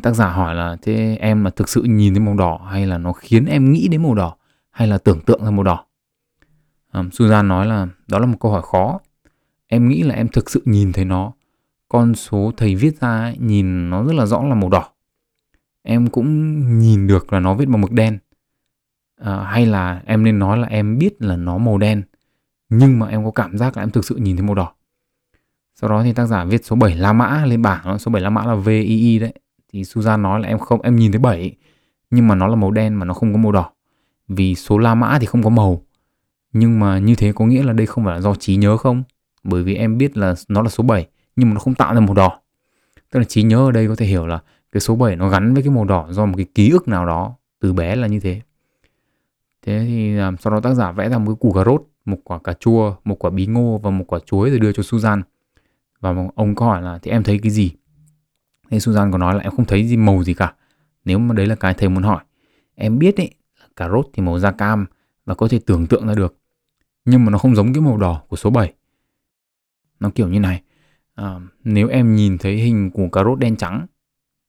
Tác 0.04 0.14
giả 0.14 0.30
hỏi 0.30 0.56
là 0.56 0.78
thế 0.82 1.18
em 1.20 1.44
là 1.44 1.50
thực 1.50 1.70
sự 1.70 1.84
nhìn 1.84 2.14
thấy 2.14 2.20
màu 2.20 2.36
đỏ 2.36 2.68
hay 2.72 2.86
là 2.86 2.98
nó 2.98 3.14
khiến 3.14 3.46
em 3.46 3.72
nghĩ 3.72 3.88
đến 3.88 4.04
màu 4.04 4.16
đỏ 4.16 4.36
hay 4.72 4.88
là 4.88 4.98
tưởng 4.98 5.22
tượng 5.22 5.44
ra 5.46 5.52
màu 5.52 5.64
đỏ? 5.64 5.86
Um, 6.94 7.10
Susan 7.10 7.48
nói 7.48 7.66
là 7.66 7.88
đó 8.08 8.20
là 8.20 8.26
một 8.26 8.38
câu 8.40 8.52
hỏi 8.52 8.62
khó. 8.62 9.00
Em 9.68 9.88
nghĩ 9.88 10.04
là 10.04 10.16
em 10.16 10.28
thực 10.28 10.50
sự 10.50 10.62
nhìn 10.66 10.94
thấy 10.94 11.06
nó. 11.06 11.32
Con 11.90 12.16
số 12.16 12.52
thầy 12.58 12.76
viết 12.76 13.02
ra 13.02 13.20
ấy, 13.20 13.38
nhìn 13.40 13.90
nó 13.90 14.04
rất 14.04 14.14
là 14.14 14.26
rõ 14.26 14.44
là 14.44 14.56
màu 14.56 14.70
đỏ. 14.70 14.90
Em 15.84 16.08
cũng 16.08 16.80
nhìn 16.80 17.08
được 17.08 17.34
là 17.34 17.40
nó 17.40 17.54
viết 17.54 17.66
bằng 17.66 17.82
mực 17.82 17.92
đen 17.92 18.20
à, 19.20 19.44
hay 19.44 19.66
là 19.66 20.02
em 20.06 20.24
nên 20.24 20.40
nói 20.40 20.58
là 20.58 20.68
em 20.68 20.98
biết 20.98 21.22
là 21.22 21.36
nó 21.36 21.58
màu 21.58 21.78
đen 21.78 22.04
nhưng 22.70 23.00
mà 23.00 23.08
em 23.08 23.26
có 23.26 23.32
cảm 23.32 23.58
giác 23.58 23.78
là 23.78 23.84
em 23.84 23.92
thực 23.92 24.06
sự 24.06 24.16
nhìn 24.16 24.38
thấy 24.38 24.46
màu 24.46 24.56
đỏ 24.56 24.74
sau 25.76 25.90
đó 25.90 26.04
thì 26.04 26.14
tác 26.14 26.26
giả 26.26 26.46
viết 26.46 26.66
số 26.66 26.76
7 26.76 26.96
La 26.96 27.14
Mã 27.14 27.46
lên 27.46 27.62
bảng 27.62 28.00
số 28.00 28.12
7 28.12 28.22
La 28.22 28.30
Mã 28.30 28.46
là 28.46 28.56
VII 28.56 29.20
đấy 29.20 29.34
thì 29.70 29.84
Susan 29.84 30.22
nói 30.22 30.40
là 30.40 30.48
em 30.48 30.60
không 30.60 30.82
em 30.82 30.96
nhìn 30.96 31.12
thấy 31.12 31.20
7 31.20 31.56
nhưng 32.12 32.28
mà 32.28 32.36
nó 32.36 32.48
là 32.48 32.56
màu 32.56 32.72
đen 32.72 32.94
mà 32.94 33.06
nó 33.06 33.14
không 33.14 33.34
có 33.34 33.40
màu 33.40 33.52
đỏ. 33.52 33.72
Vì 34.28 34.56
số 34.56 34.78
La 34.78 34.96
Mã 34.96 35.18
thì 35.20 35.26
không 35.26 35.44
có 35.44 35.50
màu. 35.50 35.86
Nhưng 36.54 36.80
mà 36.80 37.00
như 37.00 37.16
thế 37.16 37.32
có 37.36 37.46
nghĩa 37.46 37.64
là 37.64 37.74
đây 37.74 37.86
không 37.86 38.06
phải 38.06 38.16
là 38.16 38.22
do 38.22 38.36
trí 38.36 38.56
nhớ 38.56 38.78
không? 38.78 39.04
Bởi 39.44 39.64
vì 39.64 39.76
em 39.76 39.98
biết 39.98 40.18
là 40.18 40.36
nó 40.48 40.62
là 40.62 40.70
số 40.70 40.84
7 40.84 41.08
nhưng 41.36 41.50
mà 41.50 41.54
nó 41.54 41.60
không 41.60 41.76
tạo 41.76 41.94
ra 41.94 42.00
màu 42.00 42.14
đỏ. 42.14 42.40
Tức 43.12 43.20
là 43.20 43.26
trí 43.26 43.44
nhớ 43.44 43.68
ở 43.68 43.72
đây 43.72 43.88
có 43.88 43.96
thể 43.96 44.06
hiểu 44.06 44.28
là 44.28 44.40
cái 44.72 44.82
số 44.82 44.96
7 44.96 45.16
nó 45.16 45.30
gắn 45.30 45.54
với 45.54 45.64
cái 45.64 45.72
màu 45.72 45.86
đỏ 45.86 46.08
do 46.12 46.26
một 46.26 46.34
cái 46.38 46.46
ký 46.56 46.70
ức 46.70 46.88
nào 46.88 47.06
đó 47.06 47.36
từ 47.60 47.74
bé 47.74 47.96
là 47.96 48.08
như 48.08 48.20
thế. 48.20 48.42
Thế 49.66 49.86
thì 49.88 50.18
um, 50.18 50.36
sau 50.38 50.54
đó 50.54 50.60
tác 50.60 50.74
giả 50.74 50.92
vẽ 50.92 51.10
ra 51.10 51.18
một 51.18 51.26
cái 51.26 51.36
củ 51.40 51.52
cà 51.52 51.64
rốt 51.64 51.84
một 52.06 52.18
quả 52.24 52.40
cà 52.40 52.54
chua 52.54 52.96
một 53.04 53.16
quả 53.20 53.30
bí 53.30 53.46
ngô 53.46 53.80
và 53.84 53.90
một 53.90 54.06
quả 54.08 54.20
chuối 54.26 54.50
rồi 54.50 54.60
đưa 54.60 54.72
cho 54.72 54.84
Susan 54.84 55.22
và 56.00 56.16
ông 56.36 56.56
có 56.56 56.66
hỏi 56.66 56.82
là 56.82 57.00
thì 57.02 57.12
em 57.12 57.24
thấy 57.24 57.40
cái 57.44 57.52
gì? 57.52 57.72
Thế 58.70 58.80
Susan 58.80 59.12
có 59.12 59.18
nói 59.18 59.36
là 59.36 59.42
em 59.42 59.52
không 59.56 59.66
thấy 59.66 59.88
gì 59.88 59.98
màu 59.98 60.24
gì 60.24 60.34
cả. 60.34 60.54
Nếu 61.06 61.20
mà 61.20 61.34
đấy 61.34 61.46
là 61.46 61.56
cái 61.56 61.74
thầy 61.74 61.90
muốn 61.90 62.04
hỏi. 62.04 62.24
Em 62.76 63.00
biết 63.00 63.18
ấy 63.18 63.34
cà 63.76 63.90
rốt 63.90 64.08
thì 64.14 64.24
màu 64.24 64.40
da 64.40 64.52
cam 64.52 64.86
và 65.26 65.36
có 65.36 65.48
thể 65.48 65.60
tưởng 65.66 65.88
tượng 65.88 66.08
ra 66.08 66.14
được. 66.14 66.38
Nhưng 67.06 67.26
mà 67.26 67.32
nó 67.32 67.38
không 67.38 67.56
giống 67.56 67.74
cái 67.74 67.82
màu 67.82 67.98
đỏ 67.98 68.22
của 68.28 68.36
số 68.36 68.50
7 68.50 68.74
nó 70.00 70.10
kiểu 70.16 70.28
như 70.28 70.40
này 70.40 70.62
à, 71.16 71.40
nếu 71.64 71.88
em 71.88 72.16
nhìn 72.16 72.38
thấy 72.38 72.56
hình 72.56 72.92
của 72.92 73.10
cà 73.12 73.24
rốt 73.24 73.40
đen 73.40 73.56
trắng 73.56 73.86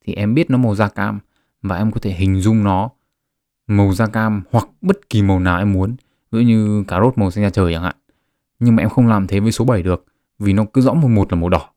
thì 0.04 0.14
em 0.14 0.34
biết 0.34 0.50
nó 0.50 0.58
màu 0.58 0.74
da 0.74 0.88
cam 0.88 1.18
và 1.62 1.76
em 1.76 1.92
có 1.92 2.00
thể 2.00 2.10
hình 2.10 2.40
dung 2.40 2.64
nó 2.64 2.90
màu 3.66 3.92
da 3.92 4.06
cam 4.06 4.42
hoặc 4.50 4.68
bất 4.80 5.10
kỳ 5.10 5.22
màu 5.22 5.40
nào 5.40 5.58
em 5.58 5.72
muốn. 5.72 5.96
Ví 6.30 6.38
dụ 6.38 6.46
như 6.46 6.84
cà 6.88 7.00
rốt 7.00 7.18
màu 7.18 7.30
xanh 7.30 7.44
da 7.44 7.50
trời 7.50 7.72
chẳng 7.72 7.82
hạn. 7.82 7.96
Nhưng 8.58 8.76
mà 8.76 8.82
em 8.82 8.88
không 8.88 9.08
làm 9.08 9.26
thế 9.26 9.40
với 9.40 9.52
số 9.52 9.64
7 9.64 9.82
được 9.82 10.04
vì 10.38 10.52
nó 10.52 10.64
cứ 10.72 10.80
rõ 10.80 10.94
một 10.94 11.08
một 11.08 11.32
là 11.32 11.40
màu 11.40 11.48
đỏ 11.48 11.70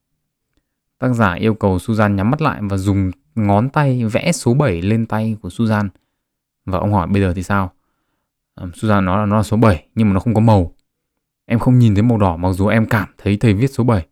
tác 1.04 1.14
giả 1.14 1.34
yêu 1.34 1.54
cầu 1.54 1.80
Susan 1.80 2.16
nhắm 2.16 2.32
mắt 2.32 2.42
lại 2.42 2.62
và 2.62 2.78
dùng 2.78 3.12
ngón 3.36 3.70
tay 3.70 4.06
vẽ 4.06 4.32
số 4.32 4.54
7 4.54 4.82
lên 4.82 5.06
tay 5.06 5.38
của 5.42 5.50
Susan 5.50 5.90
và 6.66 6.78
ông 6.78 6.94
hỏi 6.94 7.08
bây 7.08 7.22
giờ 7.22 7.34
thì 7.36 7.44
sao? 7.44 7.72
Um, 8.56 8.72
Susan 8.74 9.06
nói 9.06 9.18
là 9.18 9.26
nó 9.26 9.38
là 9.38 9.44
số 9.44 9.58
7 9.58 9.88
nhưng 9.96 10.08
mà 10.08 10.14
nó 10.14 10.20
không 10.20 10.34
có 10.34 10.42
màu. 10.42 10.74
Em 11.46 11.60
không 11.60 11.80
nhìn 11.80 11.96
thấy 11.96 12.04
màu 12.04 12.18
đỏ 12.18 12.38
mặc 12.38 12.52
dù 12.52 12.68
em 12.68 12.86
cảm 12.86 13.08
thấy 13.18 13.38
thầy 13.38 13.54
viết 13.54 13.68
số 13.68 13.84
7 13.84 14.08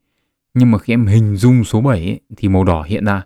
nhưng 0.54 0.72
mà 0.72 0.78
khi 0.78 0.94
em 0.94 1.06
hình 1.06 1.36
dung 1.36 1.64
số 1.64 1.82
7 1.82 2.00
ấy, 2.00 2.20
thì 2.38 2.48
màu 2.48 2.64
đỏ 2.64 2.84
hiện 2.84 3.06
ra. 3.06 3.24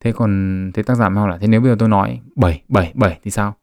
Thế 0.00 0.12
còn 0.12 0.70
thế 0.74 0.82
tác 0.82 0.94
giả 0.94 1.08
mới 1.08 1.20
hỏi 1.20 1.30
là 1.30 1.38
thế 1.38 1.46
nếu 1.46 1.60
bây 1.60 1.70
giờ 1.70 1.76
tôi 1.78 1.88
nói 1.88 2.20
7 2.36 2.62
7 2.68 2.92
7 2.94 3.20
thì 3.22 3.30
sao? 3.30 3.54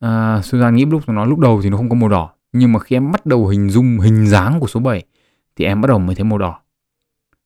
À, 0.00 0.40
Susan 0.42 0.74
nghĩ 0.74 0.84
lúc 0.84 1.08
nó 1.08 1.24
lúc 1.24 1.38
đầu 1.38 1.62
thì 1.62 1.70
nó 1.70 1.76
không 1.76 1.88
có 1.88 1.94
màu 1.94 2.08
đỏ. 2.08 2.30
Nhưng 2.52 2.72
mà 2.72 2.78
khi 2.78 2.96
em 2.96 3.12
bắt 3.12 3.26
đầu 3.26 3.48
hình 3.48 3.70
dung 3.70 3.98
hình 3.98 4.26
dáng 4.26 4.60
của 4.60 4.66
số 4.66 4.80
7 4.80 5.04
thì 5.56 5.64
em 5.64 5.80
bắt 5.80 5.86
đầu 5.88 5.98
mới 5.98 6.14
thấy 6.14 6.24
màu 6.24 6.38
đỏ 6.38 6.60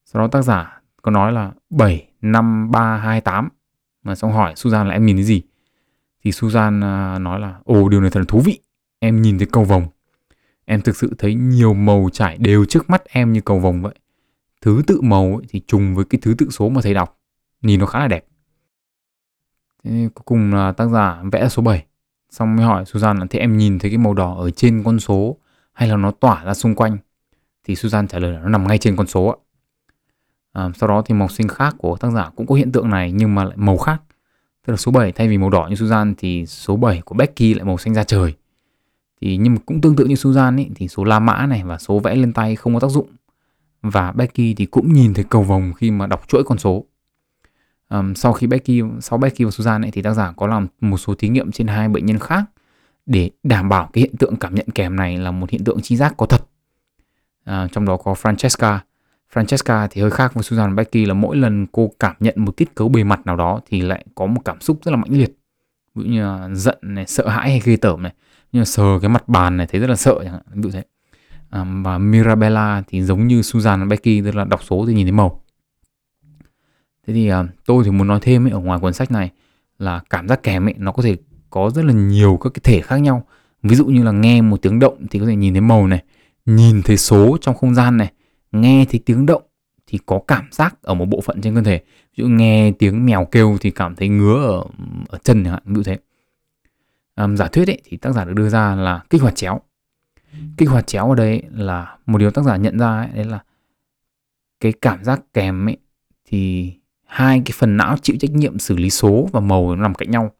sau 0.05 0.23
đó 0.23 0.29
tác 0.29 0.43
giả 0.43 0.81
có 1.03 1.11
nói 1.11 1.33
là 1.33 1.53
7 1.71 2.09
5 2.23 2.71
3 2.71 2.97
2 2.97 3.21
8 3.21 3.49
mà 4.03 4.15
xong 4.15 4.33
hỏi 4.33 4.53
Susan 4.57 4.89
là 4.89 4.95
em 4.95 5.07
nhìn 5.07 5.17
thấy 5.17 5.25
gì? 5.25 5.43
Thì 6.25 6.33
Susan 6.33 6.85
à, 6.85 7.19
nói 7.19 7.41
là, 7.41 7.61
ồ, 7.65 7.89
điều 7.89 8.01
này 8.01 8.11
thật 8.11 8.21
là 8.21 8.27
thú 8.29 8.41
vị. 8.41 8.61
Em 8.99 9.23
nhìn 9.23 9.39
thấy 9.39 9.47
cầu 9.53 9.65
vồng. 9.65 9.87
Em 10.65 10.81
thực 10.81 10.97
sự 10.97 11.15
thấy 11.19 11.35
nhiều 11.35 11.75
màu 11.75 12.09
trải 12.13 12.39
đều 12.39 12.65
trước 12.65 12.91
mắt 12.91 13.05
em 13.05 13.33
như 13.33 13.41
cầu 13.41 13.59
vồng 13.59 13.83
vậy. 13.83 13.95
Thứ 14.61 14.83
tự 14.87 15.01
màu 15.01 15.25
ấy 15.25 15.47
thì 15.49 15.61
trùng 15.67 15.95
với 15.95 16.05
cái 16.05 16.19
thứ 16.23 16.35
tự 16.39 16.51
số 16.51 16.69
mà 16.69 16.81
thầy 16.81 16.95
đọc. 16.95 17.19
Nhìn 17.63 17.81
nó 17.81 17.87
khá 17.87 17.99
là 17.99 18.09
đẹp. 18.09 18.25
Thế 19.85 20.09
cuối 20.15 20.23
cùng 20.25 20.55
là 20.55 20.73
tác 20.73 20.89
giả 20.89 21.23
vẽ 21.33 21.49
số 21.49 21.63
7 21.63 21.87
xong 22.31 22.57
mới 22.57 22.65
hỏi 22.65 22.85
Susan 22.87 23.19
là, 23.19 23.27
thế 23.31 23.39
em 23.39 23.57
nhìn 23.57 23.79
thấy 23.79 23.91
cái 23.91 23.99
màu 23.99 24.15
đỏ 24.15 24.35
ở 24.39 24.51
trên 24.51 24.83
con 24.85 25.01
số 25.01 25.37
hay 25.73 25.89
là 25.89 25.97
nó 25.97 26.11
tỏa 26.11 26.45
ra 26.45 26.55
xung 26.55 26.75
quanh? 26.75 26.99
Thì 27.65 27.77
Susan 27.77 28.09
trả 28.09 28.19
lời 28.19 28.33
là, 28.33 28.41
nó 28.41 28.49
nằm 28.49 28.67
ngay 28.67 28.79
trên 28.79 28.97
con 28.97 29.07
số 29.07 29.27
ạ 29.27 29.37
à, 30.53 30.71
sau 30.77 30.89
đó 30.89 31.03
thì 31.07 31.15
màu 31.15 31.29
xanh 31.29 31.49
khác 31.49 31.75
của 31.79 31.97
tác 31.97 32.11
giả 32.11 32.31
cũng 32.37 32.47
có 32.47 32.55
hiện 32.55 32.73
tượng 32.73 32.91
này 32.91 33.13
nhưng 33.13 33.35
mà 33.35 33.45
lại 33.45 33.57
màu 33.57 33.79
khác. 33.79 34.03
Tức 34.67 34.71
là 34.73 34.77
số 34.77 34.93
7 34.93 35.13
thay 35.13 35.29
vì 35.29 35.39
màu 35.39 35.51
đỏ 35.51 35.67
như 35.71 35.75
Susan 35.75 36.15
thì 36.19 36.47
số 36.47 36.77
7 36.77 37.01
của 37.05 37.15
Becky 37.15 37.55
lại 37.55 37.65
màu 37.65 37.79
xanh 37.79 37.95
da 37.95 38.05
trời. 38.05 38.35
Thì 39.21 39.37
nhưng 39.37 39.55
mà 39.55 39.61
cũng 39.67 39.81
tương 39.81 39.97
tự 39.97 40.05
như 40.05 40.15
Susan 40.15 40.57
ấy 40.57 40.71
thì 40.75 40.89
số 40.89 41.05
La 41.05 41.19
Mã 41.19 41.47
này 41.47 41.63
và 41.65 41.79
số 41.79 41.99
vẽ 41.99 42.15
lên 42.15 42.33
tay 42.33 42.57
không 42.57 42.75
có 42.75 42.81
tác 42.81 42.91
dụng. 42.91 43.07
Và 43.83 44.13
Becky 44.13 44.55
thì 44.55 44.67
cũng 44.67 44.93
nhìn 44.93 45.15
thấy 45.15 45.25
cầu 45.25 45.43
vồng 45.43 45.73
khi 45.73 45.91
mà 45.91 46.07
đọc 46.07 46.29
chuỗi 46.29 46.45
con 46.45 46.59
số. 46.59 46.85
Um, 47.89 48.15
sau 48.15 48.33
khi 48.33 48.47
Becky 48.47 48.83
sau 49.01 49.19
Becky 49.19 49.45
và 49.45 49.51
Susan 49.51 49.83
ấy 49.83 49.91
thì 49.91 50.03
tác 50.03 50.15
giả 50.15 50.33
có 50.37 50.47
làm 50.47 50.67
một 50.81 50.97
số 50.97 51.15
thí 51.15 51.29
nghiệm 51.29 51.53
trên 51.53 51.67
hai 51.67 51.89
bệnh 51.89 52.07
nhân 52.07 52.19
khác 52.19 52.45
để 53.07 53.31
đảm 53.43 53.69
bảo 53.69 53.91
cái 53.93 54.03
hiện 54.03 54.17
tượng 54.17 54.37
cảm 54.37 54.55
nhận 54.55 54.67
kèm 54.75 54.97
này 54.97 55.19
là 55.19 55.31
một 55.31 55.51
hiện 55.51 55.65
tượng 55.65 55.81
chi 55.81 55.97
giác 55.97 56.15
có 56.17 56.27
thật. 56.27 56.47
À, 57.45 57.69
trong 57.73 57.85
đó 57.85 57.97
có 57.97 58.13
Francesca. 58.13 58.79
Francesca 59.35 59.89
thì 59.91 60.01
hơi 60.01 60.11
khác 60.11 60.35
với 60.35 60.43
Susan 60.43 60.77
Becky 60.77 61.07
là 61.07 61.15
mỗi 61.15 61.37
lần 61.37 61.67
cô 61.73 61.91
cảm 61.99 62.15
nhận 62.21 62.35
một 62.37 62.57
tiết 62.57 62.75
cấu 62.75 62.89
bề 62.89 63.05
mặt 63.05 63.27
nào 63.27 63.37
đó 63.37 63.61
thì 63.69 63.81
lại 63.81 64.05
có 64.15 64.27
một 64.27 64.41
cảm 64.45 64.61
xúc 64.61 64.79
rất 64.85 64.91
là 64.91 64.97
mãnh 64.97 65.13
liệt. 65.13 65.39
Ví 65.95 66.05
dụ 66.05 66.11
như 66.11 66.23
là 66.23 66.49
giận 66.53 66.79
này 66.83 67.07
sợ 67.07 67.29
hãi 67.29 67.51
hay 67.51 67.61
ghê 67.65 67.77
tởm 67.77 68.03
này 68.03 68.13
như 68.53 68.61
là 68.61 68.65
sờ 68.65 68.99
cái 69.03 69.09
mặt 69.09 69.29
bàn 69.29 69.57
này 69.57 69.67
thấy 69.67 69.81
rất 69.81 69.91
là 69.91 69.97
sợ 69.97 70.15
chẳng 70.25 70.33
hạn 70.33 70.43
ví 70.55 70.63
dụ 70.63 70.71
thế. 70.71 70.83
À, 71.51 71.67
và 71.85 71.99
Mirabella 71.99 72.83
thì 72.89 73.03
giống 73.03 73.27
như 73.27 73.43
Susan 73.43 73.89
Becky 73.89 74.21
tức 74.21 74.35
là 74.35 74.45
đọc 74.45 74.61
số 74.63 74.85
thì 74.87 74.95
nhìn 74.95 75.07
thấy 75.07 75.13
màu. 75.13 75.43
Thế 77.07 77.15
thì 77.15 77.29
à, 77.29 77.45
tôi 77.67 77.85
thì 77.85 77.91
muốn 77.91 78.09
nói 78.09 78.19
thêm 78.23 78.47
ấy, 78.47 78.51
ở 78.51 78.59
ngoài 78.59 78.81
cuốn 78.81 78.93
sách 78.93 79.11
này 79.11 79.31
là 79.79 80.01
cảm 80.11 80.29
giác 80.29 80.43
kèm 80.43 80.67
ấy 80.67 80.75
nó 80.79 80.93
có 80.93 81.03
thể 81.03 81.17
có 81.51 81.71
rất 81.71 81.85
là 81.85 81.93
nhiều 81.93 82.39
các 82.43 82.51
cái 82.55 82.61
thể 82.65 82.81
khác 82.81 82.97
nhau. 82.97 83.27
Ví 83.63 83.77
dụ 83.77 83.87
như 83.87 84.03
là 84.03 84.13
nghe 84.13 84.43
một 84.43 84.63
tiếng 84.63 84.79
động 84.79 85.07
thì 85.11 85.19
có 85.19 85.27
thể 85.27 85.37
nhìn 85.37 85.55
thấy 85.55 85.61
màu 85.61 85.87
này 85.87 86.03
nhìn 86.47 86.83
thấy 86.83 86.97
số 86.97 87.39
trong 87.41 87.55
không 87.55 87.75
gian 87.75 87.97
này 87.97 88.13
nghe 88.53 88.85
thấy 88.91 89.01
tiếng 89.07 89.27
động 89.27 89.43
thì 89.87 89.99
có 90.07 90.21
cảm 90.29 90.49
giác 90.53 90.83
ở 90.83 90.95
một 90.95 91.05
bộ 91.05 91.21
phận 91.21 91.41
trên 91.41 91.55
cơ 91.55 91.63
thể. 91.63 91.79
Ví 92.17 92.23
dụ 92.23 92.29
nghe 92.29 92.73
tiếng 92.79 93.07
mèo 93.07 93.25
kêu 93.25 93.57
thì 93.61 93.71
cảm 93.71 93.97
thấy 93.97 94.09
ngứa 94.09 94.47
ở 94.47 94.65
ở 95.09 95.19
chân 95.19 95.45
chẳng 95.45 95.53
hạn 95.53 95.63
ví 95.67 95.75
dụ 95.75 95.83
thế. 95.83 95.99
Um, 97.17 97.37
giả 97.37 97.47
thuyết 97.47 97.69
ấy, 97.69 97.81
thì 97.85 97.97
tác 97.97 98.13
giả 98.13 98.25
được 98.25 98.33
đưa 98.35 98.49
ra 98.49 98.75
là 98.75 99.03
kích 99.11 99.23
hoạt 99.23 99.37
chéo. 99.37 99.61
Kích 100.57 100.69
hoạt 100.69 100.87
chéo 100.87 101.09
ở 101.09 101.15
đây 101.15 101.43
là 101.53 101.97
một 102.07 102.19
điều 102.19 102.31
tác 102.31 102.45
giả 102.45 102.57
nhận 102.57 102.79
ra 102.79 102.97
ấy, 102.99 103.09
đấy 103.15 103.25
là 103.25 103.41
cái 104.61 104.73
cảm 104.73 105.05
giác 105.05 105.21
kèm 105.35 105.69
ấy 105.69 105.77
thì 106.27 106.73
hai 107.05 107.43
cái 107.45 107.53
phần 107.59 107.77
não 107.77 107.97
chịu 108.03 108.17
trách 108.21 108.31
nhiệm 108.31 108.59
xử 108.59 108.77
lý 108.77 108.91
số 108.91 109.29
và 109.33 109.41
màu 109.41 109.77
nó 109.77 109.83
nằm 109.83 109.95
cạnh 109.95 110.11
nhau. 110.11 110.33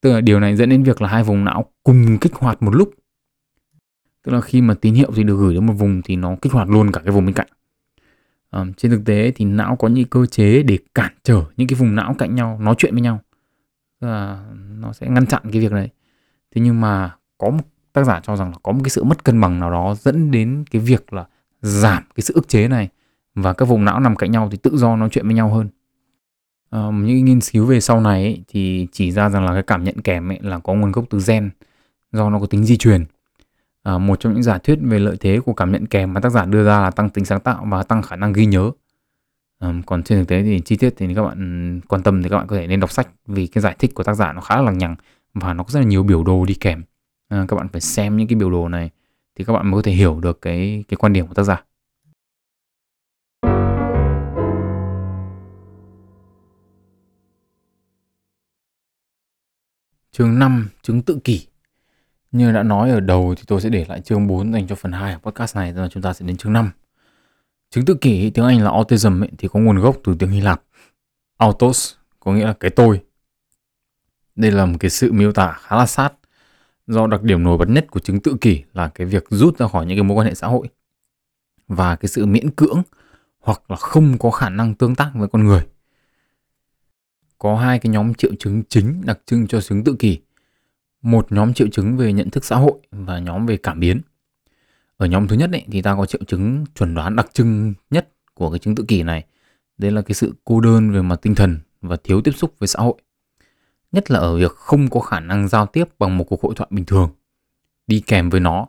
Tức 0.00 0.12
là 0.12 0.20
điều 0.20 0.40
này 0.40 0.56
dẫn 0.56 0.68
đến 0.68 0.82
việc 0.82 1.02
là 1.02 1.08
hai 1.08 1.22
vùng 1.22 1.44
não 1.44 1.64
cùng 1.84 2.18
kích 2.20 2.34
hoạt 2.34 2.62
một 2.62 2.74
lúc 2.74 2.90
tức 4.28 4.34
là 4.34 4.40
khi 4.40 4.60
mà 4.60 4.74
tín 4.74 4.94
hiệu 4.94 5.10
thì 5.16 5.22
được 5.22 5.36
gửi 5.36 5.54
đến 5.54 5.66
một 5.66 5.72
vùng 5.72 6.02
thì 6.02 6.16
nó 6.16 6.36
kích 6.42 6.52
hoạt 6.52 6.68
luôn 6.68 6.92
cả 6.92 7.00
cái 7.04 7.12
vùng 7.12 7.26
bên 7.26 7.34
cạnh. 7.34 7.46
À, 8.50 8.64
trên 8.76 8.90
thực 8.90 9.04
tế 9.04 9.32
thì 9.36 9.44
não 9.44 9.76
có 9.76 9.88
những 9.88 10.08
cơ 10.08 10.26
chế 10.26 10.62
để 10.62 10.78
cản 10.94 11.12
trở 11.22 11.44
những 11.56 11.68
cái 11.68 11.74
vùng 11.74 11.94
não 11.94 12.14
cạnh 12.18 12.34
nhau 12.34 12.58
nói 12.60 12.74
chuyện 12.78 12.94
với 12.94 13.02
nhau. 13.02 13.20
Là 14.00 14.44
nó 14.78 14.92
sẽ 14.92 15.06
ngăn 15.08 15.26
chặn 15.26 15.42
cái 15.52 15.60
việc 15.60 15.72
đấy. 15.72 15.88
thế 16.54 16.62
nhưng 16.62 16.80
mà 16.80 17.16
có 17.38 17.50
một 17.50 17.64
tác 17.92 18.04
giả 18.04 18.20
cho 18.22 18.36
rằng 18.36 18.50
là 18.50 18.56
có 18.62 18.72
một 18.72 18.80
cái 18.84 18.90
sự 18.90 19.04
mất 19.04 19.24
cân 19.24 19.40
bằng 19.40 19.60
nào 19.60 19.70
đó 19.70 19.94
dẫn 20.00 20.30
đến 20.30 20.64
cái 20.70 20.82
việc 20.82 21.12
là 21.12 21.26
giảm 21.62 22.02
cái 22.14 22.22
sự 22.22 22.34
ức 22.34 22.48
chế 22.48 22.68
này 22.68 22.88
và 23.34 23.52
các 23.52 23.64
vùng 23.64 23.84
não 23.84 24.00
nằm 24.00 24.16
cạnh 24.16 24.30
nhau 24.30 24.48
thì 24.52 24.56
tự 24.56 24.76
do 24.76 24.96
nói 24.96 25.08
chuyện 25.12 25.26
với 25.26 25.34
nhau 25.34 25.48
hơn. 25.48 25.68
À, 26.70 26.90
những 26.92 27.24
nghiên 27.24 27.40
cứu 27.52 27.66
về 27.66 27.80
sau 27.80 28.00
này 28.00 28.22
ấy, 28.22 28.44
thì 28.48 28.86
chỉ 28.92 29.10
ra 29.10 29.28
rằng 29.28 29.44
là 29.44 29.52
cái 29.52 29.62
cảm 29.62 29.84
nhận 29.84 30.00
kèm 30.00 30.32
ấy 30.32 30.38
là 30.42 30.58
có 30.58 30.74
nguồn 30.74 30.92
gốc 30.92 31.04
từ 31.10 31.20
gen 31.26 31.50
do 32.12 32.30
nó 32.30 32.40
có 32.40 32.46
tính 32.46 32.64
di 32.64 32.76
truyền 32.76 33.04
à, 33.88 33.98
một 33.98 34.20
trong 34.20 34.34
những 34.34 34.42
giả 34.42 34.58
thuyết 34.58 34.78
về 34.82 34.98
lợi 34.98 35.16
thế 35.20 35.40
của 35.44 35.52
cảm 35.52 35.72
nhận 35.72 35.86
kèm 35.86 36.12
mà 36.12 36.20
tác 36.20 36.30
giả 36.30 36.44
đưa 36.44 36.64
ra 36.64 36.80
là 36.80 36.90
tăng 36.90 37.10
tính 37.10 37.24
sáng 37.24 37.40
tạo 37.40 37.66
và 37.70 37.82
tăng 37.82 38.02
khả 38.02 38.16
năng 38.16 38.32
ghi 38.32 38.46
nhớ. 38.46 38.70
À, 39.58 39.74
còn 39.86 40.02
trên 40.02 40.18
thực 40.18 40.28
tế 40.28 40.42
thì 40.42 40.60
chi 40.60 40.76
tiết 40.76 40.94
thì 40.96 41.14
các 41.14 41.22
bạn 41.22 41.80
quan 41.88 42.02
tâm 42.02 42.22
thì 42.22 42.28
các 42.28 42.36
bạn 42.36 42.46
có 42.46 42.56
thể 42.56 42.66
nên 42.66 42.80
đọc 42.80 42.90
sách 42.92 43.08
vì 43.26 43.46
cái 43.46 43.62
giải 43.62 43.76
thích 43.78 43.94
của 43.94 44.02
tác 44.02 44.14
giả 44.14 44.32
nó 44.32 44.40
khá 44.40 44.56
là 44.56 44.62
lằng 44.62 44.78
nhằng 44.78 44.96
và 45.34 45.54
nó 45.54 45.64
có 45.64 45.70
rất 45.70 45.80
là 45.80 45.86
nhiều 45.86 46.02
biểu 46.02 46.24
đồ 46.24 46.44
đi 46.44 46.54
kèm. 46.54 46.82
À, 47.28 47.44
các 47.48 47.56
bạn 47.56 47.68
phải 47.68 47.80
xem 47.80 48.16
những 48.16 48.28
cái 48.28 48.36
biểu 48.36 48.50
đồ 48.50 48.68
này 48.68 48.90
thì 49.36 49.44
các 49.44 49.52
bạn 49.52 49.70
mới 49.70 49.78
có 49.78 49.82
thể 49.82 49.92
hiểu 49.92 50.20
được 50.20 50.42
cái 50.42 50.84
cái 50.88 50.96
quan 50.96 51.12
điểm 51.12 51.26
của 51.26 51.34
tác 51.34 51.42
giả. 51.42 51.64
Chương 60.12 60.38
5 60.38 60.68
chứng 60.82 61.02
tự 61.02 61.18
kỷ 61.24 61.46
như 62.32 62.52
đã 62.52 62.62
nói 62.62 62.90
ở 62.90 63.00
đầu 63.00 63.34
thì 63.36 63.42
tôi 63.46 63.60
sẽ 63.60 63.68
để 63.68 63.86
lại 63.88 64.00
chương 64.00 64.26
4 64.26 64.52
dành 64.52 64.66
cho 64.66 64.74
phần 64.74 64.92
2 64.92 65.16
của 65.22 65.30
podcast 65.30 65.56
này 65.56 65.72
rồi 65.72 65.88
chúng 65.90 66.02
ta 66.02 66.12
sẽ 66.12 66.26
đến 66.26 66.36
chương 66.36 66.52
5. 66.52 66.70
Chứng 67.70 67.84
tự 67.84 67.94
kỷ 67.94 68.30
tiếng 68.30 68.44
Anh 68.44 68.62
là 68.62 68.70
autism 68.70 69.22
ấy, 69.22 69.30
thì 69.38 69.48
có 69.48 69.60
nguồn 69.60 69.78
gốc 69.78 69.96
từ 70.04 70.14
tiếng 70.18 70.30
Hy 70.30 70.40
Lạp. 70.40 70.62
Autos 71.36 71.94
có 72.20 72.32
nghĩa 72.32 72.44
là 72.44 72.52
cái 72.52 72.70
tôi. 72.70 73.02
Đây 74.36 74.50
là 74.50 74.66
một 74.66 74.76
cái 74.80 74.90
sự 74.90 75.12
miêu 75.12 75.32
tả 75.32 75.58
khá 75.60 75.76
là 75.76 75.86
sát 75.86 76.12
do 76.86 77.06
đặc 77.06 77.22
điểm 77.22 77.42
nổi 77.42 77.58
bật 77.58 77.68
nhất 77.68 77.86
của 77.90 78.00
chứng 78.00 78.20
tự 78.20 78.36
kỷ 78.40 78.62
là 78.72 78.88
cái 78.88 79.06
việc 79.06 79.24
rút 79.30 79.58
ra 79.58 79.68
khỏi 79.68 79.86
những 79.86 79.96
cái 79.96 80.02
mối 80.02 80.16
quan 80.16 80.26
hệ 80.26 80.34
xã 80.34 80.46
hội 80.46 80.68
và 81.68 81.96
cái 81.96 82.08
sự 82.08 82.26
miễn 82.26 82.50
cưỡng 82.50 82.82
hoặc 83.40 83.70
là 83.70 83.76
không 83.76 84.18
có 84.18 84.30
khả 84.30 84.48
năng 84.48 84.74
tương 84.74 84.94
tác 84.94 85.10
với 85.14 85.28
con 85.28 85.44
người. 85.44 85.66
Có 87.38 87.56
hai 87.56 87.78
cái 87.78 87.90
nhóm 87.90 88.14
triệu 88.14 88.30
chứng 88.38 88.62
chính 88.68 89.02
đặc 89.04 89.18
trưng 89.26 89.46
cho 89.46 89.60
chứng 89.60 89.84
tự 89.84 89.96
kỷ 89.98 90.18
một 91.02 91.32
nhóm 91.32 91.54
triệu 91.54 91.68
chứng 91.68 91.96
về 91.96 92.12
nhận 92.12 92.30
thức 92.30 92.44
xã 92.44 92.56
hội 92.56 92.72
và 92.90 93.18
nhóm 93.18 93.46
về 93.46 93.56
cảm 93.56 93.80
biến. 93.80 94.00
Ở 94.96 95.06
nhóm 95.06 95.28
thứ 95.28 95.36
nhất 95.36 95.50
ấy, 95.52 95.64
thì 95.70 95.82
ta 95.82 95.94
có 95.96 96.06
triệu 96.06 96.20
chứng 96.26 96.64
chuẩn 96.74 96.94
đoán 96.94 97.16
đặc 97.16 97.30
trưng 97.32 97.74
nhất 97.90 98.08
của 98.34 98.50
cái 98.50 98.58
chứng 98.58 98.74
tự 98.74 98.84
kỷ 98.88 99.02
này. 99.02 99.24
Đấy 99.78 99.90
là 99.90 100.02
cái 100.02 100.14
sự 100.14 100.34
cô 100.44 100.60
đơn 100.60 100.90
về 100.90 101.02
mặt 101.02 101.18
tinh 101.22 101.34
thần 101.34 101.58
và 101.80 101.96
thiếu 102.04 102.20
tiếp 102.20 102.32
xúc 102.32 102.54
với 102.58 102.66
xã 102.66 102.80
hội. 102.80 102.94
Nhất 103.92 104.10
là 104.10 104.18
ở 104.18 104.36
việc 104.36 104.52
không 104.52 104.90
có 104.90 105.00
khả 105.00 105.20
năng 105.20 105.48
giao 105.48 105.66
tiếp 105.66 105.88
bằng 105.98 106.18
một 106.18 106.24
cuộc 106.24 106.42
hội 106.42 106.54
thoại 106.56 106.68
bình 106.72 106.84
thường. 106.84 107.10
Đi 107.86 108.00
kèm 108.00 108.30
với 108.30 108.40
nó 108.40 108.66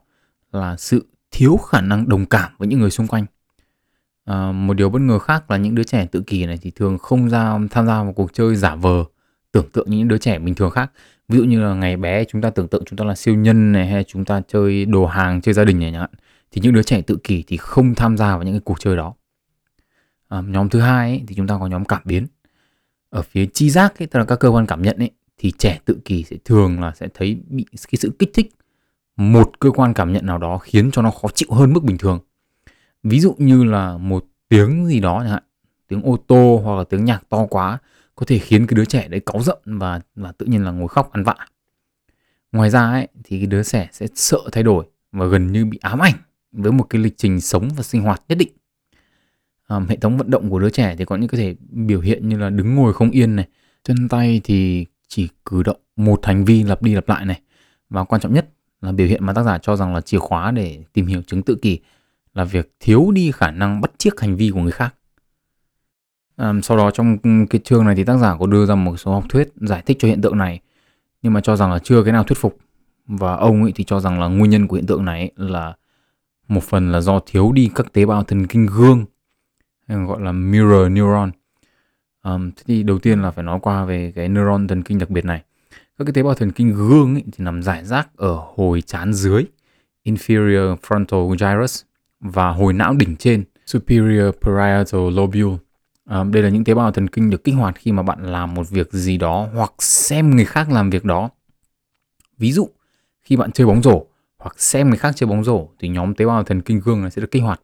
là 0.51 0.77
sự 0.77 1.07
thiếu 1.31 1.57
khả 1.57 1.81
năng 1.81 2.09
đồng 2.09 2.25
cảm 2.25 2.51
với 2.57 2.67
những 2.67 2.79
người 2.79 2.91
xung 2.91 3.07
quanh. 3.07 3.25
À, 4.25 4.51
một 4.51 4.73
điều 4.73 4.89
bất 4.89 4.99
ngờ 5.01 5.19
khác 5.19 5.51
là 5.51 5.57
những 5.57 5.75
đứa 5.75 5.83
trẻ 5.83 6.07
tự 6.11 6.23
kỷ 6.27 6.45
này 6.45 6.59
thì 6.61 6.71
thường 6.71 6.97
không 6.97 7.29
ra 7.29 7.59
tham 7.71 7.87
gia 7.87 8.03
vào 8.03 8.13
cuộc 8.13 8.33
chơi 8.33 8.55
giả 8.55 8.75
vờ 8.75 9.05
tưởng 9.51 9.69
tượng 9.69 9.89
những 9.89 10.07
đứa 10.07 10.17
trẻ 10.17 10.39
bình 10.39 10.55
thường 10.55 10.71
khác. 10.71 10.91
Ví 11.27 11.37
dụ 11.37 11.43
như 11.43 11.61
là 11.61 11.73
ngày 11.73 11.97
bé 11.97 12.23
chúng 12.23 12.41
ta 12.41 12.49
tưởng 12.49 12.67
tượng 12.67 12.83
chúng 12.85 12.97
ta 12.97 13.05
là 13.05 13.15
siêu 13.15 13.35
nhân 13.35 13.71
này 13.71 13.87
hay 13.87 14.03
chúng 14.03 14.25
ta 14.25 14.41
chơi 14.47 14.85
đồ 14.85 15.05
hàng 15.05 15.41
chơi 15.41 15.53
gia 15.53 15.63
đình 15.63 15.79
này 15.79 15.91
chẳng 15.91 16.01
hạn 16.01 16.09
thì 16.51 16.61
những 16.63 16.73
đứa 16.73 16.83
trẻ 16.83 17.01
tự 17.01 17.17
kỷ 17.23 17.43
thì 17.47 17.57
không 17.57 17.95
tham 17.95 18.17
gia 18.17 18.35
vào 18.35 18.43
những 18.43 18.53
cái 18.53 18.61
cuộc 18.65 18.79
chơi 18.79 18.95
đó. 18.95 19.13
À, 20.27 20.41
nhóm 20.41 20.69
thứ 20.69 20.79
hai 20.79 21.09
ấy, 21.09 21.23
thì 21.27 21.35
chúng 21.35 21.47
ta 21.47 21.57
có 21.59 21.67
nhóm 21.67 21.85
cảm 21.85 22.01
biến. 22.05 22.27
Ở 23.09 23.21
phía 23.21 23.45
chi 23.53 23.69
giác 23.69 23.99
ấy, 23.99 24.07
tức 24.07 24.19
là 24.19 24.25
các 24.25 24.35
cơ 24.39 24.49
quan 24.49 24.65
cảm 24.65 24.81
nhận 24.81 24.97
ấy 24.97 25.11
thì 25.37 25.51
trẻ 25.57 25.79
tự 25.85 25.97
kỷ 26.05 26.23
sẽ 26.23 26.37
thường 26.45 26.81
là 26.81 26.91
sẽ 26.95 27.07
thấy 27.13 27.41
bị 27.49 27.65
cái 27.71 27.97
sự 27.97 28.11
kích 28.19 28.31
thích 28.33 28.51
một 29.15 29.59
cơ 29.59 29.71
quan 29.71 29.93
cảm 29.93 30.13
nhận 30.13 30.25
nào 30.25 30.37
đó 30.37 30.57
khiến 30.57 30.91
cho 30.91 31.01
nó 31.01 31.11
khó 31.11 31.27
chịu 31.33 31.49
hơn 31.51 31.73
mức 31.73 31.83
bình 31.83 31.97
thường. 31.97 32.19
Ví 33.03 33.19
dụ 33.19 33.35
như 33.37 33.63
là 33.63 33.97
một 33.97 34.25
tiếng 34.49 34.85
gì 34.85 34.99
đó 34.99 35.19
chẳng 35.19 35.31
hạn 35.31 35.43
tiếng 35.87 36.01
ô 36.01 36.17
tô 36.27 36.61
hoặc 36.63 36.75
là 36.75 36.83
tiếng 36.83 37.05
nhạc 37.05 37.29
to 37.29 37.45
quá 37.45 37.79
có 38.19 38.25
thể 38.25 38.39
khiến 38.39 38.67
cái 38.67 38.75
đứa 38.75 38.85
trẻ 38.85 39.07
đấy 39.07 39.21
cáu 39.25 39.43
giận 39.43 39.57
và 39.65 39.99
và 40.15 40.31
tự 40.31 40.45
nhiên 40.45 40.63
là 40.63 40.71
ngồi 40.71 40.87
khóc 40.87 41.11
ăn 41.11 41.23
vạ. 41.23 41.35
Ngoài 42.51 42.69
ra 42.69 42.91
ấy 42.91 43.07
thì 43.23 43.37
cái 43.37 43.47
đứa 43.47 43.63
trẻ 43.63 43.89
sẽ 43.91 44.07
sợ 44.15 44.39
thay 44.51 44.63
đổi 44.63 44.85
và 45.11 45.25
gần 45.25 45.51
như 45.51 45.65
bị 45.65 45.79
ám 45.81 45.99
ảnh 45.99 46.13
với 46.51 46.71
một 46.71 46.83
cái 46.83 47.01
lịch 47.01 47.17
trình 47.17 47.41
sống 47.41 47.69
và 47.75 47.83
sinh 47.83 48.01
hoạt 48.01 48.23
nhất 48.29 48.37
định. 48.37 48.49
À, 49.67 49.79
hệ 49.89 49.95
thống 49.95 50.17
vận 50.17 50.31
động 50.31 50.49
của 50.49 50.59
đứa 50.59 50.69
trẻ 50.69 50.95
thì 50.97 51.05
có 51.05 51.15
những 51.15 51.27
có 51.27 51.37
thể 51.37 51.55
biểu 51.69 52.01
hiện 52.01 52.29
như 52.29 52.37
là 52.37 52.49
đứng 52.49 52.75
ngồi 52.75 52.93
không 52.93 53.11
yên 53.11 53.35
này 53.35 53.47
chân 53.83 54.09
tay 54.09 54.41
thì 54.43 54.85
chỉ 55.07 55.27
cử 55.45 55.63
động 55.63 55.79
một 55.95 56.25
hành 56.25 56.45
vi 56.45 56.63
lặp 56.63 56.81
đi 56.81 56.95
lặp 56.95 57.09
lại 57.09 57.25
này. 57.25 57.41
Và 57.89 58.03
quan 58.03 58.21
trọng 58.21 58.33
nhất 58.33 58.49
là 58.81 58.91
biểu 58.91 59.07
hiện 59.07 59.25
mà 59.25 59.33
tác 59.33 59.43
giả 59.43 59.57
cho 59.57 59.75
rằng 59.75 59.95
là 59.95 60.01
chìa 60.01 60.19
khóa 60.19 60.51
để 60.51 60.83
tìm 60.93 61.05
hiểu 61.05 61.21
chứng 61.21 61.43
tự 61.43 61.57
kỷ 61.61 61.79
là 62.33 62.43
việc 62.43 62.75
thiếu 62.79 63.11
đi 63.11 63.31
khả 63.31 63.51
năng 63.51 63.81
bắt 63.81 63.91
chiếc 63.97 64.19
hành 64.19 64.35
vi 64.35 64.51
của 64.53 64.59
người 64.59 64.71
khác. 64.71 64.95
Um, 66.39 66.61
sau 66.61 66.77
đó 66.77 66.91
trong 66.91 67.17
cái 67.47 67.61
chương 67.63 67.85
này 67.85 67.95
thì 67.95 68.03
tác 68.03 68.17
giả 68.17 68.37
có 68.39 68.45
đưa 68.45 68.65
ra 68.65 68.75
một 68.75 68.97
số 68.97 69.13
học 69.13 69.23
thuyết 69.29 69.49
giải 69.55 69.83
thích 69.85 69.97
cho 69.99 70.07
hiện 70.07 70.21
tượng 70.21 70.37
này 70.37 70.59
nhưng 71.21 71.33
mà 71.33 71.41
cho 71.41 71.55
rằng 71.55 71.71
là 71.71 71.79
chưa 71.79 72.03
cái 72.03 72.13
nào 72.13 72.23
thuyết 72.23 72.37
phục. 72.37 72.57
Và 73.07 73.35
ông 73.35 73.63
ấy 73.63 73.71
thì 73.75 73.83
cho 73.83 73.99
rằng 73.99 74.19
là 74.19 74.27
nguyên 74.27 74.51
nhân 74.51 74.67
của 74.67 74.75
hiện 74.75 74.85
tượng 74.85 75.05
này 75.05 75.31
là 75.35 75.73
một 76.47 76.63
phần 76.63 76.91
là 76.91 77.01
do 77.01 77.19
thiếu 77.25 77.51
đi 77.51 77.71
các 77.75 77.93
tế 77.93 78.05
bào 78.05 78.23
thần 78.23 78.47
kinh 78.47 78.65
gương 78.65 79.05
gọi 79.87 80.21
là 80.21 80.31
mirror 80.31 80.91
neuron. 80.91 81.31
Um, 82.23 82.51
thế 82.51 82.63
thì 82.67 82.83
đầu 82.83 82.99
tiên 82.99 83.21
là 83.21 83.31
phải 83.31 83.43
nói 83.43 83.59
qua 83.61 83.85
về 83.85 84.11
cái 84.15 84.29
neuron 84.29 84.67
thần 84.67 84.83
kinh 84.83 84.99
đặc 84.99 85.09
biệt 85.09 85.25
này. 85.25 85.41
Các 85.97 86.05
cái 86.05 86.13
tế 86.13 86.23
bào 86.23 86.33
thần 86.33 86.51
kinh 86.51 86.73
gương 86.75 87.15
ấy 87.15 87.23
thì 87.31 87.43
nằm 87.43 87.63
rải 87.63 87.85
rác 87.85 88.17
ở 88.17 88.41
hồi 88.55 88.81
trán 88.81 89.13
dưới 89.13 89.45
inferior 90.05 90.75
frontal 90.75 91.35
gyrus 91.35 91.81
và 92.19 92.49
hồi 92.49 92.73
não 92.73 92.93
đỉnh 92.93 93.15
trên 93.15 93.43
superior 93.65 94.35
parietal 94.41 95.09
lobule. 95.11 95.57
À, 96.09 96.23
đây 96.23 96.43
là 96.43 96.49
những 96.49 96.63
tế 96.63 96.73
bào 96.73 96.91
thần 96.91 97.07
kinh 97.07 97.29
được 97.29 97.43
kích 97.43 97.55
hoạt 97.55 97.75
khi 97.77 97.91
mà 97.91 98.03
bạn 98.03 98.23
làm 98.23 98.53
một 98.53 98.69
việc 98.69 98.93
gì 98.93 99.17
đó 99.17 99.49
hoặc 99.53 99.73
xem 99.79 100.35
người 100.35 100.45
khác 100.45 100.71
làm 100.71 100.89
việc 100.89 101.05
đó. 101.05 101.29
Ví 102.37 102.51
dụ, 102.51 102.69
khi 103.21 103.35
bạn 103.35 103.51
chơi 103.51 103.67
bóng 103.67 103.83
rổ 103.83 104.05
hoặc 104.37 104.59
xem 104.59 104.89
người 104.89 104.97
khác 104.97 105.13
chơi 105.15 105.27
bóng 105.27 105.43
rổ 105.43 105.67
thì 105.79 105.87
nhóm 105.87 106.13
tế 106.13 106.25
bào 106.25 106.43
thần 106.43 106.61
kinh 106.61 106.79
gương 106.79 107.01
này 107.01 107.11
sẽ 107.11 107.21
được 107.21 107.31
kích 107.31 107.43
hoạt. 107.43 107.61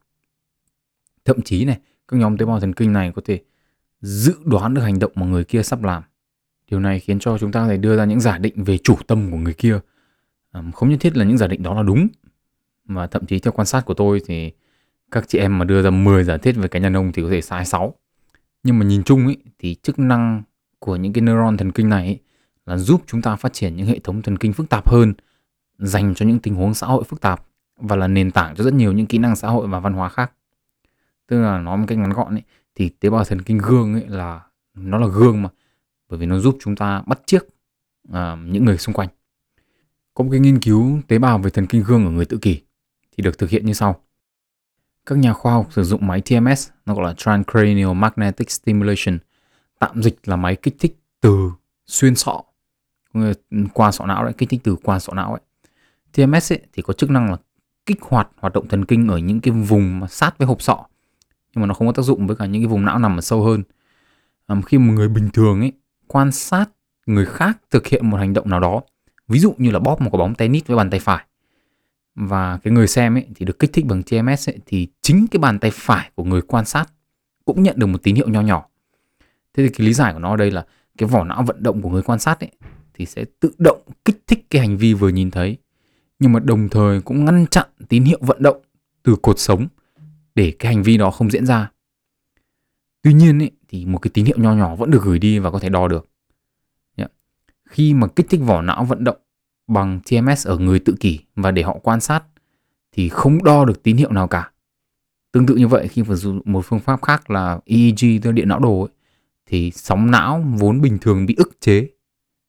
Thậm 1.26 1.42
chí 1.42 1.66
này, 1.66 1.80
các 2.08 2.18
nhóm 2.18 2.38
tế 2.38 2.46
bào 2.46 2.60
thần 2.60 2.74
kinh 2.74 2.94
này 2.94 3.12
có 3.16 3.22
thể 3.26 3.40
dự 4.02 4.36
đoán 4.46 4.74
được 4.74 4.82
hành 4.82 5.00
động 5.00 5.12
mà 5.16 5.26
người 5.26 5.44
kia 5.44 5.64
sắp 5.64 5.84
làm. 5.84 6.04
Điều 6.72 6.80
này 6.80 7.00
khiến 7.00 7.20
cho 7.20 7.38
chúng 7.38 7.52
ta 7.52 7.60
có 7.60 7.68
thể 7.68 7.78
đưa 7.78 7.98
ra 7.98 8.06
những 8.06 8.20
giả 8.20 8.38
định 8.38 8.64
về 8.64 8.78
chủ 8.78 8.96
tâm 9.08 9.32
của 9.32 9.38
người 9.38 9.54
kia. 9.54 9.80
À, 10.52 10.64
không 10.74 10.90
nhất 10.90 10.98
thiết 11.00 11.18
là 11.18 11.26
những 11.26 11.38
giả 11.38 11.48
định 11.48 11.64
đó 11.64 11.74
là 11.74 11.84
đúng. 11.84 12.08
Mà 12.86 13.08
thậm 13.08 13.26
chí 13.26 13.40
theo 13.40 13.52
quan 13.52 13.66
sát 13.66 13.86
của 13.86 13.94
tôi 13.94 14.22
thì 14.28 14.52
các 15.12 15.28
chị 15.28 15.38
em 15.38 15.58
mà 15.58 15.66
đưa 15.66 15.82
ra 15.82 15.90
10 15.90 16.24
giả 16.24 16.38
thiết 16.38 16.56
về 16.56 16.68
cá 16.68 16.80
nhân 16.80 16.96
ông 16.96 17.12
thì 17.12 17.22
có 17.22 17.30
thể 17.30 17.42
sai 17.42 17.66
6 17.66 17.96
nhưng 18.66 18.80
mà 18.80 18.86
nhìn 18.86 19.04
chung 19.04 19.26
ấy, 19.26 19.38
thì 19.60 19.76
chức 19.76 20.00
năng 20.00 20.44
của 20.80 20.96
những 20.96 21.14
cái 21.14 21.22
neuron 21.22 21.58
thần 21.58 21.72
kinh 21.72 21.90
này 21.90 22.06
ấy, 22.06 22.20
là 22.66 22.78
giúp 22.78 23.04
chúng 23.08 23.22
ta 23.22 23.36
phát 23.36 23.54
triển 23.54 23.76
những 23.76 23.88
hệ 23.88 24.00
thống 24.00 24.22
thần 24.22 24.38
kinh 24.38 24.54
phức 24.54 24.70
tạp 24.70 24.90
hơn 24.90 25.14
dành 25.78 26.16
cho 26.16 26.26
những 26.26 26.40
tình 26.40 26.56
huống 26.56 26.74
xã 26.74 26.88
hội 26.88 27.04
phức 27.04 27.22
tạp 27.22 27.46
và 27.78 27.96
là 27.96 28.08
nền 28.08 28.32
tảng 28.32 28.56
cho 28.56 28.64
rất 28.64 28.74
nhiều 28.74 28.92
những 28.92 29.06
kỹ 29.06 29.18
năng 29.18 29.36
xã 29.36 29.48
hội 29.48 29.68
và 29.68 29.80
văn 29.80 29.94
hóa 29.94 30.10
khác. 30.10 30.32
Tức 31.28 31.42
là 31.42 31.60
nói 31.60 31.78
một 31.78 31.86
cách 31.88 31.98
ngắn 31.98 32.14
gọn 32.14 32.36
ấy, 32.36 32.44
thì 32.76 32.90
tế 32.90 33.10
bào 33.10 33.24
thần 33.24 33.42
kinh 33.42 33.58
gương 33.58 33.94
ấy 33.94 34.04
là 34.08 34.42
nó 34.74 34.98
là 34.98 35.08
gương 35.08 35.42
mà 35.42 35.50
bởi 36.10 36.20
vì 36.20 36.26
nó 36.26 36.40
giúp 36.40 36.58
chúng 36.60 36.76
ta 36.76 37.04
bắt 37.08 37.20
chiếc 37.26 37.44
uh, 38.10 38.16
những 38.46 38.66
người 38.66 38.78
xung 38.78 38.96
quanh. 38.96 39.10
Có 40.14 40.24
một 40.24 40.30
cái 40.32 40.40
nghiên 40.40 40.60
cứu 40.60 41.00
tế 41.08 41.20
bào 41.20 41.38
về 41.38 41.50
thần 41.50 41.68
kinh 41.68 41.84
gương 41.88 42.06
ở 42.06 42.12
người 42.12 42.26
tự 42.26 42.38
kỷ 42.38 42.62
thì 43.18 43.24
được 43.24 43.38
thực 43.38 43.50
hiện 43.50 43.66
như 43.66 43.74
sau 43.74 44.05
các 45.06 45.18
nhà 45.18 45.34
khoa 45.34 45.54
học 45.54 45.68
sử 45.72 45.84
dụng 45.84 46.08
máy 46.08 46.22
TMS, 46.22 46.70
nó 46.86 46.96
gọi 46.96 47.06
là 47.06 47.14
Transcranial 47.18 47.94
Magnetic 47.94 48.52
Stimulation, 48.52 49.18
tạm 49.80 50.04
dịch 50.04 50.20
là 50.24 50.36
máy 50.36 50.56
kích 50.56 50.76
thích 50.80 50.98
từ 51.22 51.52
xuyên 51.86 52.16
sọ, 52.16 52.44
qua 53.74 53.92
sọ 53.92 54.06
não 54.06 54.24
đấy, 54.24 54.34
kích 54.38 54.50
thích 54.50 54.62
từ 54.64 54.76
qua 54.84 55.00
sọ 55.00 55.14
não 55.14 55.32
ấy. 55.34 55.42
TMS 56.14 56.54
ấy, 56.54 56.62
thì 56.74 56.82
có 56.82 56.94
chức 56.94 57.10
năng 57.10 57.32
là 57.32 57.38
kích 57.86 58.02
hoạt 58.02 58.30
hoạt 58.40 58.54
động 58.54 58.68
thần 58.68 58.86
kinh 58.86 59.08
ở 59.08 59.18
những 59.18 59.42
cái 59.42 59.52
vùng 59.52 60.00
mà 60.00 60.08
sát 60.08 60.38
với 60.38 60.48
hộp 60.48 60.62
sọ, 60.62 60.86
nhưng 61.56 61.62
mà 61.62 61.66
nó 61.66 61.74
không 61.74 61.88
có 61.88 61.94
tác 61.94 62.04
dụng 62.04 62.28
với 62.28 62.36
cả 62.36 62.46
những 62.46 62.62
cái 62.62 62.68
vùng 62.68 62.86
não 62.86 63.00
nằm 63.00 63.18
ở 63.18 63.22
sâu 63.22 63.44
hơn. 63.44 63.64
Um, 64.48 64.62
khi 64.62 64.78
một 64.78 64.94
người 64.94 65.10
bình 65.10 65.30
thường 65.34 65.60
ấy 65.60 65.72
quan 66.08 66.32
sát 66.32 66.66
người 67.06 67.26
khác 67.26 67.58
thực 67.72 67.88
hiện 67.88 68.10
một 68.10 68.18
hành 68.18 68.34
động 68.34 68.50
nào 68.50 68.60
đó, 68.60 68.82
ví 69.28 69.40
dụ 69.40 69.54
như 69.58 69.72
là 69.72 69.80
bóp 69.80 70.02
một 70.02 70.10
quả 70.12 70.18
bóng 70.18 70.36
tennis 70.36 70.66
với 70.66 70.78
bàn 70.78 70.90
tay 70.90 71.00
phải, 71.00 71.26
và 72.16 72.60
cái 72.64 72.74
người 72.74 72.88
xem 72.88 73.18
ấy 73.18 73.28
thì 73.36 73.46
được 73.46 73.60
kích 73.60 73.74
thích 73.74 73.86
bằng 73.86 74.04
TMS 74.04 74.50
ấy, 74.50 74.60
thì 74.66 74.88
chính 75.02 75.28
cái 75.32 75.40
bàn 75.40 75.60
tay 75.60 75.72
phải 75.74 76.12
của 76.16 76.24
người 76.24 76.42
quan 76.42 76.66
sát 76.66 76.86
cũng 77.46 77.64
nhận 77.64 77.80
được 77.80 77.88
một 77.88 78.04
tín 78.04 78.16
hiệu 78.16 78.30
nho 78.30 78.42
nhỏ. 78.42 78.66
Thế 79.54 79.64
thì 79.64 79.70
cái 79.70 79.88
lý 79.88 79.94
giải 79.94 80.14
của 80.14 80.20
nó 80.20 80.30
ở 80.30 80.36
đây 80.36 80.52
là 80.52 80.66
cái 80.98 81.10
vỏ 81.10 81.24
não 81.24 81.44
vận 81.44 81.64
động 81.64 81.82
của 81.82 81.90
người 81.90 82.02
quan 82.02 82.20
sát 82.20 82.40
ấy 82.40 82.52
thì 82.94 83.06
sẽ 83.06 83.26
tự 83.40 83.52
động 83.58 83.82
kích 84.06 84.24
thích 84.28 84.46
cái 84.50 84.62
hành 84.62 84.78
vi 84.78 84.94
vừa 84.94 85.10
nhìn 85.10 85.32
thấy 85.32 85.58
nhưng 86.20 86.34
mà 86.34 86.40
đồng 86.40 86.70
thời 86.70 87.02
cũng 87.02 87.26
ngăn 87.26 87.46
chặn 87.48 87.68
tín 87.90 88.04
hiệu 88.04 88.20
vận 88.22 88.44
động 88.44 88.62
từ 89.04 89.16
cột 89.22 89.40
sống 89.40 89.68
để 90.36 90.54
cái 90.60 90.74
hành 90.74 90.84
vi 90.84 90.98
đó 90.98 91.12
không 91.12 91.32
diễn 91.32 91.46
ra. 91.46 91.72
Tuy 93.02 93.14
nhiên 93.14 93.42
ấy, 93.42 93.52
thì 93.68 93.86
một 93.86 93.98
cái 93.98 94.12
tín 94.14 94.26
hiệu 94.26 94.38
nho 94.40 94.54
nhỏ 94.54 94.76
vẫn 94.76 94.92
được 94.92 95.04
gửi 95.04 95.20
đi 95.20 95.40
và 95.40 95.52
có 95.52 95.60
thể 95.60 95.70
đo 95.70 95.88
được. 95.88 96.10
Khi 97.70 97.94
mà 97.94 98.08
kích 98.08 98.26
thích 98.30 98.42
vỏ 98.44 98.62
não 98.62 98.86
vận 98.86 99.04
động 99.04 99.18
bằng 99.68 100.00
TMS 100.00 100.48
ở 100.48 100.58
người 100.58 100.80
tự 100.80 100.96
kỷ 101.00 101.20
và 101.36 101.52
để 101.52 101.64
họ 101.64 101.78
quan 101.84 102.00
sát 102.00 102.24
thì 102.92 103.10
không 103.10 103.44
đo 103.44 103.66
được 103.66 103.84
tín 103.84 103.98
hiệu 103.98 104.12
nào 104.12 104.28
cả. 104.28 104.52
Tương 105.32 105.46
tự 105.46 105.56
như 105.56 105.68
vậy 105.68 105.88
khi 105.88 106.04
sử 106.08 106.16
dụng 106.16 106.42
một 106.46 106.66
phương 106.66 106.80
pháp 106.80 107.02
khác 107.02 107.30
là 107.30 107.60
EEG 107.66 108.22
tức 108.22 108.32
điện 108.32 108.50
não 108.50 108.60
đồ 108.60 108.82
ấy, 108.82 108.90
thì 109.46 109.72
sóng 109.72 110.12
não 110.12 110.44
vốn 110.58 110.82
bình 110.82 110.98
thường 111.02 111.26
bị 111.26 111.36
ức 111.38 111.58
chế 111.60 111.88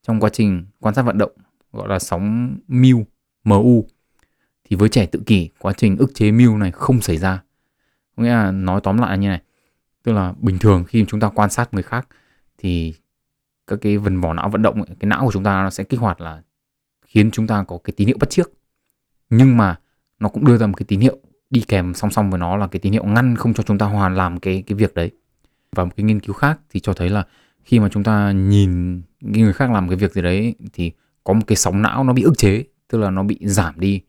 trong 0.03 0.21
quá 0.21 0.31
trình 0.31 0.67
quan 0.81 0.95
sát 0.95 1.03
vận 1.03 1.19
động 1.19 1.33
gọi 1.73 1.89
là 1.89 1.99
sóng 1.99 2.57
mu 2.69 3.05
MU 3.45 3.85
thì 4.65 4.77
với 4.77 4.89
trẻ 4.89 5.07
tự 5.07 5.23
kỷ 5.27 5.51
quá 5.59 5.73
trình 5.77 5.97
ức 5.97 6.11
chế 6.15 6.31
mu 6.33 6.57
này 6.57 6.71
không 6.71 7.01
xảy 7.01 7.17
ra. 7.17 7.43
Có 8.17 8.23
nghĩa 8.23 8.29
là 8.29 8.51
nói 8.51 8.81
tóm 8.83 8.99
lại 8.99 9.11
là 9.11 9.17
như 9.17 9.29
này. 9.29 9.43
Tức 10.03 10.13
là 10.13 10.35
bình 10.41 10.59
thường 10.59 10.85
khi 10.85 11.05
chúng 11.09 11.21
ta 11.21 11.29
quan 11.29 11.51
sát 11.51 11.75
người 11.75 11.83
khác 11.83 12.09
thì 12.59 12.95
các 13.67 13.79
cái 13.83 13.99
vần 13.99 14.21
vỏ 14.21 14.35
não 14.35 14.49
vận 14.49 14.63
động 14.63 14.83
ấy, 14.83 14.97
cái 15.01 15.09
não 15.09 15.25
của 15.25 15.33
chúng 15.33 15.45
ta 15.45 15.63
nó 15.63 15.71
sẽ 15.71 15.85
kích 15.85 16.01
hoạt 16.01 16.21
là 16.21 16.43
khiến 17.17 17.31
chúng 17.31 17.47
ta 17.47 17.65
có 17.69 17.79
cái 17.85 17.95
tín 17.97 18.09
hiệu 18.09 18.17
bắt 18.21 18.31
chiếc 18.31 18.47
nhưng 19.31 19.57
mà 19.57 19.79
nó 20.19 20.29
cũng 20.29 20.45
đưa 20.45 20.57
ra 20.57 20.67
một 20.67 20.73
cái 20.77 20.85
tín 20.89 21.01
hiệu 21.01 21.17
đi 21.51 21.61
kèm 21.69 21.95
song 21.95 22.11
song 22.11 22.31
với 22.31 22.39
nó 22.39 22.57
là 22.57 22.67
cái 22.67 22.81
tín 22.81 22.93
hiệu 22.93 23.05
ngăn 23.05 23.37
không 23.37 23.55
cho 23.55 23.63
chúng 23.63 23.79
ta 23.79 23.87
hoàn 23.87 24.15
làm 24.15 24.41
cái 24.41 24.63
cái 24.67 24.77
việc 24.77 24.95
đấy. 24.95 25.11
Và 25.77 25.85
một 25.85 25.91
cái 25.97 26.05
nghiên 26.05 26.21
cứu 26.21 26.35
khác 26.35 26.61
thì 26.71 26.81
cho 26.81 26.93
thấy 26.93 27.09
là 27.09 27.25
khi 27.65 27.81
mà 27.81 27.89
chúng 27.89 28.05
ta 28.05 28.33
nhìn 28.33 29.03
người 29.21 29.53
khác 29.53 29.71
làm 29.71 29.89
cái 29.89 29.97
việc 29.97 30.13
gì 30.13 30.23
đấy 30.23 30.55
thì 30.73 30.93
có 31.25 31.33
một 31.33 31.41
cái 31.47 31.57
sóng 31.57 31.83
não 31.83 32.05
nó 32.05 32.13
bị 32.13 32.23
ức 32.23 32.39
chế 32.39 32.65
tức 32.89 32.99
là 32.99 33.11
nó 33.11 33.23
bị 33.23 33.39
giảm 33.43 33.81
đi. 33.81 34.01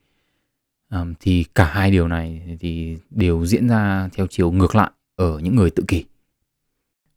À, 0.90 1.06
thì 1.20 1.46
cả 1.56 1.66
hai 1.66 1.92
điều 1.92 2.08
này 2.08 2.58
thì 2.60 2.98
đều 3.10 3.46
diễn 3.46 3.68
ra 3.68 4.10
theo 4.14 4.28
chiều 4.28 4.52
ngược 4.52 4.76
lại 4.76 4.92
ở 5.16 5.40
những 5.40 5.56
người 5.56 5.70
tự 5.70 5.84
kỷ. 5.88 6.06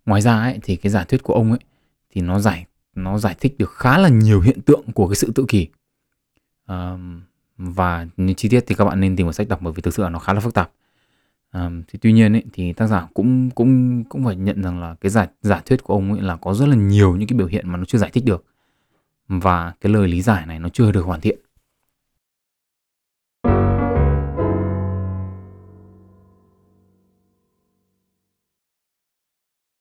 Ngoài 0.07 0.20
ra 0.20 0.40
ấy, 0.40 0.59
thì 0.62 0.76
cái 0.76 0.90
giả 0.90 1.05
thuyết 1.05 1.22
của 1.22 1.35
ông 1.35 1.50
ấy 1.50 1.61
thì 2.11 2.20
nó 2.20 2.38
giải 2.38 2.66
nó 2.94 3.18
giải 3.18 3.37
thích 3.40 3.59
được 3.59 3.72
khá 3.72 3.98
là 3.98 4.09
nhiều 4.09 4.40
hiện 4.40 4.61
tượng 4.61 4.83
của 4.94 5.09
cái 5.09 5.16
sự 5.16 5.33
tự 5.35 5.44
kỷ 5.48 5.68
um, 6.71 7.21
và 7.59 8.07
những 8.17 8.37
chi 8.37 8.49
tiết 8.49 8.65
thì 8.67 8.75
các 8.75 8.85
bạn 8.85 9.01
nên 9.01 9.17
tìm 9.17 9.27
một 9.27 9.33
sách 9.33 9.49
đọc 9.49 9.61
bởi 9.63 9.73
vì 9.73 9.83
thực 9.83 9.95
sự 9.95 10.03
là 10.03 10.09
nó 10.11 10.19
khá 10.19 10.33
là 10.33 10.41
phức 10.41 10.55
tạp. 10.55 10.71
Um, 11.53 11.83
thì 11.89 11.99
tuy 12.03 12.13
nhiên 12.13 12.33
ấy, 12.33 12.45
thì 12.53 12.73
tác 12.73 12.87
giả 12.87 13.09
cũng 13.15 13.51
cũng 13.51 14.05
cũng 14.05 14.25
phải 14.25 14.37
nhận 14.37 14.63
rằng 14.63 14.81
là 14.81 14.95
cái 15.01 15.11
giả 15.11 15.27
giả 15.43 15.63
thuyết 15.67 15.85
của 15.85 15.95
ông 15.95 16.13
ấy 16.13 16.23
là 16.23 16.37
có 16.37 16.55
rất 16.55 16.67
là 16.67 16.77
nhiều 16.77 17.17
những 17.17 17.29
cái 17.29 17.39
biểu 17.39 17.47
hiện 17.47 17.69
mà 17.69 17.77
nó 17.79 17.85
chưa 17.85 17.99
giải 17.99 18.11
thích 18.13 18.25
được. 18.25 18.45
Và 19.29 19.73
cái 19.81 19.93
lời 19.93 20.09
lý 20.09 20.23
giải 20.23 20.47
này 20.47 20.59
nó 20.59 20.69
chưa 20.69 20.93
được 20.93 21.05
hoàn 21.05 21.21
thiện. 21.21 21.39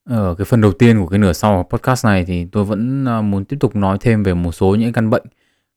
Ở 0.10 0.36
cái 0.38 0.46
phần 0.46 0.62
đầu 0.62 0.72
tiên 0.72 1.00
của 1.00 1.08
cái 1.08 1.20
nửa 1.20 1.34
sau 1.34 1.68
podcast 1.70 2.06
này 2.06 2.26
thì 2.26 2.46
tôi 2.46 2.66
vẫn 2.66 3.06
ờ, 3.06 3.22
muốn 3.22 3.46
tiếp 3.46 3.58
tục 3.60 3.76
nói 3.76 3.98
thêm 4.02 4.24
về 4.24 4.34
một 4.34 4.52
số 4.52 4.76
những 4.76 4.94
căn 4.94 5.10
bệnh 5.10 5.24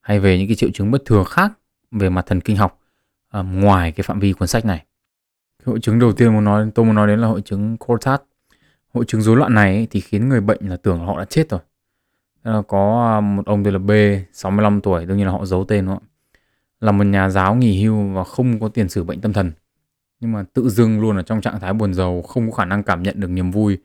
hay 0.02 0.20
về 0.20 0.38
những 0.38 0.48
cái 0.48 0.56
triệu 0.56 0.70
chứng 0.74 0.90
bất 0.90 1.04
thường 1.04 1.24
khác 1.24 1.52
về 1.90 2.08
mặt 2.08 2.26
thần 2.26 2.40
kinh 2.40 2.56
học 2.56 2.80
um, 3.32 3.60
ngoài 3.60 3.92
cái 3.92 4.02
phạm 4.02 4.20
vi 4.20 4.32
cuốn 4.32 4.48
sách 4.48 4.64
này. 4.64 4.84
Cái 5.58 5.64
hội 5.66 5.80
chứng 5.80 5.98
đầu 5.98 6.12
tiên 6.12 6.32
muốn 6.32 6.44
nói 6.44 6.70
tôi 6.74 6.86
muốn 6.86 6.94
nói 6.94 7.08
đến 7.08 7.18
là 7.20 7.28
hội 7.28 7.42
chứng 7.42 7.76
Cortat. 7.76 8.22
Hội 8.94 9.04
chứng 9.04 9.22
rối 9.22 9.36
loạn 9.36 9.54
này 9.54 9.76
ấy, 9.76 9.86
thì 9.90 10.00
khiến 10.00 10.28
người 10.28 10.40
bệnh 10.40 10.68
là 10.68 10.76
tưởng 10.76 11.00
là 11.00 11.06
họ 11.06 11.18
đã 11.18 11.24
chết 11.24 11.50
rồi. 11.50 11.60
Là 12.44 12.62
có 12.62 13.12
à, 13.16 13.20
một 13.20 13.46
ông 13.46 13.64
tên 13.64 13.72
là 13.72 13.78
B, 13.78 13.90
65 14.32 14.80
tuổi, 14.80 15.06
đương 15.06 15.16
nhiên 15.16 15.26
là 15.26 15.32
họ 15.32 15.44
giấu 15.44 15.64
tên 15.64 15.86
đúng 15.86 15.94
không? 15.94 16.04
Là 16.80 16.92
một 16.92 17.04
nhà 17.04 17.28
giáo 17.28 17.54
nghỉ 17.54 17.84
hưu 17.84 18.08
và 18.08 18.24
không 18.24 18.60
có 18.60 18.68
tiền 18.68 18.88
sử 18.88 19.04
bệnh 19.04 19.20
tâm 19.20 19.32
thần. 19.32 19.52
Nhưng 20.20 20.32
mà 20.32 20.44
tự 20.52 20.68
dưng 20.68 21.00
luôn 21.00 21.16
ở 21.16 21.22
trong 21.22 21.40
trạng 21.40 21.60
thái 21.60 21.72
buồn 21.72 21.94
giàu, 21.94 22.22
không 22.22 22.50
có 22.50 22.56
khả 22.56 22.64
năng 22.64 22.82
cảm 22.82 23.02
nhận 23.02 23.20
được 23.20 23.30
niềm 23.30 23.50
vui 23.50 23.78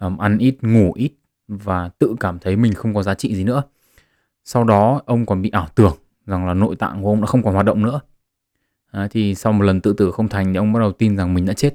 um, 0.00 0.18
ăn 0.18 0.38
ít 0.38 0.56
ngủ 0.62 0.92
ít 0.94 1.12
và 1.48 1.88
tự 1.98 2.16
cảm 2.20 2.38
thấy 2.38 2.56
mình 2.56 2.74
không 2.74 2.94
có 2.94 3.02
giá 3.02 3.14
trị 3.14 3.34
gì 3.34 3.44
nữa 3.44 3.62
sau 4.46 4.64
đó 4.64 5.02
ông 5.06 5.26
còn 5.26 5.42
bị 5.42 5.50
ảo 5.50 5.68
tưởng 5.74 5.96
rằng 6.26 6.46
là 6.46 6.54
nội 6.54 6.76
tạng 6.76 7.02
của 7.02 7.08
ông 7.08 7.20
đã 7.20 7.26
không 7.26 7.42
còn 7.42 7.54
hoạt 7.54 7.66
động 7.66 7.82
nữa. 7.82 8.00
À, 8.90 9.08
thì 9.10 9.34
sau 9.34 9.52
một 9.52 9.64
lần 9.64 9.80
tự 9.80 9.92
tử 9.92 10.12
không 10.12 10.28
thành 10.28 10.52
thì 10.52 10.56
ông 10.56 10.72
bắt 10.72 10.80
đầu 10.80 10.92
tin 10.92 11.16
rằng 11.16 11.34
mình 11.34 11.46
đã 11.46 11.54
chết. 11.54 11.74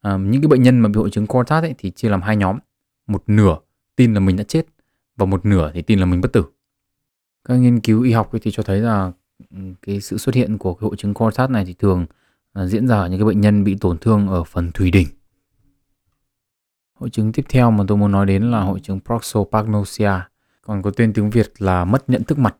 À, 0.00 0.16
những 0.16 0.42
cái 0.42 0.48
bệnh 0.48 0.62
nhân 0.62 0.80
mà 0.80 0.88
bị 0.88 0.94
hội 0.94 1.10
chứng 1.10 1.26
Cortat 1.26 1.62
ấy 1.62 1.74
thì 1.78 1.90
chia 1.90 2.08
làm 2.08 2.22
hai 2.22 2.36
nhóm. 2.36 2.58
Một 3.06 3.22
nửa 3.26 3.56
tin 3.96 4.14
là 4.14 4.20
mình 4.20 4.36
đã 4.36 4.44
chết 4.44 4.66
và 5.16 5.26
một 5.26 5.46
nửa 5.46 5.70
thì 5.74 5.82
tin 5.82 5.98
là 5.98 6.06
mình 6.06 6.20
bất 6.20 6.32
tử. 6.32 6.44
Các 7.44 7.54
nghiên 7.54 7.80
cứu 7.80 8.02
y 8.02 8.12
học 8.12 8.30
thì 8.42 8.50
cho 8.50 8.62
thấy 8.62 8.80
là 8.80 9.12
ừ, 9.50 9.58
cái 9.82 10.00
sự 10.00 10.18
xuất 10.18 10.34
hiện 10.34 10.58
của 10.58 10.74
cái 10.74 10.86
hội 10.86 10.96
chứng 10.96 11.14
Cortat 11.14 11.50
này 11.50 11.64
thì 11.64 11.74
thường 11.74 12.06
à, 12.52 12.66
diễn 12.66 12.88
ra 12.88 12.96
ở 12.96 13.08
những 13.08 13.20
cái 13.20 13.26
bệnh 13.26 13.40
nhân 13.40 13.64
bị 13.64 13.76
tổn 13.80 13.98
thương 13.98 14.28
ở 14.28 14.44
phần 14.44 14.70
thùy 14.72 14.90
đỉnh. 14.90 15.08
Hội 16.94 17.10
chứng 17.10 17.32
tiếp 17.32 17.44
theo 17.48 17.70
mà 17.70 17.84
tôi 17.88 17.98
muốn 17.98 18.12
nói 18.12 18.26
đến 18.26 18.50
là 18.50 18.60
hội 18.60 18.80
chứng 18.80 19.00
proxopagnosia 19.00 20.12
còn 20.68 20.82
có 20.82 20.90
tên 20.90 21.12
tiếng 21.12 21.30
Việt 21.30 21.52
là 21.58 21.84
mất 21.84 22.10
nhận 22.10 22.24
thức 22.24 22.38
mặt. 22.38 22.56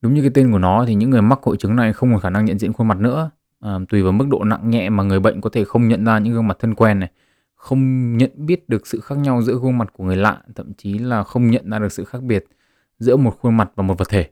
Đúng 0.00 0.14
như 0.14 0.20
cái 0.20 0.30
tên 0.34 0.52
của 0.52 0.58
nó 0.58 0.84
thì 0.86 0.94
những 0.94 1.10
người 1.10 1.22
mắc 1.22 1.38
hội 1.42 1.56
chứng 1.56 1.76
này 1.76 1.92
không 1.92 2.12
còn 2.12 2.20
khả 2.20 2.30
năng 2.30 2.44
nhận 2.44 2.58
diện 2.58 2.72
khuôn 2.72 2.88
mặt 2.88 2.98
nữa. 2.98 3.30
À, 3.60 3.78
tùy 3.88 4.02
vào 4.02 4.12
mức 4.12 4.26
độ 4.30 4.44
nặng 4.44 4.70
nhẹ 4.70 4.90
mà 4.90 5.02
người 5.02 5.20
bệnh 5.20 5.40
có 5.40 5.50
thể 5.50 5.64
không 5.64 5.88
nhận 5.88 6.04
ra 6.04 6.18
những 6.18 6.34
gương 6.34 6.48
mặt 6.48 6.56
thân 6.60 6.74
quen 6.74 7.00
này, 7.00 7.10
không 7.54 8.16
nhận 8.16 8.30
biết 8.36 8.68
được 8.68 8.86
sự 8.86 9.00
khác 9.00 9.18
nhau 9.18 9.42
giữa 9.42 9.58
gương 9.62 9.78
mặt 9.78 9.92
của 9.92 10.04
người 10.04 10.16
lạ, 10.16 10.42
thậm 10.54 10.72
chí 10.74 10.98
là 10.98 11.24
không 11.24 11.50
nhận 11.50 11.70
ra 11.70 11.78
được 11.78 11.92
sự 11.92 12.04
khác 12.04 12.22
biệt 12.22 12.44
giữa 12.98 13.16
một 13.16 13.38
khuôn 13.40 13.56
mặt 13.56 13.70
và 13.74 13.82
một 13.82 13.98
vật 13.98 14.08
thể. 14.08 14.30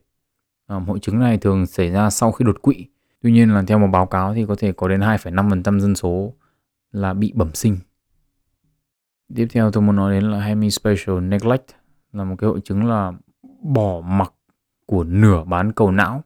À, 0.66 0.76
hội 0.76 0.98
chứng 0.98 1.20
này 1.20 1.38
thường 1.38 1.66
xảy 1.66 1.90
ra 1.90 2.10
sau 2.10 2.32
khi 2.32 2.44
đột 2.44 2.62
quỵ. 2.62 2.86
Tuy 3.22 3.32
nhiên 3.32 3.54
là 3.54 3.62
theo 3.66 3.78
một 3.78 3.88
báo 3.92 4.06
cáo 4.06 4.34
thì 4.34 4.46
có 4.46 4.54
thể 4.58 4.72
có 4.72 4.88
đến 4.88 5.00
2,5% 5.00 5.78
dân 5.78 5.94
số 5.94 6.34
là 6.92 7.14
bị 7.14 7.32
bẩm 7.34 7.50
sinh. 7.54 7.76
Tiếp 9.34 9.46
theo 9.50 9.70
tôi 9.70 9.82
muốn 9.82 9.96
nói 9.96 10.14
đến 10.14 10.30
là 10.30 10.40
hemispatial 10.40 11.20
neglect 11.20 11.66
là 12.12 12.24
một 12.24 12.34
cái 12.38 12.50
hội 12.50 12.60
chứng 12.64 12.84
là 12.84 13.12
bỏ 13.62 14.00
mặc 14.00 14.32
của 14.86 15.04
nửa 15.04 15.44
bán 15.44 15.72
cầu 15.72 15.90
não. 15.90 16.22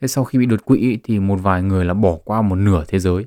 Thế 0.00 0.08
sau 0.08 0.24
khi 0.24 0.38
bị 0.38 0.46
đột 0.46 0.64
quỵ 0.64 0.98
thì 1.04 1.18
một 1.18 1.36
vài 1.42 1.62
người 1.62 1.84
là 1.84 1.94
bỏ 1.94 2.16
qua 2.24 2.42
một 2.42 2.56
nửa 2.56 2.84
thế 2.88 2.98
giới. 2.98 3.24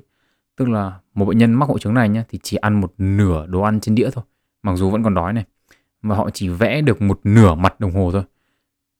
Tức 0.56 0.68
là 0.68 1.00
một 1.14 1.24
bệnh 1.24 1.38
nhân 1.38 1.54
mắc 1.54 1.68
hội 1.68 1.78
chứng 1.78 1.94
này 1.94 2.08
nhá 2.08 2.24
thì 2.28 2.38
chỉ 2.42 2.56
ăn 2.56 2.80
một 2.80 2.92
nửa 2.98 3.46
đồ 3.46 3.60
ăn 3.60 3.80
trên 3.80 3.94
đĩa 3.94 4.10
thôi, 4.12 4.24
mặc 4.62 4.76
dù 4.76 4.90
vẫn 4.90 5.02
còn 5.02 5.14
đói 5.14 5.32
này. 5.32 5.44
Và 6.02 6.16
họ 6.16 6.30
chỉ 6.30 6.48
vẽ 6.48 6.80
được 6.80 7.02
một 7.02 7.20
nửa 7.24 7.54
mặt 7.54 7.80
đồng 7.80 7.92
hồ 7.92 8.10
thôi. 8.12 8.22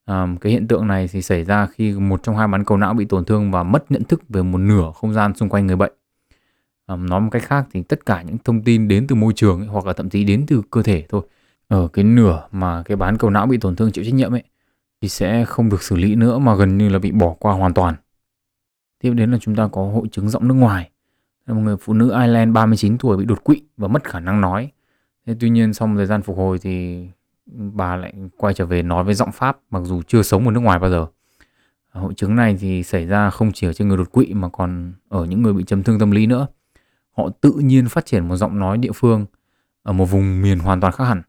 À, 0.05 0.27
cái 0.41 0.53
hiện 0.53 0.69
tượng 0.69 0.87
này 0.87 1.09
thì 1.13 1.23
xảy 1.23 1.45
ra 1.45 1.67
khi 1.67 1.93
một 1.93 2.23
trong 2.23 2.37
hai 2.37 2.49
bán 2.49 2.65
cầu 2.65 2.79
não 2.79 2.95
bị 2.95 3.05
tổn 3.05 3.25
thương 3.25 3.51
và 3.51 3.63
mất 3.63 3.91
nhận 3.91 4.05
thức 4.05 4.23
về 4.29 4.43
một 4.43 4.59
nửa 4.59 4.93
không 4.95 5.13
gian 5.13 5.35
xung 5.35 5.49
quanh 5.49 5.67
người 5.67 5.77
bệnh. 5.77 5.93
À, 6.87 6.97
nói 6.97 7.21
một 7.21 7.29
cách 7.33 7.43
khác 7.43 7.67
thì 7.73 7.83
tất 7.83 8.07
cả 8.07 8.23
những 8.23 8.39
thông 8.45 8.63
tin 8.63 8.89
đến 8.89 9.07
từ 9.07 9.17
môi 9.17 9.33
trường 9.37 9.61
ấy, 9.61 9.69
hoặc 9.69 9.87
là 9.87 9.93
thậm 9.93 10.09
chí 10.09 10.25
đến 10.25 10.45
từ 10.47 10.63
cơ 10.71 10.83
thể 10.83 11.07
thôi 11.09 11.23
ở 11.69 11.89
cái 11.89 12.05
nửa 12.05 12.43
mà 12.53 12.83
cái 12.83 12.97
bán 12.97 13.19
cầu 13.19 13.31
não 13.31 13.47
bị 13.47 13.59
tổn 13.59 13.77
thương 13.77 13.93
chịu 13.93 14.05
trách 14.05 14.15
nhiệm 14.15 14.35
ấy, 14.35 14.43
thì 15.01 15.09
sẽ 15.09 15.45
không 15.45 15.69
được 15.69 15.83
xử 15.83 15.97
lý 15.97 16.15
nữa 16.15 16.39
mà 16.39 16.55
gần 16.55 16.79
như 16.79 16.89
là 16.89 16.99
bị 16.99 17.11
bỏ 17.11 17.35
qua 17.39 17.55
hoàn 17.55 17.75
toàn. 17.75 17.95
Tiếp 19.01 19.13
đến 19.15 19.33
là 19.33 19.39
chúng 19.41 19.57
ta 19.57 19.69
có 19.73 19.83
hội 19.83 20.09
chứng 20.13 20.29
giọng 20.29 20.49
nước 20.49 20.55
ngoài. 20.55 20.91
Một 21.47 21.55
người 21.55 21.77
phụ 21.77 21.93
nữ 21.93 22.11
Ireland 22.11 22.55
39 22.55 22.99
tuổi 22.99 23.17
bị 23.17 23.25
đột 23.25 23.45
quỵ 23.45 23.63
và 23.77 23.89
mất 23.89 24.05
khả 24.05 24.21
năng 24.21 24.41
nói. 24.41 24.73
Thế 25.27 25.35
tuy 25.41 25.51
nhiên 25.51 25.75
sau 25.75 25.89
một 25.89 25.95
thời 25.97 26.07
gian 26.07 26.23
phục 26.23 26.37
hồi 26.37 26.59
thì 26.59 27.07
bà 27.47 27.97
lại 27.97 28.15
quay 28.37 28.55
trở 28.55 28.67
về 28.67 28.83
nói 28.83 29.05
với 29.05 29.15
giọng 29.15 29.33
Pháp, 29.33 29.59
mặc 29.71 29.81
dù 29.85 30.03
chưa 30.03 30.23
sống 30.23 30.45
ở 30.45 30.51
nước 30.51 30.61
ngoài 30.61 30.79
bao 30.79 30.91
giờ. 30.91 31.07
Hội 31.91 32.15
chứng 32.15 32.37
này 32.37 32.57
thì 32.61 32.83
xảy 32.83 33.07
ra 33.07 33.31
không 33.31 33.53
chỉ 33.53 33.67
ở 33.67 33.73
trên 33.73 33.89
người 33.89 33.97
đột 33.97 34.13
quỵ 34.13 34.35
mà 34.35 34.49
còn 34.49 34.93
ở 35.09 35.25
những 35.25 35.43
người 35.43 35.53
bị 35.53 35.65
chấn 35.65 35.83
thương 35.83 35.99
tâm 35.99 36.11
lý 36.11 36.27
nữa. 36.27 36.47
Họ 37.17 37.29
tự 37.41 37.53
nhiên 37.53 37.89
phát 37.89 38.07
triển 38.07 38.29
một 38.29 38.37
giọng 38.37 38.59
nói 38.59 38.79
địa 38.79 38.93
phương 38.95 39.27
ở 39.83 39.93
một 39.93 40.05
vùng 40.05 40.43
miền 40.43 40.59
hoàn 40.59 40.81
toàn 40.81 40.93
khác 40.93 41.05
hẳn. 41.05 41.23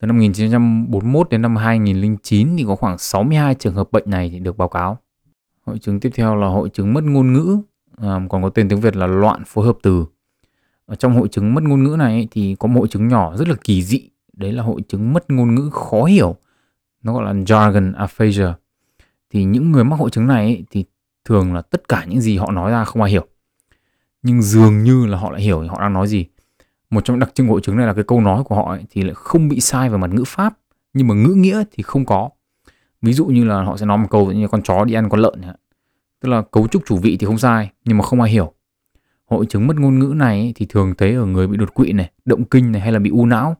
Từ 0.00 0.06
năm 0.06 0.16
1941 0.16 1.30
đến 1.30 1.42
năm 1.42 1.56
2009 1.56 2.56
thì 2.56 2.64
có 2.66 2.76
khoảng 2.76 2.98
62 2.98 3.54
trường 3.54 3.74
hợp 3.74 3.92
bệnh 3.92 4.10
này 4.10 4.30
thì 4.30 4.38
được 4.38 4.56
báo 4.56 4.68
cáo. 4.68 4.98
Hội 5.66 5.78
chứng 5.78 6.00
tiếp 6.00 6.10
theo 6.14 6.36
là 6.36 6.46
hội 6.46 6.68
chứng 6.68 6.94
mất 6.94 7.04
ngôn 7.04 7.32
ngữ, 7.32 7.58
à, 7.96 8.20
còn 8.28 8.42
có 8.42 8.48
tên 8.48 8.68
tiếng 8.68 8.80
Việt 8.80 8.96
là 8.96 9.06
loạn 9.06 9.42
phối 9.46 9.66
hợp 9.66 9.78
từ. 9.82 10.06
Ở 10.86 10.94
trong 10.94 11.16
hội 11.16 11.28
chứng 11.28 11.54
mất 11.54 11.64
ngôn 11.64 11.84
ngữ 11.84 11.96
này 11.98 12.28
thì 12.30 12.56
có 12.58 12.68
một 12.68 12.80
hội 12.80 12.88
chứng 12.88 13.08
nhỏ 13.08 13.36
rất 13.36 13.48
là 13.48 13.54
kỳ 13.64 13.82
dị, 13.82 14.10
đấy 14.32 14.52
là 14.52 14.62
hội 14.62 14.80
chứng 14.88 15.12
mất 15.12 15.30
ngôn 15.30 15.54
ngữ 15.54 15.70
khó 15.72 16.04
hiểu. 16.04 16.36
Nó 17.02 17.14
gọi 17.14 17.24
là 17.24 17.32
jargon 17.32 17.94
aphasia. 17.96 18.52
Thì 19.30 19.44
những 19.44 19.72
người 19.72 19.84
mắc 19.84 19.96
hội 19.96 20.10
chứng 20.10 20.26
này 20.26 20.64
thì 20.70 20.84
thường 21.24 21.54
là 21.54 21.62
tất 21.62 21.88
cả 21.88 22.04
những 22.08 22.20
gì 22.20 22.36
họ 22.36 22.50
nói 22.50 22.70
ra 22.70 22.84
không 22.84 23.02
ai 23.02 23.10
hiểu. 23.10 23.26
Nhưng 24.22 24.42
dường 24.42 24.82
như 24.82 25.06
là 25.06 25.18
họ 25.18 25.30
lại 25.30 25.42
hiểu 25.42 25.68
họ 25.68 25.80
đang 25.80 25.92
nói 25.92 26.08
gì 26.08 26.26
một 26.96 27.04
trong 27.04 27.18
đặc 27.18 27.30
trưng 27.34 27.46
của 27.46 27.52
hội 27.52 27.60
chứng 27.60 27.76
này 27.76 27.86
là 27.86 27.94
cái 27.94 28.04
câu 28.04 28.20
nói 28.20 28.44
của 28.44 28.54
họ 28.54 28.70
ấy, 28.70 28.84
thì 28.90 29.02
lại 29.02 29.14
không 29.14 29.48
bị 29.48 29.60
sai 29.60 29.90
về 29.90 29.98
mặt 29.98 30.10
ngữ 30.14 30.24
pháp 30.26 30.58
nhưng 30.94 31.08
mà 31.08 31.14
ngữ 31.14 31.34
nghĩa 31.34 31.64
thì 31.72 31.82
không 31.82 32.04
có. 32.04 32.30
Ví 33.02 33.12
dụ 33.12 33.26
như 33.26 33.44
là 33.44 33.62
họ 33.62 33.76
sẽ 33.76 33.86
nói 33.86 33.98
một 33.98 34.06
câu 34.10 34.32
như 34.32 34.48
con 34.48 34.62
chó 34.62 34.84
đi 34.84 34.94
ăn 34.94 35.08
con 35.08 35.20
lợn 35.20 35.40
tức 36.20 36.28
là 36.28 36.42
cấu 36.42 36.68
trúc 36.68 36.82
chủ 36.86 36.96
vị 36.96 37.16
thì 37.16 37.26
không 37.26 37.38
sai 37.38 37.70
nhưng 37.84 37.98
mà 37.98 38.04
không 38.04 38.20
ai 38.20 38.30
hiểu. 38.30 38.52
Hội 39.26 39.46
chứng 39.46 39.66
mất 39.66 39.76
ngôn 39.76 39.98
ngữ 39.98 40.14
này 40.16 40.40
ấy, 40.40 40.52
thì 40.56 40.66
thường 40.68 40.94
thấy 40.98 41.14
ở 41.14 41.26
người 41.26 41.46
bị 41.46 41.56
đột 41.56 41.74
quỵ 41.74 41.92
này 41.92 42.10
động 42.24 42.44
kinh 42.44 42.72
này 42.72 42.80
hay 42.80 42.92
là 42.92 42.98
bị 42.98 43.10
u 43.10 43.26
não. 43.26 43.56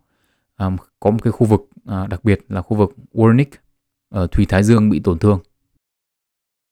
À, 0.56 0.70
có 1.00 1.10
một 1.10 1.18
cái 1.22 1.32
khu 1.32 1.46
vực 1.46 1.68
à, 1.86 2.06
đặc 2.06 2.24
biệt 2.24 2.40
là 2.48 2.62
khu 2.62 2.76
vực 2.76 2.94
Wernicke 3.14 3.56
ở 4.08 4.26
thùy 4.26 4.46
thái 4.46 4.62
dương 4.62 4.90
bị 4.90 5.00
tổn 5.00 5.18
thương. 5.18 5.40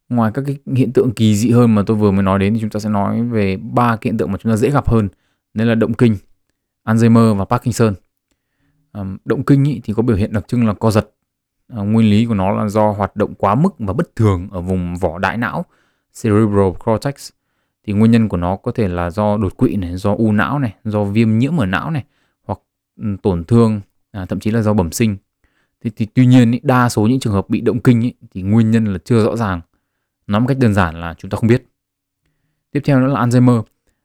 Ngoài 0.09 0.31
các 0.35 0.45
cái 0.47 0.59
hiện 0.77 0.93
tượng 0.93 1.11
kỳ 1.11 1.37
dị 1.37 1.51
hơn 1.51 1.75
mà 1.75 1.83
tôi 1.87 1.97
vừa 1.97 2.11
mới 2.11 2.23
nói 2.23 2.39
đến 2.39 2.55
thì 2.55 2.61
chúng 2.61 2.71
ta 2.71 2.81
sẽ 2.81 2.89
nói 2.89 3.23
về 3.23 3.57
ba 3.57 3.97
hiện 4.03 4.17
tượng 4.17 4.33
mà 4.33 4.39
chúng 4.39 4.53
ta 4.53 4.57
dễ 4.57 4.71
gặp 4.71 4.89
hơn 4.89 5.09
nên 5.55 5.69
là 5.69 5.75
động 5.75 5.95
kinh. 5.95 6.17
Alzheimer 6.85 7.35
và 7.35 7.45
Parkinson. 7.45 7.95
Động 9.25 9.45
kinh 9.45 9.65
ý, 9.65 9.81
thì 9.85 9.93
có 9.93 10.03
biểu 10.03 10.17
hiện 10.17 10.33
đặc 10.33 10.49
trưng 10.49 10.67
là 10.67 10.75
co 10.75 10.91
giật. 10.91 11.11
Ờ, 11.69 11.85
nguyên 11.85 12.11
lý 12.11 12.27
của 12.27 12.35
nó 12.35 12.51
là 12.51 12.69
do 12.69 12.91
hoạt 12.91 13.17
động 13.17 13.35
quá 13.35 13.55
mức 13.55 13.75
và 13.79 13.93
bất 13.93 14.17
thường 14.17 14.49
ở 14.51 14.61
vùng 14.61 14.97
vỏ 14.97 15.19
đại 15.19 15.37
não 15.37 15.65
cerebral 16.23 16.71
cortex. 16.85 17.31
Thì 17.87 17.93
nguyên 17.93 18.11
nhân 18.11 18.29
của 18.29 18.37
nó 18.37 18.57
có 18.57 18.73
thể 18.73 18.89
là 18.89 19.11
do 19.11 19.37
đột 19.37 19.57
quỵ 19.57 19.77
này, 19.77 19.97
do 19.97 20.15
u 20.15 20.33
não 20.33 20.59
này, 20.59 20.75
do 20.85 21.05
viêm 21.05 21.39
nhiễm 21.39 21.61
ở 21.61 21.67
não 21.67 21.91
này, 21.91 22.05
hoặc 22.45 22.59
ừ, 22.97 23.17
tổn 23.23 23.45
thương, 23.45 23.81
à, 24.11 24.27
thậm 24.27 24.41
chí 24.41 24.51
là 24.51 24.63
do 24.63 24.75
bẩm 24.75 24.93
sinh. 24.93 25.17
Thì, 25.81 25.91
thì 25.97 26.07
tuy 26.15 26.27
nhiên 26.27 26.53
ý, 26.53 26.61
đa 26.63 26.89
số 26.89 27.07
những 27.07 27.21
trường 27.21 27.33
hợp 27.33 27.49
bị 27.49 27.61
động 27.61 27.81
kinh 27.81 28.01
ý, 28.01 28.15
thì 28.31 28.43
nguyên 28.43 28.71
nhân 28.71 28.85
là 28.85 28.99
chưa 29.05 29.25
rõ 29.25 29.37
ràng. 29.37 29.61
Nói 30.27 30.41
một 30.41 30.47
cách 30.49 30.59
đơn 30.59 30.75
giản 30.75 31.01
là 31.01 31.15
chúng 31.19 31.31
ta 31.31 31.37
không 31.37 31.49
biết. 31.49 31.67
Tiếp 32.71 32.81
theo 32.85 33.01
nữa 33.01 33.07
là 33.07 33.27
Alzheimer. 33.27 33.63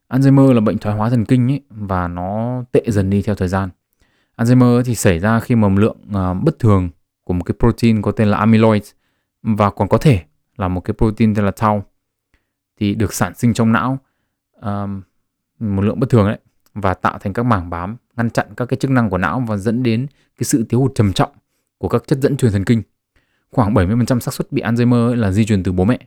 Alzheimer 0.10 0.54
là 0.54 0.62
bệnh 0.62 0.78
thoái 0.78 0.96
hóa 0.96 1.10
thần 1.10 1.26
kinh 1.26 1.52
ấy, 1.52 1.62
và 1.70 2.08
nó 2.08 2.64
tệ 2.72 2.82
dần 2.88 3.10
đi 3.10 3.22
theo 3.22 3.36
thời 3.36 3.48
gian. 3.48 3.70
Alzheimer 4.38 4.82
thì 4.84 4.96
xảy 4.96 5.20
ra 5.20 5.40
khi 5.40 5.56
mà 5.56 5.68
lượng 5.68 5.98
uh, 6.08 6.44
bất 6.44 6.60
thường 6.60 6.90
của 7.24 7.34
một 7.34 7.44
cái 7.44 7.56
protein 7.60 8.02
có 8.02 8.12
tên 8.12 8.28
là 8.28 8.38
amyloid 8.38 8.84
và 9.44 9.70
còn 9.70 9.88
có 9.88 9.98
thể 9.98 10.22
là 10.58 10.68
một 10.68 10.82
cái 10.82 10.94
protein 10.98 11.36
tên 11.36 11.46
là 11.46 11.52
tau 11.52 11.86
thì 12.80 12.96
được 12.96 13.14
sản 13.14 13.34
sinh 13.36 13.54
trong 13.54 13.72
não 13.72 14.00
um, 14.62 15.02
một 15.60 15.82
lượng 15.82 16.00
bất 16.00 16.10
thường 16.10 16.28
đấy 16.28 16.38
và 16.74 16.94
tạo 16.94 17.18
thành 17.20 17.34
các 17.34 17.44
mảng 17.44 17.70
bám 17.70 17.98
ngăn 18.18 18.30
chặn 18.30 18.48
các 18.58 18.66
cái 18.66 18.78
chức 18.78 18.92
năng 18.92 19.10
của 19.10 19.18
não 19.18 19.44
và 19.48 19.58
dẫn 19.58 19.84
đến 19.84 20.08
cái 20.12 20.44
sự 20.44 20.66
thiếu 20.70 20.80
hụt 20.80 20.92
trầm 20.96 21.14
trọng 21.14 21.32
của 21.78 21.88
các 21.88 22.04
chất 22.08 22.20
dẫn 22.22 22.38
truyền 22.38 22.52
thần 22.52 22.66
kinh. 22.66 22.82
Khoảng 23.52 23.74
70% 23.74 24.20
xác 24.20 24.34
suất 24.34 24.52
bị 24.52 24.62
Alzheimer 24.62 25.16
là 25.16 25.32
di 25.32 25.46
truyền 25.46 25.64
từ 25.64 25.72
bố 25.72 25.86
mẹ. 25.86 26.00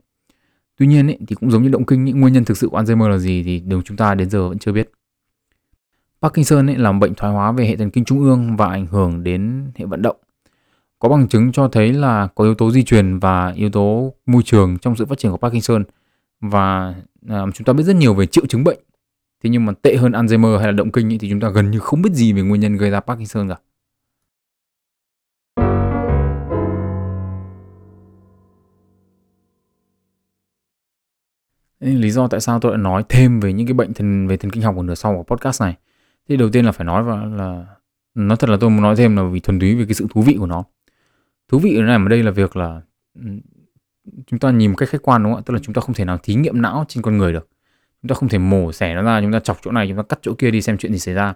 Tuy 0.76 0.86
nhiên 0.86 1.06
ấy, 1.06 1.18
thì 1.28 1.34
cũng 1.34 1.50
giống 1.50 1.62
như 1.62 1.68
động 1.68 1.86
kinh, 1.86 2.04
những 2.04 2.20
nguyên 2.20 2.34
nhân 2.34 2.44
thực 2.44 2.56
sự 2.56 2.68
của 2.68 2.80
Alzheimer 2.80 3.08
là 3.08 3.18
gì 3.18 3.42
thì 3.42 3.60
đường 3.60 3.82
chúng 3.84 3.96
ta 3.96 4.14
đến 4.14 4.30
giờ 4.30 4.48
vẫn 4.48 4.58
chưa 4.58 4.72
biết. 4.72 4.90
Parkinson 6.22 6.70
ấy 6.70 6.76
là 6.76 6.92
một 6.92 6.98
bệnh 6.98 7.14
thoái 7.14 7.32
hóa 7.32 7.52
về 7.52 7.66
hệ 7.66 7.76
thần 7.76 7.90
kinh 7.90 8.04
trung 8.04 8.20
ương 8.20 8.56
và 8.56 8.66
ảnh 8.66 8.86
hưởng 8.86 9.24
đến 9.24 9.70
hệ 9.74 9.84
vận 9.86 10.02
động. 10.02 10.16
Có 10.98 11.08
bằng 11.08 11.28
chứng 11.28 11.52
cho 11.52 11.68
thấy 11.68 11.92
là 11.92 12.28
có 12.34 12.44
yếu 12.44 12.54
tố 12.54 12.70
di 12.70 12.84
truyền 12.84 13.18
và 13.18 13.52
yếu 13.56 13.70
tố 13.70 14.14
môi 14.26 14.42
trường 14.42 14.78
trong 14.78 14.96
sự 14.96 15.06
phát 15.06 15.18
triển 15.18 15.32
của 15.32 15.38
Parkinson 15.38 15.84
và 16.40 16.94
à, 17.28 17.42
chúng 17.54 17.64
ta 17.64 17.72
biết 17.72 17.84
rất 17.84 17.96
nhiều 17.96 18.14
về 18.14 18.26
triệu 18.26 18.46
chứng 18.46 18.64
bệnh. 18.64 18.78
Thế 19.44 19.50
nhưng 19.50 19.66
mà 19.66 19.72
tệ 19.82 19.96
hơn 19.96 20.12
Alzheimer 20.12 20.58
hay 20.58 20.66
là 20.66 20.72
động 20.72 20.92
kinh 20.92 21.12
ấy, 21.12 21.18
thì 21.18 21.30
chúng 21.30 21.40
ta 21.40 21.48
gần 21.48 21.70
như 21.70 21.78
không 21.78 22.02
biết 22.02 22.12
gì 22.12 22.32
về 22.32 22.42
nguyên 22.42 22.60
nhân 22.60 22.76
gây 22.76 22.90
ra 22.90 23.00
Parkinson 23.00 23.48
cả. 23.48 23.56
Lý 31.83 32.11
do 32.11 32.28
tại 32.28 32.41
sao 32.41 32.61
tôi 32.61 32.72
lại 32.72 32.78
nói 32.78 33.05
thêm 33.09 33.41
về 33.41 33.53
những 33.53 33.66
cái 33.66 33.74
bệnh 33.74 33.95
thần, 33.95 34.28
về 34.28 34.37
thần 34.37 34.51
kinh 34.51 34.62
học 34.62 34.76
ở 34.76 34.83
nửa 34.83 34.95
sau 34.95 35.16
của 35.16 35.37
podcast 35.37 35.62
này? 35.62 35.76
Thì 36.28 36.37
đầu 36.37 36.51
tiên 36.51 36.64
là 36.64 36.72
phải 36.72 36.85
nói 36.85 37.03
và 37.03 37.24
là, 37.24 37.66
nói 38.14 38.37
thật 38.37 38.51
là 38.51 38.57
tôi 38.61 38.70
muốn 38.70 38.83
nói 38.83 38.97
thêm 38.97 39.16
là 39.16 39.22
vì 39.22 39.41
thuần 39.41 39.61
túy 39.61 39.74
về 39.74 39.85
cái 39.85 39.95
sự 39.95 40.07
thú 40.11 40.22
vị 40.22 40.37
của 40.39 40.47
nó. 40.47 40.64
Thú 41.49 41.59
vị 41.59 41.76
ở 41.76 41.83
này 41.83 41.97
ở 41.97 42.09
đây 42.09 42.22
là 42.22 42.30
việc 42.30 42.57
là 42.57 42.80
ừ, 43.14 43.26
chúng 44.26 44.39
ta 44.39 44.51
nhìn 44.51 44.70
một 44.70 44.76
cách 44.76 44.89
khách 44.89 45.03
quan 45.03 45.22
đúng 45.22 45.33
không 45.33 45.41
ạ? 45.41 45.45
Tức 45.47 45.55
là 45.55 45.61
chúng 45.62 45.74
ta 45.74 45.80
không 45.80 45.95
thể 45.95 46.05
nào 46.05 46.18
thí 46.18 46.35
nghiệm 46.35 46.62
não 46.62 46.85
trên 46.89 47.03
con 47.03 47.18
người 47.18 47.33
được. 47.33 47.49
Chúng 48.03 48.09
ta 48.09 48.14
không 48.14 48.28
thể 48.28 48.39
mổ 48.39 48.72
xẻ 48.72 48.95
nó 48.95 49.03
ra, 49.03 49.20
chúng 49.20 49.33
ta 49.33 49.41
chọc 49.41 49.59
chỗ 49.62 49.70
này, 49.70 49.89
chúng 49.89 49.97
ta 49.97 50.03
cắt 50.03 50.18
chỗ 50.22 50.35
kia 50.35 50.51
đi 50.51 50.62
xem 50.62 50.78
chuyện 50.78 50.93
gì 50.93 50.99
xảy 50.99 51.14
ra. 51.14 51.35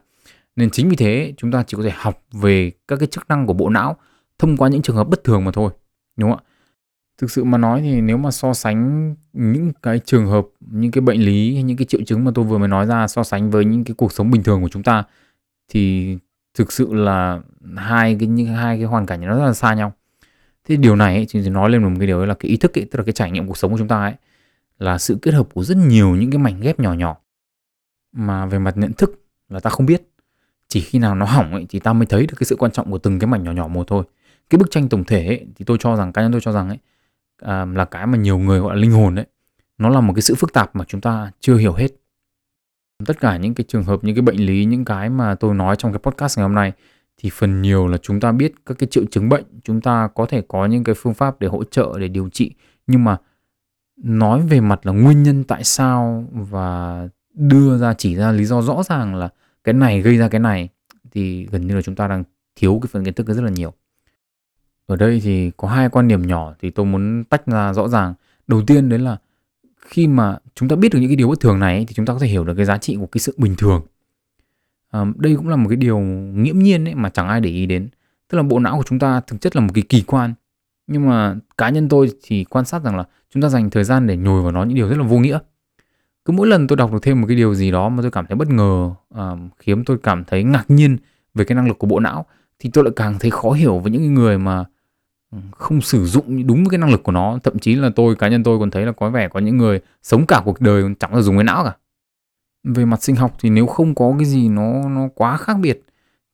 Nên 0.57 0.71
chính 0.71 0.89
vì 0.89 0.97
thế, 0.97 1.35
chúng 1.37 1.53
ta 1.53 1.65
chỉ 1.67 1.77
có 1.77 1.83
thể 1.83 1.93
học 1.97 2.23
về 2.33 2.73
các 2.89 2.99
cái 2.99 3.07
chức 3.07 3.29
năng 3.29 3.47
của 3.47 3.53
bộ 3.53 3.69
não 3.69 3.97
thông 4.39 4.57
qua 4.57 4.69
những 4.69 4.83
trường 4.83 4.97
hợp 4.97 5.09
bất 5.09 5.25
thường 5.25 5.45
mà 5.45 5.51
thôi, 5.51 5.71
đúng 6.17 6.31
không 6.31 6.39
ạ? 6.39 6.45
Thực 7.19 7.31
sự 7.31 7.45
mà 7.45 7.59
nói 7.59 7.81
thì 7.83 8.01
nếu 8.01 8.17
mà 8.17 8.31
so 8.31 8.55
sánh 8.55 9.15
những 9.33 9.73
cái 9.83 10.01
trường 10.05 10.27
hợp 10.27 10.47
những 10.61 10.91
cái 10.91 11.01
bệnh 11.01 11.21
lý 11.21 11.55
hay 11.55 11.63
những 11.63 11.77
cái 11.77 11.87
triệu 11.87 12.01
chứng 12.07 12.25
mà 12.25 12.31
tôi 12.35 12.45
vừa 12.45 12.59
mới 12.59 12.69
nói 12.69 12.87
ra 12.87 13.09
so 13.09 13.23
sánh 13.23 13.51
với 13.51 13.65
những 13.65 13.85
cái 13.85 13.95
cuộc 13.95 14.13
sống 14.13 14.31
bình 14.31 14.43
thường 14.43 14.63
của 14.63 14.69
chúng 14.69 14.83
ta 14.83 15.05
thì 15.69 16.17
thực 16.55 16.73
sự 16.73 16.95
là 16.95 17.41
hai 17.77 18.17
cái 18.21 18.29
những 18.29 18.47
hai 18.47 18.77
cái 18.77 18.85
hoàn 18.85 19.07
cảnh 19.07 19.21
nó 19.21 19.37
rất 19.39 19.45
là 19.47 19.53
xa 19.53 19.75
nhau. 19.75 19.93
Thế 20.65 20.77
điều 20.77 20.97
này 20.97 21.15
ấy, 21.15 21.27
thì 21.31 21.49
nói 21.49 21.71
lên 21.71 21.83
một 21.83 21.91
cái 21.99 22.07
điều 22.07 22.27
là 22.27 22.35
cái 22.35 22.51
ý 22.51 22.57
thức 22.57 22.79
ấy, 22.79 22.85
tức 22.91 22.99
là 22.99 23.05
cái 23.05 23.13
trải 23.13 23.31
nghiệm 23.31 23.47
cuộc 23.47 23.57
sống 23.57 23.73
của 23.73 23.79
chúng 23.79 23.89
ta 23.89 24.01
ấy 24.01 24.15
là 24.79 24.99
sự 24.99 25.19
kết 25.23 25.35
hợp 25.35 25.55
của 25.55 25.65
rất 25.65 25.77
nhiều 25.77 26.17
những 26.17 26.31
cái 26.31 26.39
mảnh 26.39 26.61
ghép 26.61 26.81
nhỏ 26.81 26.93
nhỏ 26.93 27.17
mà 28.13 28.47
về 28.47 28.59
mặt 28.59 28.77
nhận 28.77 28.93
thức 28.93 29.25
là 29.49 29.61
ta 29.61 29.71
không 29.71 29.87
biết. 29.87 30.03
Chỉ 30.69 30.81
khi 30.81 30.99
nào 30.99 31.15
nó 31.15 31.27
hỏng 31.27 31.53
ấy 31.53 31.67
thì 31.69 31.79
ta 31.79 31.93
mới 31.93 32.07
thấy 32.07 32.27
được 32.27 32.35
cái 32.39 32.45
sự 32.45 32.57
quan 32.57 32.73
trọng 32.73 32.91
của 32.91 32.99
từng 32.99 33.19
cái 33.19 33.27
mảnh 33.27 33.43
nhỏ 33.43 33.53
nhỏ 33.53 33.69
một 33.69 33.87
thôi. 33.87 34.05
Cái 34.51 34.59
bức 34.59 34.71
tranh 34.71 34.89
tổng 34.89 35.05
thể 35.05 35.27
ấy, 35.27 35.47
thì 35.57 35.65
tôi 35.65 35.79
cho 35.81 35.97
rằng 35.97 36.13
cá 36.13 36.23
nhân 36.23 36.33
tôi 36.33 36.41
cho 36.41 36.53
rằng 36.53 36.69
ấy 36.69 36.79
à, 37.43 37.65
là 37.65 37.85
cái 37.85 38.07
mà 38.07 38.19
nhiều 38.19 38.39
người 38.39 38.61
gọi 38.61 38.77
là 38.77 38.81
linh 38.81 38.91
hồn 38.91 39.15
đấy. 39.15 39.27
Nó 39.79 39.89
là 39.89 40.01
một 40.01 40.13
cái 40.15 40.23
sự 40.23 40.35
phức 40.35 40.53
tạp 40.53 40.77
mà 40.77 40.85
chúng 40.89 41.01
ta 41.01 41.31
chưa 41.41 41.57
hiểu 41.57 41.73
hết. 41.73 41.89
Tất 43.07 43.21
cả 43.21 43.37
những 43.37 43.55
cái 43.55 43.65
trường 43.69 43.85
hợp 43.85 44.05
những 44.05 44.15
cái 44.15 44.23
bệnh 44.23 44.47
lý 44.47 44.65
những 44.65 44.85
cái 44.85 45.11
mà 45.11 45.35
tôi 45.35 45.55
nói 45.55 45.77
trong 45.77 45.93
cái 45.93 45.99
podcast 45.99 46.39
ngày 46.39 46.43
hôm 46.43 46.55
nay 46.55 46.73
thì 47.17 47.31
phần 47.31 47.63
nhiều 47.63 47.87
là 47.87 47.99
chúng 47.99 48.21
ta 48.21 48.33
biết 48.33 48.53
các 48.67 48.79
cái 48.79 48.89
triệu 48.91 49.05
chứng 49.11 49.29
bệnh 49.29 49.45
chúng 49.65 49.81
ta 49.81 50.09
có 50.15 50.27
thể 50.27 50.43
có 50.49 50.67
những 50.67 50.85
cái 50.85 50.95
phương 50.95 51.15
pháp 51.15 51.41
để 51.41 51.49
hỗ 51.49 51.65
trợ 51.65 51.99
để 51.99 52.09
điều 52.09 52.29
trị. 52.29 52.55
Nhưng 52.87 53.05
mà 53.05 53.17
nói 53.97 54.43
về 54.43 54.61
mặt 54.61 54.87
là 54.87 54.93
nguyên 54.93 55.23
nhân 55.23 55.45
tại 55.45 55.65
sao 55.65 56.25
và 56.33 57.09
đưa 57.35 57.79
ra 57.79 57.95
chỉ 57.95 58.15
ra 58.17 58.33
lý 58.33 58.45
do 58.45 58.63
rõ 58.63 58.83
ràng 58.83 59.15
là 59.15 59.29
cái 59.65 59.73
này 59.73 60.03
gây 60.03 60.17
ra 60.17 60.29
cái 60.29 60.41
này 60.41 60.69
thì 61.11 61.47
gần 61.47 61.67
như 61.67 61.75
là 61.75 61.83
chúng 61.83 61.95
ta 61.95 62.09
đang 62.09 62.25
thiếu 62.57 62.79
cái 62.83 62.89
phần 62.93 63.05
kiến 63.05 63.15
thức 63.15 63.27
rất 63.27 63.43
là 63.43 63.51
nhiều 63.51 63.73
ở 64.87 64.97
đây 64.97 65.21
thì 65.25 65.51
có 65.57 65.69
hai 65.69 65.89
quan 65.89 66.09
điểm 66.09 66.27
nhỏ 66.27 66.55
thì 66.61 66.71
tôi 66.71 66.87
muốn 66.87 67.25
tách 67.25 67.47
ra 67.47 67.73
rõ 67.73 67.89
ràng. 67.89 68.15
Đầu 68.47 68.63
tiên 68.67 68.89
đấy 68.89 68.99
là 68.99 69.17
khi 69.87 70.07
mà 70.07 70.39
chúng 70.55 70.69
ta 70.69 70.77
biết 70.77 70.93
được 70.93 70.99
những 70.99 71.09
cái 71.09 71.17
điều 71.17 71.29
bất 71.29 71.41
thường 71.41 71.59
này 71.59 71.85
thì 71.89 71.95
chúng 71.95 72.07
ta 72.07 72.13
có 72.13 72.19
thể 72.19 72.27
hiểu 72.27 72.45
được 72.45 72.55
cái 72.57 72.67
giá 72.67 72.79
trị 72.79 72.97
của 72.97 73.07
cái 73.07 73.19
sự 73.21 73.35
bình 73.37 73.55
thường. 73.59 73.83
À, 74.91 75.05
đây 75.17 75.37
cũng 75.37 75.49
là 75.49 75.57
một 75.57 75.69
cái 75.69 75.77
điều 75.77 75.99
nghiễm 75.99 76.59
nhiên 76.59 76.89
ấy 76.89 76.95
mà 76.95 77.09
chẳng 77.09 77.29
ai 77.29 77.41
để 77.41 77.51
ý 77.51 77.67
đến. 77.67 77.89
Tức 78.29 78.37
là 78.37 78.43
bộ 78.43 78.59
não 78.59 78.77
của 78.77 78.83
chúng 78.87 78.99
ta 78.99 79.21
thực 79.21 79.41
chất 79.41 79.57
là 79.57 79.63
một 79.63 79.71
cái 79.75 79.85
kỳ 79.89 80.03
quan. 80.03 80.35
Nhưng 80.87 81.09
mà 81.09 81.37
cá 81.59 81.69
nhân 81.69 81.89
tôi 81.89 82.11
thì 82.23 82.45
quan 82.45 82.65
sát 82.65 82.83
rằng 82.83 82.97
là 82.97 83.05
chúng 83.35 83.43
ta 83.43 83.49
dành 83.49 83.71
thời 83.71 83.85
gian 83.85 84.07
để 84.07 84.17
nhồi 84.17 84.43
vào 84.43 84.53
nó 84.53 84.65
những 84.65 84.77
điều 84.77 84.89
rất 84.89 84.99
là 84.99 85.05
vô 85.05 85.19
nghĩa. 85.19 85.39
Cứ 86.25 86.33
mỗi 86.33 86.47
lần 86.47 86.67
tôi 86.67 86.77
đọc 86.77 86.93
được 86.93 86.99
thêm 87.03 87.21
một 87.21 87.27
cái 87.27 87.37
điều 87.37 87.55
gì 87.55 87.71
đó 87.71 87.89
mà 87.89 88.03
tôi 88.03 88.11
cảm 88.11 88.27
thấy 88.27 88.37
bất 88.37 88.49
ngờ 88.49 88.91
à, 89.15 89.31
khiến 89.59 89.85
tôi 89.85 89.99
cảm 90.03 90.25
thấy 90.25 90.45
ngạc 90.45 90.65
nhiên 90.69 90.97
về 91.35 91.45
cái 91.45 91.57
năng 91.57 91.69
lực 91.69 91.79
của 91.79 91.87
bộ 91.87 92.01
não 92.01 92.27
thì 92.59 92.71
tôi 92.73 92.85
lại 92.85 92.93
càng 92.97 93.19
thấy 93.19 93.31
khó 93.31 93.51
hiểu 93.51 93.79
với 93.79 93.93
những 93.93 94.15
người 94.15 94.39
mà 94.39 94.65
không 95.51 95.81
sử 95.81 96.07
dụng 96.07 96.47
đúng 96.47 96.69
cái 96.69 96.79
năng 96.79 96.91
lực 96.91 97.03
của 97.03 97.13
nó. 97.13 97.39
Thậm 97.43 97.59
chí 97.59 97.75
là 97.75 97.91
tôi 97.97 98.17
cá 98.17 98.29
nhân 98.29 98.43
tôi 98.43 98.59
còn 98.59 98.71
thấy 98.71 98.87
là 98.87 98.93
có 98.93 99.11
vẻ 99.11 99.29
có 99.29 99.41
những 99.41 99.57
người 99.57 99.81
sống 100.03 100.27
cả 100.27 100.43
cuộc 100.45 100.61
đời 100.61 100.95
chẳng 100.99 101.15
là 101.15 101.21
dùng 101.21 101.37
cái 101.37 101.45
não 101.45 101.65
cả. 101.65 101.77
Về 102.65 102.85
mặt 102.85 103.03
sinh 103.03 103.17
học 103.17 103.37
thì 103.41 103.51
nếu 103.51 103.67
không 103.67 103.95
có 103.95 104.15
cái 104.19 104.27
gì 104.27 104.49
nó 104.49 104.89
nó 104.89 105.09
quá 105.15 105.37
khác 105.37 105.57
biệt 105.61 105.83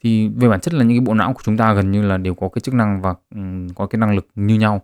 thì 0.02 0.28
về 0.28 0.48
bản 0.48 0.60
chất 0.60 0.74
là 0.74 0.84
những 0.84 0.98
cái 0.98 1.04
bộ 1.06 1.14
não 1.14 1.32
của 1.32 1.40
chúng 1.44 1.56
ta 1.56 1.74
gần 1.74 1.90
như 1.90 2.02
là 2.02 2.16
đều 2.16 2.34
có 2.34 2.48
cái 2.48 2.60
chức 2.60 2.74
năng 2.74 3.02
và 3.02 3.14
ừ, 3.34 3.40
có 3.74 3.86
cái 3.86 3.98
năng 3.98 4.14
lực 4.14 4.26
như 4.34 4.54
nhau. 4.58 4.82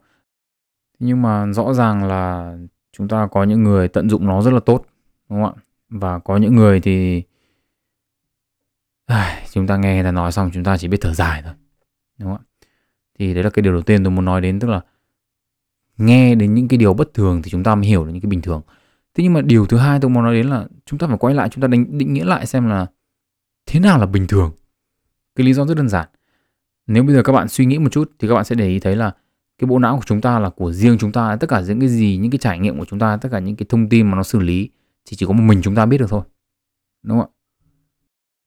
Nhưng 0.98 1.22
mà 1.22 1.46
rõ 1.52 1.72
ràng 1.74 2.04
là 2.04 2.54
chúng 2.92 3.08
ta 3.08 3.28
có 3.32 3.44
những 3.44 3.62
người 3.64 3.88
tận 3.88 4.10
dụng 4.10 4.26
nó 4.26 4.42
rất 4.42 4.50
là 4.50 4.60
tốt 4.60 4.84
đúng 5.28 5.44
không 5.44 5.54
ạ? 5.56 5.62
Và 5.88 6.18
có 6.18 6.36
những 6.36 6.56
người 6.56 6.80
thì 6.80 7.22
à, 9.06 9.42
chúng 9.52 9.66
ta 9.66 9.76
nghe 9.76 9.94
người 9.94 10.04
ta 10.04 10.12
nói 10.12 10.32
xong 10.32 10.50
chúng 10.54 10.64
ta 10.64 10.78
chỉ 10.78 10.88
biết 10.88 10.98
thở 11.00 11.14
dài 11.14 11.42
thôi 11.44 11.52
đúng 12.18 12.28
không 12.28 12.38
ạ? 12.44 12.47
Thì 13.18 13.34
đấy 13.34 13.44
là 13.44 13.50
cái 13.50 13.62
điều 13.62 13.72
đầu 13.72 13.82
tiên 13.82 14.04
tôi 14.04 14.10
muốn 14.10 14.24
nói 14.24 14.40
đến 14.40 14.60
tức 14.60 14.68
là 14.68 14.80
nghe 15.98 16.34
đến 16.34 16.54
những 16.54 16.68
cái 16.68 16.78
điều 16.78 16.94
bất 16.94 17.14
thường 17.14 17.42
thì 17.42 17.50
chúng 17.50 17.62
ta 17.62 17.74
mới 17.74 17.86
hiểu 17.86 18.04
được 18.04 18.12
những 18.12 18.20
cái 18.22 18.28
bình 18.28 18.42
thường. 18.42 18.62
Thế 19.14 19.24
nhưng 19.24 19.32
mà 19.32 19.40
điều 19.40 19.66
thứ 19.66 19.76
hai 19.76 20.00
tôi 20.00 20.10
muốn 20.10 20.24
nói 20.24 20.34
đến 20.34 20.46
là 20.46 20.66
chúng 20.86 20.98
ta 20.98 21.06
phải 21.06 21.18
quay 21.18 21.34
lại 21.34 21.48
chúng 21.48 21.62
ta 21.62 21.68
định, 21.68 21.98
định 21.98 22.12
nghĩa 22.12 22.24
lại 22.24 22.46
xem 22.46 22.68
là 22.68 22.86
thế 23.66 23.80
nào 23.80 23.98
là 23.98 24.06
bình 24.06 24.26
thường. 24.26 24.52
Cái 25.36 25.46
lý 25.46 25.52
do 25.52 25.66
rất 25.66 25.76
đơn 25.76 25.88
giản. 25.88 26.08
Nếu 26.86 27.02
bây 27.02 27.14
giờ 27.14 27.22
các 27.22 27.32
bạn 27.32 27.48
suy 27.48 27.66
nghĩ 27.66 27.78
một 27.78 27.92
chút 27.92 28.12
thì 28.18 28.28
các 28.28 28.34
bạn 28.34 28.44
sẽ 28.44 28.54
để 28.54 28.68
ý 28.68 28.80
thấy 28.80 28.96
là 28.96 29.14
cái 29.58 29.68
bộ 29.68 29.78
não 29.78 29.96
của 29.96 30.02
chúng 30.06 30.20
ta 30.20 30.38
là 30.38 30.50
của 30.50 30.72
riêng 30.72 30.98
chúng 30.98 31.12
ta 31.12 31.36
tất 31.36 31.46
cả 31.50 31.60
những 31.60 31.80
cái 31.80 31.88
gì 31.88 32.16
những 32.16 32.30
cái 32.30 32.38
trải 32.38 32.58
nghiệm 32.58 32.78
của 32.78 32.84
chúng 32.84 32.98
ta 32.98 33.16
tất 33.16 33.28
cả 33.32 33.38
những 33.38 33.56
cái 33.56 33.66
thông 33.68 33.88
tin 33.88 34.10
mà 34.10 34.16
nó 34.16 34.22
xử 34.22 34.38
lý 34.38 34.70
thì 35.04 35.16
chỉ 35.16 35.26
có 35.26 35.32
một 35.32 35.42
mình 35.42 35.62
chúng 35.62 35.74
ta 35.74 35.86
biết 35.86 35.98
được 35.98 36.10
thôi. 36.10 36.22
Đúng 37.02 37.18
không 37.18 37.28
ạ? 37.28 37.34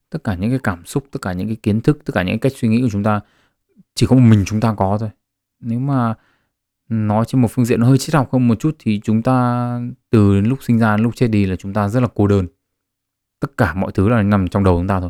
Tất 0.10 0.24
cả 0.24 0.36
những 0.36 0.50
cái 0.50 0.60
cảm 0.64 0.86
xúc 0.86 1.08
tất 1.12 1.20
cả 1.22 1.34
những 1.34 1.48
cái 1.48 1.56
kiến 1.56 1.82
thức 1.82 2.00
tất 2.06 2.12
cả 2.14 2.24
những 2.24 2.40
cái 2.40 2.52
cách 2.52 2.60
suy 2.60 2.68
nghĩ 2.68 2.82
của 2.82 2.90
chúng 2.92 3.04
ta 3.04 3.20
chỉ 3.96 4.06
có 4.06 4.16
một 4.16 4.22
mình 4.22 4.44
chúng 4.46 4.60
ta 4.60 4.74
có 4.78 4.98
thôi 5.00 5.10
nếu 5.60 5.80
mà 5.80 6.14
nói 6.90 7.26
trên 7.28 7.42
một 7.42 7.48
phương 7.52 7.66
diện 7.66 7.80
nó 7.80 7.88
hơi 7.88 7.98
triết 7.98 8.16
học 8.16 8.30
hơn 8.34 8.48
một 8.48 8.60
chút 8.60 8.76
thì 8.80 9.00
chúng 9.04 9.22
ta 9.22 9.80
từ 10.10 10.36
đến 10.36 10.46
lúc 10.46 10.64
sinh 10.64 10.80
ra 10.80 10.98
đến 10.98 11.04
lúc 11.04 11.16
chết 11.16 11.28
đi 11.28 11.46
là 11.46 11.56
chúng 11.56 11.74
ta 11.74 11.88
rất 11.88 12.00
là 12.00 12.08
cô 12.16 12.28
đơn 12.28 12.48
tất 13.40 13.58
cả 13.58 13.74
mọi 13.74 13.92
thứ 13.92 14.10
là 14.10 14.22
nằm 14.22 14.48
trong 14.48 14.64
đầu 14.64 14.80
chúng 14.80 14.88
ta 14.88 15.00
thôi 15.00 15.10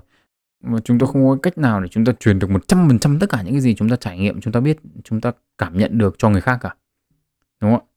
và 0.61 0.79
chúng 0.79 0.99
ta 0.99 1.05
không 1.05 1.27
có 1.27 1.37
cách 1.43 1.57
nào 1.57 1.81
để 1.81 1.87
chúng 1.87 2.05
ta 2.05 2.13
truyền 2.19 2.39
được 2.39 2.49
100% 2.49 3.19
tất 3.19 3.29
cả 3.29 3.41
những 3.41 3.53
cái 3.53 3.61
gì 3.61 3.75
chúng 3.75 3.89
ta 3.89 3.95
trải 3.95 4.17
nghiệm, 4.17 4.41
chúng 4.41 4.53
ta 4.53 4.59
biết, 4.59 4.77
chúng 5.03 5.21
ta 5.21 5.31
cảm 5.57 5.77
nhận 5.77 5.97
được 5.97 6.15
cho 6.17 6.29
người 6.29 6.41
khác 6.41 6.57
cả. 6.61 6.75
Đúng 7.61 7.71
không 7.71 7.79
ạ? 7.79 7.87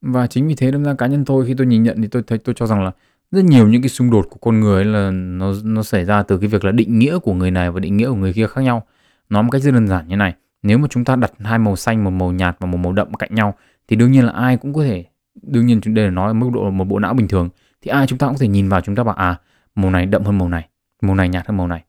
Và 0.00 0.26
chính 0.26 0.48
vì 0.48 0.54
thế 0.54 0.70
đâm 0.70 0.84
ra 0.84 0.94
cá 0.94 1.06
nhân 1.06 1.24
tôi 1.24 1.46
khi 1.46 1.54
tôi 1.54 1.66
nhìn 1.66 1.82
nhận 1.82 2.02
thì 2.02 2.08
tôi 2.08 2.22
thấy 2.26 2.38
tôi 2.38 2.54
cho 2.58 2.66
rằng 2.66 2.84
là 2.84 2.92
rất 3.30 3.44
nhiều 3.44 3.68
những 3.68 3.82
cái 3.82 3.88
xung 3.88 4.10
đột 4.10 4.26
của 4.30 4.38
con 4.40 4.60
người 4.60 4.84
là 4.84 5.10
nó 5.10 5.52
nó 5.64 5.82
xảy 5.82 6.04
ra 6.04 6.22
từ 6.22 6.38
cái 6.38 6.48
việc 6.48 6.64
là 6.64 6.72
định 6.72 6.98
nghĩa 6.98 7.18
của 7.18 7.34
người 7.34 7.50
này 7.50 7.70
và 7.70 7.80
định 7.80 7.96
nghĩa 7.96 8.08
của 8.08 8.14
người 8.14 8.32
kia 8.32 8.46
khác 8.46 8.60
nhau. 8.60 8.86
Nói 9.30 9.42
một 9.42 9.50
cách 9.50 9.62
rất 9.62 9.70
đơn 9.70 9.88
giản 9.88 10.08
như 10.08 10.16
này, 10.16 10.34
nếu 10.62 10.78
mà 10.78 10.88
chúng 10.90 11.04
ta 11.04 11.16
đặt 11.16 11.32
hai 11.38 11.58
màu 11.58 11.76
xanh, 11.76 12.04
một 12.04 12.10
màu 12.10 12.32
nhạt 12.32 12.56
và 12.60 12.66
một 12.66 12.78
màu 12.78 12.92
đậm 12.92 13.14
cạnh 13.14 13.34
nhau 13.34 13.54
thì 13.88 13.96
đương 13.96 14.12
nhiên 14.12 14.24
là 14.24 14.32
ai 14.32 14.56
cũng 14.56 14.74
có 14.74 14.82
thể 14.82 15.04
đương 15.42 15.66
nhiên 15.66 15.80
chúng 15.80 15.94
đây 15.94 16.04
là 16.04 16.10
nói 16.10 16.34
mức 16.34 16.50
độ 16.52 16.70
một 16.70 16.84
bộ 16.84 16.98
não 16.98 17.14
bình 17.14 17.28
thường 17.28 17.48
thì 17.82 17.90
ai 17.90 18.06
chúng 18.06 18.18
ta 18.18 18.26
cũng 18.26 18.34
có 18.34 18.40
thể 18.40 18.48
nhìn 18.48 18.68
vào 18.68 18.80
chúng 18.80 18.94
ta 18.94 19.04
bảo 19.04 19.14
à 19.14 19.40
màu 19.74 19.90
này 19.90 20.06
đậm 20.06 20.24
hơn 20.24 20.38
màu 20.38 20.48
này 20.48 20.68
màu 21.02 21.14
này 21.14 21.28
nhạt 21.28 21.46
hơn 21.46 21.56
màu 21.56 21.66
này. 21.66 21.84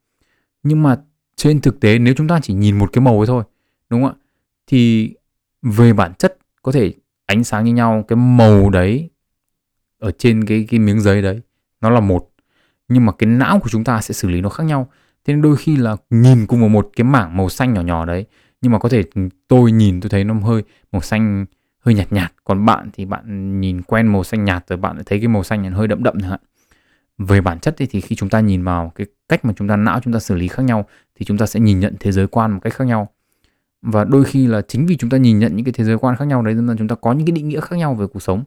Nhưng 0.64 0.84
mà 0.84 0.98
trên 1.36 1.62
thực 1.62 1.80
tế 1.80 2.00
nếu 2.00 2.14
chúng 2.18 2.28
ta 2.28 2.39
chỉ 2.44 2.54
nhìn 2.54 2.80
một 2.80 2.89
cái 2.94 3.02
màu 3.02 3.18
ấy 3.18 3.28
thôi 3.28 3.44
đúng 3.89 4.04
không 4.04 4.12
ạ? 4.12 4.16
Thì 4.68 5.14
về 5.62 5.94
bản 5.94 6.14
chất 6.14 6.38
có 6.62 6.72
thể 6.72 6.94
ánh 7.26 7.44
sáng 7.44 7.66
như 7.66 7.74
nhau 7.74 8.06
cái 8.08 8.16
màu 8.16 8.70
đấy 8.70 9.10
ở 10.00 10.12
trên 10.12 10.46
cái 10.46 10.68
cái 10.70 10.80
miếng 10.80 11.02
giấy 11.02 11.22
đấy 11.22 11.42
nó 11.82 11.89
là 11.89 12.00
một 12.00 12.32
nhưng 12.88 13.06
mà 13.06 13.12
cái 13.12 13.30
não 13.30 13.60
của 13.60 13.70
chúng 13.70 13.84
ta 13.84 14.02
sẽ 14.02 14.14
xử 14.14 14.30
lý 14.30 14.42
nó 14.42 14.50
khác 14.50 14.64
nhau 14.64 14.89
thế 15.26 15.34
nên 15.34 15.42
đôi 15.42 15.56
khi 15.58 15.76
là 15.76 15.96
nhìn 16.10 16.48
cùng 16.48 16.60
vào 16.60 16.70
một 16.70 16.90
cái 16.96 17.04
mảng 17.04 17.38
màu 17.38 17.50
xanh 17.50 17.74
nhỏ 17.74 17.82
nhỏ 17.82 18.06
đấy, 18.06 18.26
nhưng 18.62 18.72
mà 18.72 18.80
có 18.80 18.90
thể 18.90 19.04
tôi 19.48 19.72
nhìn 19.72 20.02
tôi 20.02 20.10
thấy 20.10 20.24
nó 20.24 20.34
hơi 20.34 20.64
màu 20.92 21.02
xanh, 21.02 21.46
hơi 21.80 21.96
nhạt 21.96 22.12
nhạt. 22.14 22.34
Còn 22.44 22.66
bạn 22.66 22.90
thì 22.94 23.06
bạn 23.06 23.62
nhìn 23.62 23.82
quen 23.82 24.08
màu 24.08 24.24
xanh 24.24 24.46
nhạt 24.46 24.66
rồi 24.68 24.78
bạn 24.78 24.98
thấy 25.06 25.20
cái 25.20 25.28
màu 25.28 25.44
xanh 25.44 25.72
hơi 25.72 25.88
đậm 25.88 26.04
đậm 26.04 26.20
chẳng 26.22 26.30
hạn. 26.30 26.40
Về 27.18 27.42
bản 27.42 27.60
chất 27.60 27.76
thì 27.78 28.02
khi 28.02 28.16
chúng 28.16 28.30
ta 28.30 28.40
nhìn 28.40 28.64
vào 28.64 28.92
cái 28.96 29.08
cách 29.30 29.46
mà 29.46 29.54
chúng 29.58 29.68
ta 29.68 29.76
não 29.76 30.00
chúng 30.04 30.14
ta 30.14 30.20
xử 30.20 30.36
lý 30.36 30.48
khác 30.48 30.64
nhau 30.64 30.86
thì 31.16 31.26
chúng 31.26 31.38
ta 31.38 31.46
sẽ 31.46 31.60
nhìn 31.60 31.80
nhận 31.80 31.96
thế 32.00 32.12
giới 32.12 32.28
quan 32.28 32.52
một 32.52 32.60
cách 32.64 32.74
khác 32.74 32.86
nhau. 32.88 33.10
Và 33.82 34.04
đôi 34.04 34.26
khi 34.26 34.48
là 34.48 34.62
chính 34.62 34.86
vì 34.86 34.98
chúng 34.98 35.10
ta 35.10 35.18
nhìn 35.18 35.40
nhận 35.40 35.56
những 35.56 35.66
cái 35.66 35.74
thế 35.74 35.84
giới 35.84 35.98
quan 35.98 36.16
khác 36.16 36.26
nhau 36.26 36.42
đấy 36.42 36.54
nên 36.54 36.78
chúng 36.78 36.88
ta 36.88 36.96
có 36.96 37.14
những 37.14 37.28
cái 37.28 37.32
định 37.32 37.50
nghĩa 37.50 37.60
khác 37.60 37.76
nhau 37.76 37.94
về 37.94 38.06
cuộc 38.14 38.20
sống 38.20 38.44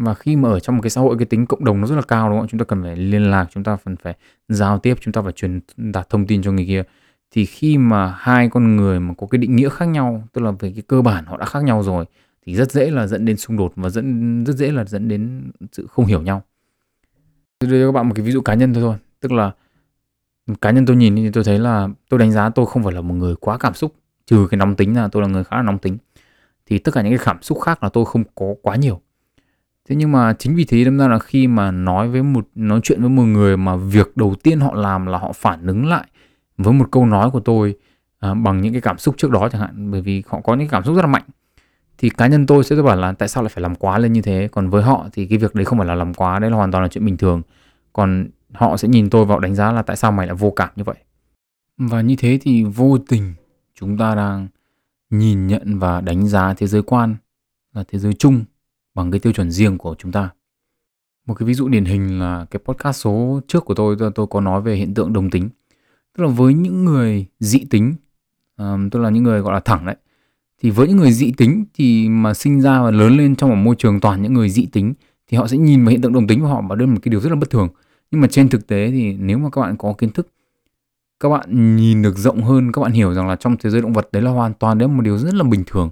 và 0.00 0.14
khi 0.14 0.36
mà 0.36 0.48
ở 0.48 0.60
trong 0.60 0.76
một 0.76 0.82
cái 0.82 0.90
xã 0.90 1.00
hội 1.00 1.18
cái 1.18 1.26
tính 1.26 1.46
cộng 1.46 1.64
đồng 1.64 1.80
nó 1.80 1.86
rất 1.86 1.96
là 1.96 2.02
cao, 2.02 2.30
đúng 2.30 2.38
không 2.38 2.48
chúng 2.48 2.58
ta 2.58 2.64
cần 2.64 2.82
phải 2.82 2.96
liên 2.96 3.30
lạc, 3.30 3.46
chúng 3.50 3.64
ta 3.64 3.76
cần 3.84 3.96
phải 3.96 4.16
giao 4.48 4.78
tiếp, 4.78 4.96
chúng 5.00 5.12
ta 5.12 5.22
phải 5.22 5.32
truyền 5.32 5.60
đạt 5.76 6.08
thông 6.08 6.26
tin 6.26 6.42
cho 6.42 6.52
người 6.52 6.66
kia. 6.66 6.82
Thì 7.30 7.44
khi 7.44 7.78
mà 7.78 8.14
hai 8.18 8.48
con 8.48 8.76
người 8.76 9.00
mà 9.00 9.14
có 9.18 9.26
cái 9.26 9.38
định 9.38 9.56
nghĩa 9.56 9.68
khác 9.68 9.86
nhau, 9.86 10.24
tức 10.32 10.40
là 10.40 10.50
về 10.50 10.72
cái 10.72 10.82
cơ 10.88 11.02
bản 11.02 11.26
họ 11.26 11.36
đã 11.36 11.46
khác 11.46 11.64
nhau 11.64 11.82
rồi, 11.82 12.04
thì 12.46 12.54
rất 12.54 12.72
dễ 12.72 12.90
là 12.90 13.06
dẫn 13.06 13.24
đến 13.24 13.36
xung 13.36 13.56
đột 13.56 13.72
và 13.76 13.88
dẫn, 13.88 14.44
rất 14.44 14.56
dễ 14.56 14.72
là 14.72 14.84
dẫn 14.84 15.08
đến 15.08 15.50
sự 15.72 15.86
không 15.86 16.06
hiểu 16.06 16.22
nhau. 16.22 16.42
Tôi 17.58 17.70
đưa 17.70 17.82
cho 17.82 17.88
các 17.88 17.92
bạn 17.92 18.08
một 18.08 18.14
cái 18.14 18.24
ví 18.24 18.32
dụ 18.32 18.40
cá 18.40 18.54
nhân 18.54 18.74
thôi 18.74 18.82
thôi. 18.82 18.96
Tức 19.20 19.32
là 19.32 19.52
cá 20.60 20.70
nhân 20.70 20.86
tôi 20.86 20.96
nhìn 20.96 21.16
thì 21.16 21.30
tôi 21.30 21.44
thấy 21.44 21.58
là 21.58 21.88
tôi 22.08 22.20
đánh 22.20 22.32
giá 22.32 22.50
tôi 22.50 22.66
không 22.66 22.82
phải 22.84 22.92
là 22.92 23.00
một 23.00 23.14
người 23.14 23.34
quá 23.36 23.58
cảm 23.58 23.74
xúc, 23.74 23.94
trừ 24.26 24.46
cái 24.50 24.58
nóng 24.58 24.76
tính 24.76 24.96
là 24.96 25.08
tôi 25.08 25.22
là 25.22 25.28
người 25.28 25.44
khá 25.44 25.56
là 25.56 25.62
nóng 25.62 25.78
tính. 25.78 25.98
Thì 26.66 26.78
tất 26.78 26.94
cả 26.94 27.02
những 27.02 27.16
cái 27.16 27.24
cảm 27.24 27.42
xúc 27.42 27.60
khác 27.60 27.82
là 27.82 27.88
tôi 27.88 28.04
không 28.04 28.24
có 28.34 28.54
quá 28.62 28.76
nhiều 28.76 29.00
thế 29.90 29.96
nhưng 29.96 30.12
mà 30.12 30.34
chính 30.38 30.54
vì 30.54 30.64
thế 30.64 30.84
đâm 30.84 30.98
ra 30.98 31.08
là 31.08 31.18
khi 31.18 31.46
mà 31.46 31.70
nói 31.70 32.08
với 32.08 32.22
một 32.22 32.48
nói 32.54 32.80
chuyện 32.82 33.00
với 33.00 33.10
một 33.10 33.22
người 33.22 33.56
mà 33.56 33.76
việc 33.76 34.16
đầu 34.16 34.34
tiên 34.42 34.60
họ 34.60 34.74
làm 34.74 35.06
là 35.06 35.18
họ 35.18 35.32
phản 35.32 35.66
ứng 35.66 35.86
lại 35.86 36.06
với 36.56 36.72
một 36.72 36.88
câu 36.90 37.06
nói 37.06 37.30
của 37.30 37.40
tôi 37.40 37.76
à, 38.18 38.34
bằng 38.34 38.60
những 38.60 38.72
cái 38.72 38.80
cảm 38.80 38.98
xúc 38.98 39.14
trước 39.18 39.30
đó 39.30 39.48
chẳng 39.52 39.60
hạn 39.60 39.90
bởi 39.90 40.00
vì 40.00 40.22
họ 40.26 40.40
có 40.40 40.54
những 40.54 40.68
cảm 40.68 40.84
xúc 40.84 40.96
rất 40.96 41.02
là 41.02 41.06
mạnh 41.06 41.24
thì 42.00 42.10
cá 42.10 42.26
nhân 42.26 42.46
tôi 42.46 42.64
sẽ 42.64 42.76
bảo 42.82 42.96
là 42.96 43.12
tại 43.12 43.28
sao 43.28 43.42
lại 43.42 43.50
phải 43.54 43.62
làm 43.62 43.74
quá 43.74 43.98
lên 43.98 44.12
như 44.12 44.22
thế? 44.22 44.48
Còn 44.52 44.70
với 44.70 44.82
họ 44.82 45.08
thì 45.12 45.26
cái 45.26 45.38
việc 45.38 45.54
đấy 45.54 45.64
không 45.64 45.78
phải 45.78 45.88
là 45.88 45.94
làm 45.94 46.14
quá 46.14 46.38
đấy 46.38 46.50
là 46.50 46.56
hoàn 46.56 46.72
toàn 46.72 46.82
là 46.82 46.88
chuyện 46.88 47.04
bình 47.04 47.16
thường. 47.16 47.42
Còn 47.92 48.28
họ 48.52 48.76
sẽ 48.76 48.88
nhìn 48.88 49.10
tôi 49.10 49.24
vào 49.24 49.38
đánh 49.38 49.54
giá 49.54 49.72
là 49.72 49.82
tại 49.82 49.96
sao 49.96 50.12
mày 50.12 50.26
lại 50.26 50.36
vô 50.36 50.50
cảm 50.50 50.68
như 50.76 50.84
vậy? 50.84 50.96
Và 51.76 52.00
như 52.00 52.16
thế 52.18 52.38
thì 52.42 52.64
vô 52.64 52.98
tình 52.98 53.34
chúng 53.74 53.98
ta 53.98 54.14
đang 54.14 54.48
nhìn 55.10 55.46
nhận 55.46 55.78
và 55.78 56.00
đánh 56.00 56.28
giá 56.28 56.54
thế 56.54 56.66
giới 56.66 56.82
quan 56.82 57.16
là 57.74 57.84
thế 57.88 57.98
giới 57.98 58.14
chung 58.14 58.44
bằng 59.00 59.10
cái 59.10 59.20
tiêu 59.20 59.32
chuẩn 59.32 59.50
riêng 59.50 59.78
của 59.78 59.94
chúng 59.98 60.12
ta. 60.12 60.30
Một 61.26 61.34
cái 61.34 61.46
ví 61.46 61.54
dụ 61.54 61.68
điển 61.68 61.84
hình 61.84 62.18
là 62.18 62.46
cái 62.50 62.60
podcast 62.64 63.00
số 63.00 63.40
trước 63.48 63.64
của 63.64 63.74
tôi 63.74 63.96
tôi, 64.14 64.26
có 64.26 64.40
nói 64.40 64.62
về 64.62 64.76
hiện 64.76 64.94
tượng 64.94 65.12
đồng 65.12 65.30
tính. 65.30 65.48
Tức 66.16 66.24
là 66.24 66.30
với 66.30 66.54
những 66.54 66.84
người 66.84 67.26
dị 67.40 67.64
tính 67.70 67.94
um, 68.56 68.90
tức 68.90 69.00
là 69.00 69.10
những 69.10 69.24
người 69.24 69.40
gọi 69.40 69.52
là 69.54 69.60
thẳng 69.60 69.86
đấy 69.86 69.96
thì 70.62 70.70
với 70.70 70.88
những 70.88 70.96
người 70.96 71.12
dị 71.12 71.32
tính 71.32 71.64
thì 71.74 72.08
mà 72.08 72.34
sinh 72.34 72.60
ra 72.60 72.82
và 72.82 72.90
lớn 72.90 73.16
lên 73.16 73.36
trong 73.36 73.50
một 73.50 73.56
môi 73.56 73.74
trường 73.78 74.00
toàn 74.00 74.22
những 74.22 74.34
người 74.34 74.50
dị 74.50 74.66
tính 74.66 74.94
thì 75.28 75.36
họ 75.36 75.46
sẽ 75.46 75.56
nhìn 75.56 75.84
vào 75.84 75.90
hiện 75.90 76.00
tượng 76.00 76.12
đồng 76.12 76.26
tính 76.26 76.40
của 76.40 76.46
họ 76.46 76.62
và 76.68 76.76
đây 76.76 76.88
là 76.88 76.94
một 76.94 77.00
cái 77.02 77.10
điều 77.10 77.20
rất 77.20 77.30
là 77.30 77.36
bất 77.36 77.50
thường. 77.50 77.68
Nhưng 78.10 78.20
mà 78.20 78.28
trên 78.30 78.48
thực 78.48 78.66
tế 78.66 78.90
thì 78.90 79.12
nếu 79.12 79.38
mà 79.38 79.50
các 79.50 79.60
bạn 79.60 79.76
có 79.76 79.92
kiến 79.92 80.10
thức 80.10 80.28
các 81.20 81.28
bạn 81.28 81.76
nhìn 81.76 82.02
được 82.02 82.18
rộng 82.18 82.42
hơn 82.42 82.72
các 82.72 82.82
bạn 82.82 82.92
hiểu 82.92 83.14
rằng 83.14 83.28
là 83.28 83.36
trong 83.36 83.56
thế 83.56 83.70
giới 83.70 83.80
động 83.80 83.92
vật 83.92 84.08
đấy 84.12 84.22
là 84.22 84.30
hoàn 84.30 84.54
toàn 84.54 84.78
đấy 84.78 84.88
là 84.88 84.94
một 84.94 85.02
điều 85.02 85.18
rất 85.18 85.34
là 85.34 85.44
bình 85.44 85.64
thường 85.66 85.90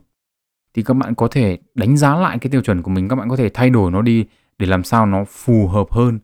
thì 0.74 0.82
các 0.82 0.94
bạn 0.94 1.14
có 1.14 1.28
thể 1.28 1.58
đánh 1.74 1.96
giá 1.96 2.16
lại 2.16 2.38
cái 2.40 2.50
tiêu 2.50 2.60
chuẩn 2.60 2.82
của 2.82 2.90
mình, 2.90 3.08
các 3.08 3.16
bạn 3.16 3.28
có 3.28 3.36
thể 3.36 3.48
thay 3.48 3.70
đổi 3.70 3.90
nó 3.90 4.02
đi 4.02 4.26
để 4.58 4.66
làm 4.66 4.84
sao 4.84 5.06
nó 5.06 5.24
phù 5.28 5.68
hợp 5.68 5.86
hơn. 5.90 6.18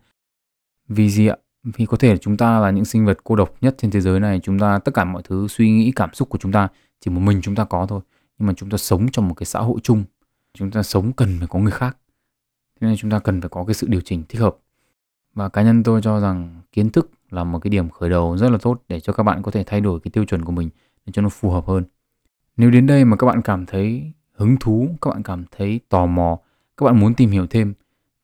Vì 0.89 1.11
gì 1.11 1.27
ạ? 1.27 1.37
Vì 1.63 1.87
có 1.87 1.97
thể 1.97 2.17
chúng 2.17 2.37
ta 2.37 2.61
là 2.61 2.71
những 2.71 2.85
sinh 2.85 3.07
vật 3.07 3.19
cô 3.25 3.37
độc 3.37 3.55
nhất 3.61 3.75
trên 3.79 3.91
thế 3.91 4.01
giới 4.01 4.21
này, 4.21 4.41
chúng 4.43 4.59
ta, 4.59 4.79
tất 4.79 4.95
cả 4.95 5.05
mọi 5.05 5.23
thứ, 5.23 5.49
suy 5.49 5.71
nghĩ, 5.71 5.93
cảm 5.97 6.15
xúc 6.15 6.29
của 6.29 6.39
chúng 6.39 6.53
ta 6.53 6.69
chỉ 7.01 7.11
một 7.11 7.21
mình 7.21 7.41
chúng 7.43 7.55
ta 7.55 7.65
có 7.65 7.87
thôi. 7.87 8.01
Nhưng 8.39 8.47
mà 8.47 8.53
chúng 8.57 8.71
ta 8.71 8.77
sống 8.77 9.09
trong 9.13 9.29
một 9.29 9.35
cái 9.35 9.47
xã 9.47 9.61
hội 9.61 9.81
chung. 9.83 10.05
Chúng 10.55 10.71
ta 10.71 10.83
sống 10.83 11.13
cần 11.13 11.37
phải 11.39 11.49
có 11.49 11.59
người 11.59 11.73
khác. 11.73 11.97
Thế 12.81 12.87
nên 12.87 12.97
chúng 12.97 13.11
ta 13.11 13.19
cần 13.19 13.41
phải 13.41 13.49
có 13.49 13.65
cái 13.65 13.75
sự 13.75 13.87
điều 13.91 14.01
chỉnh 14.01 14.23
thích 14.29 14.41
hợp. 14.41 14.57
Và 15.35 15.49
cá 15.49 15.63
nhân 15.63 15.83
tôi 15.83 16.03
cho 16.03 16.21
rằng 16.21 16.61
kiến 16.73 16.91
thức 16.91 17.11
là 17.31 17.45
một 17.45 17.59
cái 17.59 17.71
điểm 17.71 17.91
khởi 17.91 18.11
đầu 18.11 18.37
rất 18.37 18.49
là 18.49 18.59
tốt 18.59 18.83
để 18.89 19.01
cho 19.01 19.13
các 19.13 19.23
bạn 19.23 19.43
có 19.43 19.51
thể 19.51 19.65
thay 19.65 19.81
đổi 19.81 20.01
cái 20.01 20.11
tiêu 20.11 20.25
chuẩn 20.25 20.45
của 20.45 20.53
mình 20.53 20.71
để 21.07 21.13
cho 21.13 21.23
nó 21.23 21.29
phù 21.29 21.51
hợp 21.51 21.67
hơn. 21.67 21.85
Nếu 22.57 22.71
đến 22.71 22.87
đây 22.87 23.05
mà 23.05 23.17
các 23.17 23.27
bạn 23.27 23.43
cảm 23.43 23.67
thấy 23.67 24.13
hứng 24.35 24.57
thú, 24.61 24.89
các 25.03 25.11
bạn 25.11 25.23
cảm 25.23 25.45
thấy 25.51 25.81
tò 25.89 26.07
mò, 26.07 26.39
các 26.77 26.87
bạn 26.87 27.01
muốn 27.01 27.15
tìm 27.15 27.31
hiểu 27.31 27.47
thêm, 27.47 27.75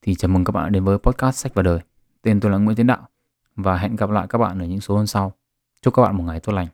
thì 0.03 0.15
chào 0.15 0.29
mừng 0.29 0.45
các 0.45 0.53
bạn 0.53 0.73
đến 0.73 0.85
với 0.85 0.99
podcast 0.99 1.37
sách 1.37 1.55
và 1.55 1.63
đời 1.63 1.81
tên 2.23 2.41
tôi 2.41 2.53
là 2.53 2.59
nguyễn 2.59 2.77
tiến 2.77 2.87
đạo 2.87 3.09
và 3.57 3.77
hẹn 3.77 3.97
gặp 3.97 4.11
lại 4.11 4.27
các 4.29 4.39
bạn 4.39 4.59
ở 4.59 4.67
những 4.67 4.81
số 4.81 4.97
lần 4.97 5.07
sau. 5.07 5.33
Chúc 5.83 5.95
các 5.95 6.03
bạn 6.03 6.17
một 6.17 6.25
ngày 6.25 6.41
tốt 6.41 6.53
lành. 6.53 6.67